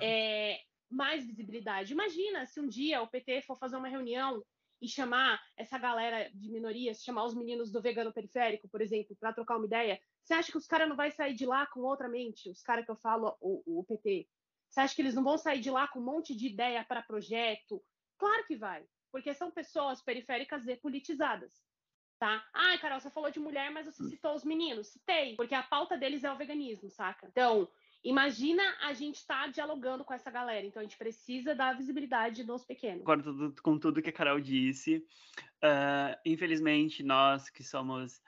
é, 0.00 0.60
mais 0.88 1.24
visibilidade. 1.24 1.92
Imagina 1.92 2.46
se 2.46 2.60
um 2.60 2.68
dia 2.68 3.02
o 3.02 3.08
PT 3.08 3.42
for 3.42 3.56
fazer 3.56 3.76
uma 3.76 3.88
reunião 3.88 4.42
e 4.80 4.88
chamar 4.88 5.40
essa 5.56 5.78
galera 5.78 6.30
de 6.34 6.50
minorias, 6.50 7.02
chamar 7.02 7.24
os 7.24 7.34
meninos 7.34 7.70
do 7.70 7.82
vegano 7.82 8.12
periférico, 8.12 8.68
por 8.68 8.80
exemplo, 8.80 9.16
para 9.16 9.32
trocar 9.32 9.56
uma 9.56 9.66
ideia, 9.66 10.00
você 10.22 10.34
acha 10.34 10.50
que 10.50 10.58
os 10.58 10.66
caras 10.66 10.88
não 10.88 10.96
vão 10.96 11.10
sair 11.10 11.34
de 11.34 11.44
lá 11.44 11.66
com 11.66 11.80
outra 11.80 12.08
mente? 12.08 12.48
Os 12.50 12.62
caras 12.62 12.84
que 12.84 12.90
eu 12.90 12.96
falo, 12.96 13.36
o, 13.40 13.80
o 13.80 13.84
PT. 13.84 14.28
Você 14.68 14.80
acha 14.80 14.94
que 14.94 15.02
eles 15.02 15.14
não 15.14 15.24
vão 15.24 15.36
sair 15.36 15.60
de 15.60 15.70
lá 15.70 15.88
com 15.88 15.98
um 15.98 16.04
monte 16.04 16.34
de 16.34 16.46
ideia 16.46 16.84
para 16.84 17.02
projeto? 17.02 17.82
Claro 18.16 18.46
que 18.46 18.56
vai, 18.56 18.84
porque 19.10 19.34
são 19.34 19.50
pessoas 19.50 20.02
periféricas 20.02 20.66
e 20.66 20.76
politizadas. 20.76 21.52
Tá? 22.18 22.46
Ai, 22.52 22.78
Carol, 22.78 23.00
você 23.00 23.10
falou 23.10 23.30
de 23.30 23.40
mulher, 23.40 23.70
mas 23.70 23.86
você 23.86 24.04
citou 24.04 24.34
os 24.34 24.44
meninos. 24.44 24.88
Citei, 24.88 25.34
porque 25.36 25.54
a 25.54 25.62
pauta 25.62 25.96
deles 25.96 26.22
é 26.22 26.30
o 26.30 26.36
veganismo, 26.36 26.90
saca? 26.90 27.26
Então, 27.26 27.66
Imagina 28.02 28.62
a 28.80 28.94
gente 28.94 29.16
estar 29.16 29.44
tá 29.44 29.50
dialogando 29.50 30.04
com 30.04 30.14
essa 30.14 30.30
galera, 30.30 30.66
então 30.66 30.80
a 30.80 30.82
gente 30.82 30.96
precisa 30.96 31.54
dar 31.54 31.76
visibilidade 31.76 32.44
nos 32.44 32.64
pequenos. 32.64 33.00
Concordo 33.00 33.54
com 33.62 33.78
tudo 33.78 34.00
que 34.00 34.08
a 34.08 34.12
Carol 34.12 34.40
disse. 34.40 35.04
Uh, 35.62 36.16
infelizmente, 36.24 37.02
nós 37.02 37.50
que 37.50 37.62
somos. 37.62 38.22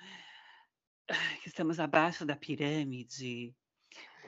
que 1.42 1.48
estamos 1.48 1.80
abaixo 1.80 2.26
da 2.26 2.36
pirâmide, 2.36 3.54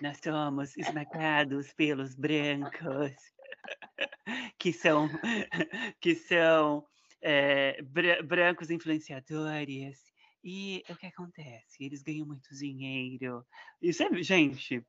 nós 0.01 0.19
somos 0.23 0.77
esmagados 0.79 1.75
pelos 1.75 2.15
brancos, 2.15 3.13
que 4.59 4.73
são, 4.73 5.09
que 6.01 6.15
são 6.15 6.87
é, 7.21 7.83
brancos 8.23 8.71
influenciadores. 8.71 10.03
E 10.43 10.83
o 10.89 10.97
que 10.97 11.07
acontece? 11.07 11.85
Eles 11.85 12.03
ganham 12.03 12.27
muito 12.27 12.55
dinheiro. 12.55 13.47
Isso 13.81 14.03
é, 14.03 14.23
gente, 14.23 14.85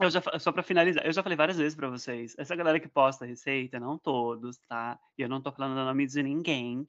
eu 0.00 0.10
já, 0.10 0.20
só 0.38 0.50
para 0.50 0.62
finalizar, 0.62 1.04
eu 1.06 1.12
já 1.12 1.22
falei 1.22 1.36
várias 1.36 1.56
vezes 1.56 1.74
para 1.74 1.88
vocês, 1.88 2.34
essa 2.38 2.56
galera 2.56 2.80
que 2.80 2.88
posta 2.88 3.24
receita, 3.24 3.78
não 3.78 3.96
todos, 3.96 4.58
tá? 4.68 4.98
E 5.16 5.22
eu 5.22 5.28
não 5.28 5.40
tô 5.40 5.52
falando 5.52 5.72
o 5.72 5.84
nome 5.84 6.06
de 6.06 6.22
ninguém. 6.22 6.86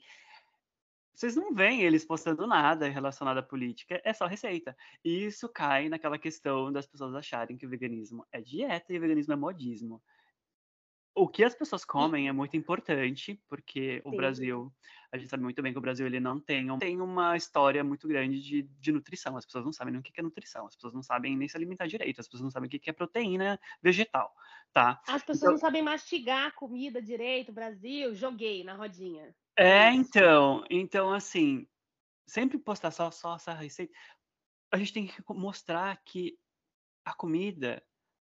Vocês 1.13 1.35
não 1.35 1.53
veem 1.53 1.81
eles 1.81 2.03
postando 2.03 2.45
nada 2.45 2.89
relacionado 2.89 3.37
à 3.37 3.43
política, 3.43 4.01
é 4.03 4.11
só 4.11 4.25
receita. 4.25 4.75
E 5.03 5.25
isso 5.25 5.47
cai 5.47 5.87
naquela 5.87 6.17
questão 6.17 6.71
das 6.71 6.85
pessoas 6.85 7.15
acharem 7.15 7.55
que 7.55 7.65
o 7.65 7.69
veganismo 7.69 8.25
é 8.31 8.41
dieta 8.41 8.91
e 8.91 8.97
o 8.97 9.01
veganismo 9.01 9.33
é 9.33 9.37
modismo 9.37 10.01
o 11.15 11.29
que 11.29 11.43
as 11.45 11.55
pessoas 11.55 11.85
comem 11.85 12.27
é 12.27 12.31
muito 12.33 12.57
importante, 12.57 13.41
porque 13.47 14.01
o 14.03 14.11
Sim. 14.11 14.17
Brasil, 14.17 14.73
a 15.11 15.17
gente 15.17 15.29
sabe 15.29 15.43
muito 15.43 15.61
bem 15.61 15.71
que 15.71 15.77
o 15.77 15.81
Brasil 15.81 16.05
ele 16.05 16.19
não 16.19 16.41
tem, 16.41 16.77
tem 16.77 16.99
uma 16.99 17.37
história 17.37 17.81
muito 17.85 18.05
grande 18.05 18.41
de, 18.41 18.63
de 18.63 18.91
nutrição. 18.91 19.37
As 19.37 19.45
pessoas 19.45 19.63
não 19.63 19.71
sabem 19.71 19.93
nem 19.93 20.01
o 20.01 20.03
que 20.03 20.19
é 20.19 20.21
nutrição, 20.21 20.67
as 20.67 20.75
pessoas 20.75 20.93
não 20.93 21.01
sabem 21.01 21.37
nem 21.37 21.47
se 21.47 21.55
alimentar 21.55 21.87
direito, 21.87 22.19
as 22.19 22.27
pessoas 22.27 22.43
não 22.43 22.51
sabem 22.51 22.67
o 22.67 22.69
que 22.69 22.89
é 22.89 22.93
proteína 22.93 23.57
vegetal, 23.81 24.35
tá? 24.73 25.01
As 25.07 25.23
pessoas 25.23 25.37
então, 25.37 25.51
não 25.51 25.57
sabem 25.57 25.81
mastigar 25.81 26.53
comida 26.53 27.01
direito, 27.01 27.53
Brasil, 27.53 28.13
joguei 28.13 28.65
na 28.65 28.73
rodinha. 28.73 29.33
É, 29.57 29.89
então, 29.93 30.65
então 30.69 31.13
assim, 31.13 31.65
sempre 32.27 32.57
postar 32.57 32.91
só, 32.91 33.09
só 33.09 33.37
essa 33.37 33.53
receita, 33.53 33.93
a 34.69 34.77
gente 34.77 34.91
tem 34.91 35.07
que 35.07 35.23
mostrar 35.29 35.95
que 36.03 36.37
a 37.05 37.13
comida 37.13 37.81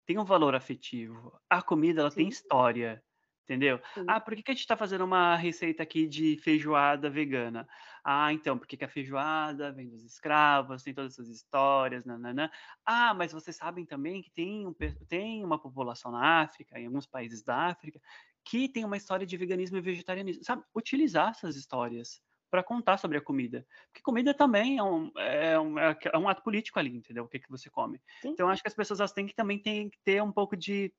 tem 0.07 0.17
um 0.19 0.25
valor 0.25 0.55
afetivo. 0.55 1.39
A 1.49 1.61
comida, 1.61 2.01
ela 2.01 2.11
Sim. 2.13 2.23
tem 2.23 2.29
história, 2.29 3.03
entendeu? 3.43 3.81
Sim. 3.95 4.07
Ah, 4.07 4.21
por 4.21 4.35
que, 4.35 4.43
que 4.43 4.51
a 4.51 4.55
gente 4.55 4.61
está 4.61 4.77
fazendo 4.77 5.05
uma 5.05 5.35
receita 5.35 5.83
aqui 5.83 6.07
de 6.07 6.37
feijoada 6.37 7.09
vegana? 7.09 7.67
Ah, 8.03 8.33
então, 8.33 8.57
porque 8.57 8.77
que 8.77 8.85
a 8.85 8.89
feijoada 8.89 9.71
vem 9.73 9.89
dos 9.89 10.03
escravos, 10.05 10.83
tem 10.83 10.93
todas 10.93 11.13
essas 11.13 11.29
histórias, 11.29 12.05
nananã. 12.05 12.49
Ah, 12.85 13.13
mas 13.13 13.33
vocês 13.33 13.55
sabem 13.57 13.85
também 13.85 14.21
que 14.23 14.31
tem, 14.31 14.65
um, 14.67 14.73
tem 15.07 15.43
uma 15.43 15.59
população 15.61 16.11
na 16.11 16.41
África, 16.41 16.79
em 16.79 16.87
alguns 16.87 17.05
países 17.05 17.43
da 17.43 17.67
África, 17.67 17.99
que 18.45 18.69
tem 18.69 18.85
uma 18.85 18.97
história 18.97 19.27
de 19.27 19.37
veganismo 19.37 19.77
e 19.77 19.81
vegetarianismo, 19.81 20.43
sabe? 20.43 20.63
Utilizar 20.75 21.31
essas 21.31 21.57
histórias 21.57 22.21
para 22.49 22.63
contar 22.63 22.97
sobre 22.97 23.17
a 23.17 23.21
comida. 23.21 23.65
Porque 23.87 24.01
comida 24.01 24.33
também 24.33 24.77
é 24.77 24.83
um, 24.83 25.11
é 25.17 25.59
um, 25.59 25.79
é 25.79 26.17
um 26.17 26.29
ato 26.29 26.43
político 26.43 26.79
ali, 26.79 26.95
entendeu? 26.95 27.25
O 27.25 27.27
que, 27.27 27.39
que 27.39 27.49
você 27.49 27.69
come. 27.69 28.01
Sim. 28.21 28.29
Então, 28.29 28.49
acho 28.49 28.61
que 28.61 28.67
as 28.67 28.75
pessoas 28.75 28.99
elas 28.99 29.11
têm 29.11 29.27
que 29.27 29.35
também 29.35 29.59
têm 29.59 29.89
que 29.89 29.99
ter 30.03 30.21
um 30.21 30.31
pouco 30.31 30.55
de 30.55 30.93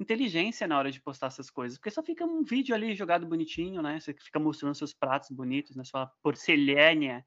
inteligência 0.00 0.66
na 0.66 0.78
hora 0.78 0.90
de 0.90 1.00
postar 1.00 1.28
essas 1.28 1.50
coisas, 1.50 1.78
porque 1.78 1.90
só 1.90 2.02
fica 2.02 2.24
um 2.24 2.42
vídeo 2.42 2.74
ali 2.74 2.94
jogado 2.94 3.26
bonitinho, 3.26 3.82
né? 3.82 4.00
Você 4.00 4.12
fica 4.14 4.38
mostrando 4.38 4.74
seus 4.74 4.92
pratos 4.92 5.30
bonitos, 5.30 5.76
na 5.76 5.80
né? 5.80 5.84
sua 5.84 6.06
porcelana 6.22 7.24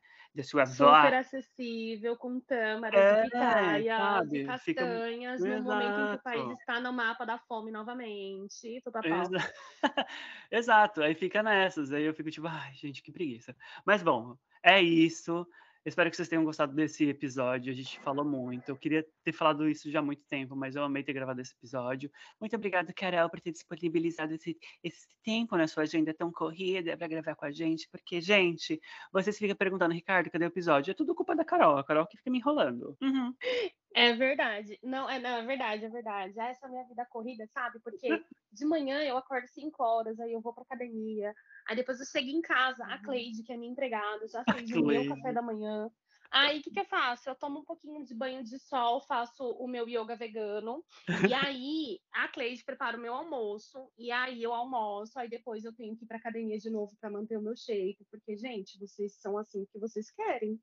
Super 1.01 1.13
acessível, 1.13 2.17
com 2.17 2.39
tâmaras, 2.39 2.99
é, 2.99 3.23
pitaias 3.23 4.33
e 4.33 4.45
castanhas, 4.45 5.41
fica... 5.41 5.57
no 5.57 5.63
momento 5.63 5.99
em 5.99 6.07
que 6.09 6.15
o 6.15 6.23
país 6.23 6.59
está 6.59 6.79
no 6.79 6.91
mapa 6.91 7.25
da 7.25 7.37
fome 7.37 7.71
novamente. 7.71 8.81
Exa... 9.03 9.53
Exato, 10.51 11.01
aí 11.01 11.15
fica 11.15 11.41
nessas, 11.41 11.91
aí 11.91 12.03
eu 12.03 12.13
fico 12.13 12.29
tipo, 12.29 12.47
ai, 12.47 12.73
gente, 12.73 13.01
que 13.01 13.11
preguiça. 13.11 13.55
Mas 13.85 14.03
bom, 14.03 14.37
é 14.61 14.81
isso. 14.81 15.47
Espero 15.85 16.09
que 16.09 16.15
vocês 16.15 16.27
tenham 16.27 16.43
gostado 16.43 16.73
desse 16.73 17.07
episódio. 17.07 17.71
A 17.71 17.75
gente 17.75 17.99
falou 17.99 18.25
muito. 18.25 18.69
Eu 18.69 18.75
queria 18.75 19.05
ter 19.23 19.31
falado 19.31 19.69
isso 19.69 19.91
já 19.91 19.99
há 19.99 20.01
muito 20.01 20.23
tempo, 20.25 20.55
mas 20.55 20.75
eu 20.75 20.83
amei 20.83 21.03
ter 21.03 21.13
gravado 21.13 21.39
esse 21.39 21.53
episódio. 21.53 22.09
Muito 22.41 22.55
obrigada, 22.55 22.91
Carol, 22.91 23.29
por 23.29 23.39
ter 23.39 23.51
disponibilizado 23.51 24.33
esse, 24.33 24.57
esse 24.83 25.07
tempo 25.23 25.55
na 25.55 25.67
sua 25.67 25.83
agenda 25.83 26.11
tão 26.11 26.31
corrida 26.31 26.97
para 26.97 27.07
gravar 27.07 27.35
com 27.35 27.45
a 27.45 27.51
gente. 27.51 27.87
Porque, 27.91 28.19
gente, 28.19 28.81
vocês 29.13 29.37
ficam 29.37 29.55
perguntando, 29.55 29.93
Ricardo, 29.93 30.31
cadê 30.31 30.45
o 30.45 30.47
episódio? 30.47 30.89
É 30.89 30.95
tudo 30.95 31.13
culpa 31.13 31.35
da 31.35 31.45
Carol. 31.45 31.77
A 31.77 31.83
Carol 31.83 32.07
que 32.07 32.17
fica 32.17 32.31
me 32.31 32.39
enrolando. 32.39 32.97
Uhum. 32.99 33.31
É 33.95 34.11
verdade. 34.11 34.77
Não, 34.83 35.09
é, 35.09 35.17
não, 35.19 35.37
é 35.37 35.45
verdade, 35.45 35.85
é 35.85 35.89
verdade. 35.89 36.37
Essa 36.37 36.65
é 36.65 36.67
a 36.67 36.69
minha 36.69 36.83
vida 36.83 37.05
corrida, 37.05 37.47
sabe? 37.53 37.79
Porque 37.79 38.21
de 38.51 38.65
manhã 38.65 39.01
eu 39.01 39.15
acordo 39.15 39.47
5 39.47 39.81
horas, 39.81 40.19
aí 40.19 40.33
eu 40.33 40.41
vou 40.41 40.53
pra 40.53 40.63
academia. 40.63 41.33
Aí 41.65 41.77
depois 41.77 42.01
eu 42.01 42.05
chego 42.05 42.27
em 42.27 42.41
casa, 42.41 42.83
a 42.83 42.97
uhum. 42.97 43.03
Cleide, 43.03 43.41
que 43.43 43.53
é 43.53 43.57
minha 43.57 43.71
empregada, 43.71 44.27
já 44.27 44.43
fez 44.43 44.69
o 44.71 44.85
meu 44.85 45.07
café 45.07 45.31
da 45.31 45.41
manhã. 45.41 45.89
Aí 46.29 46.59
o 46.59 46.61
que, 46.61 46.71
que 46.71 46.79
eu 46.81 46.85
faço? 46.85 47.29
Eu 47.29 47.35
tomo 47.35 47.59
um 47.59 47.63
pouquinho 47.63 48.03
de 48.03 48.13
banho 48.13 48.43
de 48.43 48.59
sol, 48.59 48.99
faço 48.99 49.49
o 49.51 49.65
meu 49.65 49.87
yoga 49.87 50.17
vegano. 50.17 50.83
E 51.07 51.07
aí 51.55 52.01
a 52.11 52.27
Cleide 52.27 52.65
prepara 52.65 52.97
o 52.97 52.99
meu 52.99 53.13
almoço. 53.13 53.89
E 53.97 54.11
aí 54.11 54.43
eu 54.43 54.53
almoço. 54.53 55.17
Aí 55.17 55.29
depois 55.29 55.63
eu 55.63 55.73
tenho 55.73 55.95
que 55.95 56.03
ir 56.03 56.07
pra 56.07 56.17
academia 56.17 56.57
de 56.57 56.69
novo 56.69 56.93
para 56.99 57.09
manter 57.09 57.37
o 57.37 57.41
meu 57.41 57.55
shape. 57.55 58.05
Porque, 58.11 58.35
gente, 58.35 58.77
vocês 58.77 59.15
são 59.21 59.37
assim 59.37 59.65
que 59.71 59.79
vocês 59.79 60.11
querem. 60.11 60.59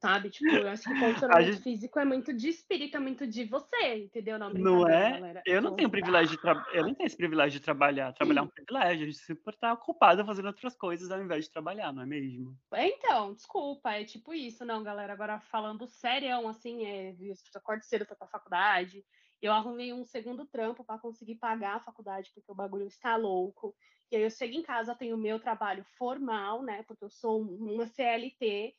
Sabe? 0.00 0.30
Tipo, 0.30 0.54
eu 0.54 0.68
acho 0.68 0.82
que 0.84 0.94
condicionamento 1.00 1.52
gente... 1.52 1.62
físico 1.62 1.98
é 1.98 2.04
muito 2.04 2.32
de 2.32 2.48
espírito, 2.48 2.96
é 2.96 3.00
muito 3.00 3.26
de 3.26 3.44
você, 3.44 4.04
entendeu? 4.04 4.38
Não, 4.38 4.50
não 4.50 4.88
é? 4.88 5.12
Galera. 5.12 5.42
Eu 5.44 5.60
não 5.60 5.74
tenho 5.74 5.90
privilégio 5.90 6.36
de 6.36 6.40
tra... 6.40 6.64
eu 6.72 6.84
não 6.84 6.94
tenho 6.94 7.06
esse 7.06 7.16
privilégio 7.16 7.58
de 7.58 7.64
trabalhar. 7.64 8.12
Trabalhar 8.12 8.40
é 8.40 8.44
um 8.44 8.48
privilégio. 8.48 9.02
A 9.02 9.06
gente 9.06 9.18
sempre 9.18 9.54
estar 9.54 9.72
ocupado 9.72 10.24
fazendo 10.24 10.46
outras 10.46 10.76
coisas 10.76 11.10
ao 11.10 11.22
invés 11.22 11.46
de 11.46 11.50
trabalhar, 11.50 11.92
não 11.92 12.02
é 12.02 12.06
mesmo? 12.06 12.56
Então, 12.74 13.34
desculpa, 13.34 13.92
é 13.92 14.04
tipo 14.04 14.32
isso, 14.34 14.64
não, 14.64 14.82
galera. 14.82 15.12
Agora 15.12 15.40
falando 15.40 15.86
sério, 15.86 16.46
assim, 16.48 16.84
é, 16.84 17.16
eu 17.20 17.34
acordo 17.54 17.82
cedo 17.82 18.06
pra 18.06 18.26
faculdade. 18.26 19.04
Eu 19.40 19.52
arrumei 19.52 19.92
um 19.92 20.04
segundo 20.04 20.46
trampo 20.46 20.84
para 20.84 20.98
conseguir 20.98 21.36
pagar 21.36 21.76
a 21.76 21.80
faculdade, 21.80 22.30
porque 22.34 22.50
o 22.50 22.54
bagulho 22.54 22.86
está 22.86 23.16
louco. 23.16 23.74
E 24.10 24.16
aí 24.16 24.22
eu 24.22 24.30
chego 24.30 24.54
em 24.54 24.62
casa, 24.62 24.94
tenho 24.94 25.16
o 25.16 25.18
meu 25.18 25.38
trabalho 25.40 25.84
formal, 25.98 26.62
né? 26.62 26.84
Porque 26.84 27.04
eu 27.04 27.10
sou 27.10 27.42
uma 27.42 27.86
CLT, 27.86 28.74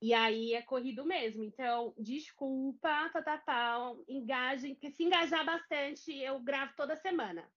e 0.00 0.14
aí 0.14 0.54
é 0.54 0.62
corrido 0.62 1.04
mesmo. 1.04 1.42
Então, 1.42 1.94
desculpa, 1.98 3.10
tá, 3.10 3.22
tá, 3.22 3.38
tá, 3.38 3.92
engajem, 4.08 4.74
porque 4.74 4.90
se 4.90 5.04
engajar 5.04 5.44
bastante, 5.44 6.16
eu 6.16 6.38
gravo 6.40 6.72
toda 6.76 6.96
semana. 6.96 7.48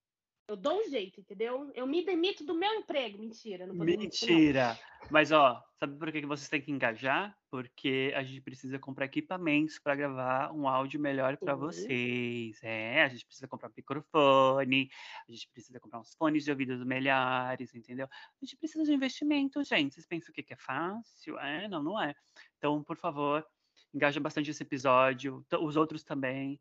Eu 0.48 0.56
dou 0.56 0.82
um 0.82 0.90
jeito, 0.90 1.20
entendeu? 1.20 1.72
Eu 1.74 1.88
me 1.88 2.04
demito 2.04 2.44
do 2.44 2.54
meu 2.54 2.74
emprego. 2.74 3.18
Mentira, 3.18 3.66
não 3.66 3.74
Mentira. 3.74 4.78
Mas, 5.10 5.32
ó, 5.32 5.64
sabe 5.76 5.98
por 5.98 6.12
que 6.12 6.26
vocês 6.26 6.50
têm 6.50 6.62
que 6.62 6.72
engajar? 6.72 7.36
Porque 7.50 8.12
a 8.16 8.24
gente 8.24 8.42
precisa 8.42 8.78
comprar 8.78 9.06
equipamentos 9.06 9.80
para 9.80 9.96
gravar 9.96 10.52
um 10.52 10.68
áudio 10.68 11.00
melhor 11.00 11.38
para 11.38 11.56
vocês. 11.56 12.60
É, 12.62 13.04
a 13.04 13.10
gente 13.10 13.26
precisa 13.26 13.48
comprar 13.48 13.70
um 13.70 13.74
microfone, 13.76 14.90
a 15.28 15.32
gente 15.32 15.50
precisa 15.50 15.80
comprar 15.80 16.00
uns 16.00 16.14
fones 16.16 16.44
de 16.44 16.52
ouvidos 16.52 16.84
melhores, 16.84 17.74
entendeu? 17.74 18.08
A 18.12 18.46
gente 18.46 18.58
precisa 18.58 18.84
de 18.84 18.94
investimento, 18.94 19.64
gente. 19.64 19.94
Vocês 19.94 20.06
pensam 20.06 20.34
que 20.34 20.54
é 20.54 20.58
fácil? 20.58 21.40
É, 21.40 21.68
não, 21.68 21.82
não 21.82 22.02
é. 22.02 22.14
Então, 22.58 22.84
por 22.84 22.98
favor, 22.98 23.46
engaja 23.94 24.20
bastante 24.20 24.52
esse 24.52 24.64
episódio, 24.64 25.46
os 25.62 25.76
outros 25.76 26.04
também 26.04 26.60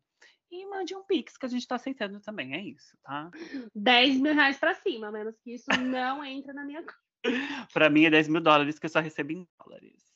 e 0.51 0.65
mande 0.65 0.93
um 0.93 1.03
Pix, 1.03 1.37
que 1.37 1.45
a 1.45 1.49
gente 1.49 1.61
está 1.61 1.75
aceitando 1.75 2.19
também, 2.19 2.53
é 2.53 2.61
isso, 2.61 2.97
tá? 3.03 3.31
10 3.73 4.19
mil 4.19 4.33
reais 4.33 4.57
para 4.59 4.75
cima, 4.75 5.11
menos 5.11 5.37
que 5.39 5.53
isso 5.53 5.67
não 5.81 6.23
entra 6.23 6.53
na 6.53 6.65
minha 6.65 6.81
conta. 6.81 6.95
para 7.73 7.89
mim 7.89 8.05
é 8.05 8.09
10 8.09 8.27
mil 8.27 8.41
dólares, 8.41 8.77
que 8.77 8.85
eu 8.85 8.89
só 8.89 8.99
recebo 8.99 9.31
em 9.31 9.47
dólares. 9.59 10.11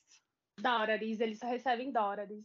Dólares, 0.60 1.20
eles 1.20 1.38
só 1.38 1.46
recebem 1.46 1.90
dólares. 1.90 2.44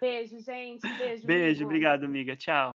Beijo, 0.00 0.38
gente. 0.40 0.86
Beijo. 0.98 1.26
Beijo, 1.26 1.64
obrigado, 1.64 2.04
amiga. 2.04 2.36
Tchau. 2.36 2.72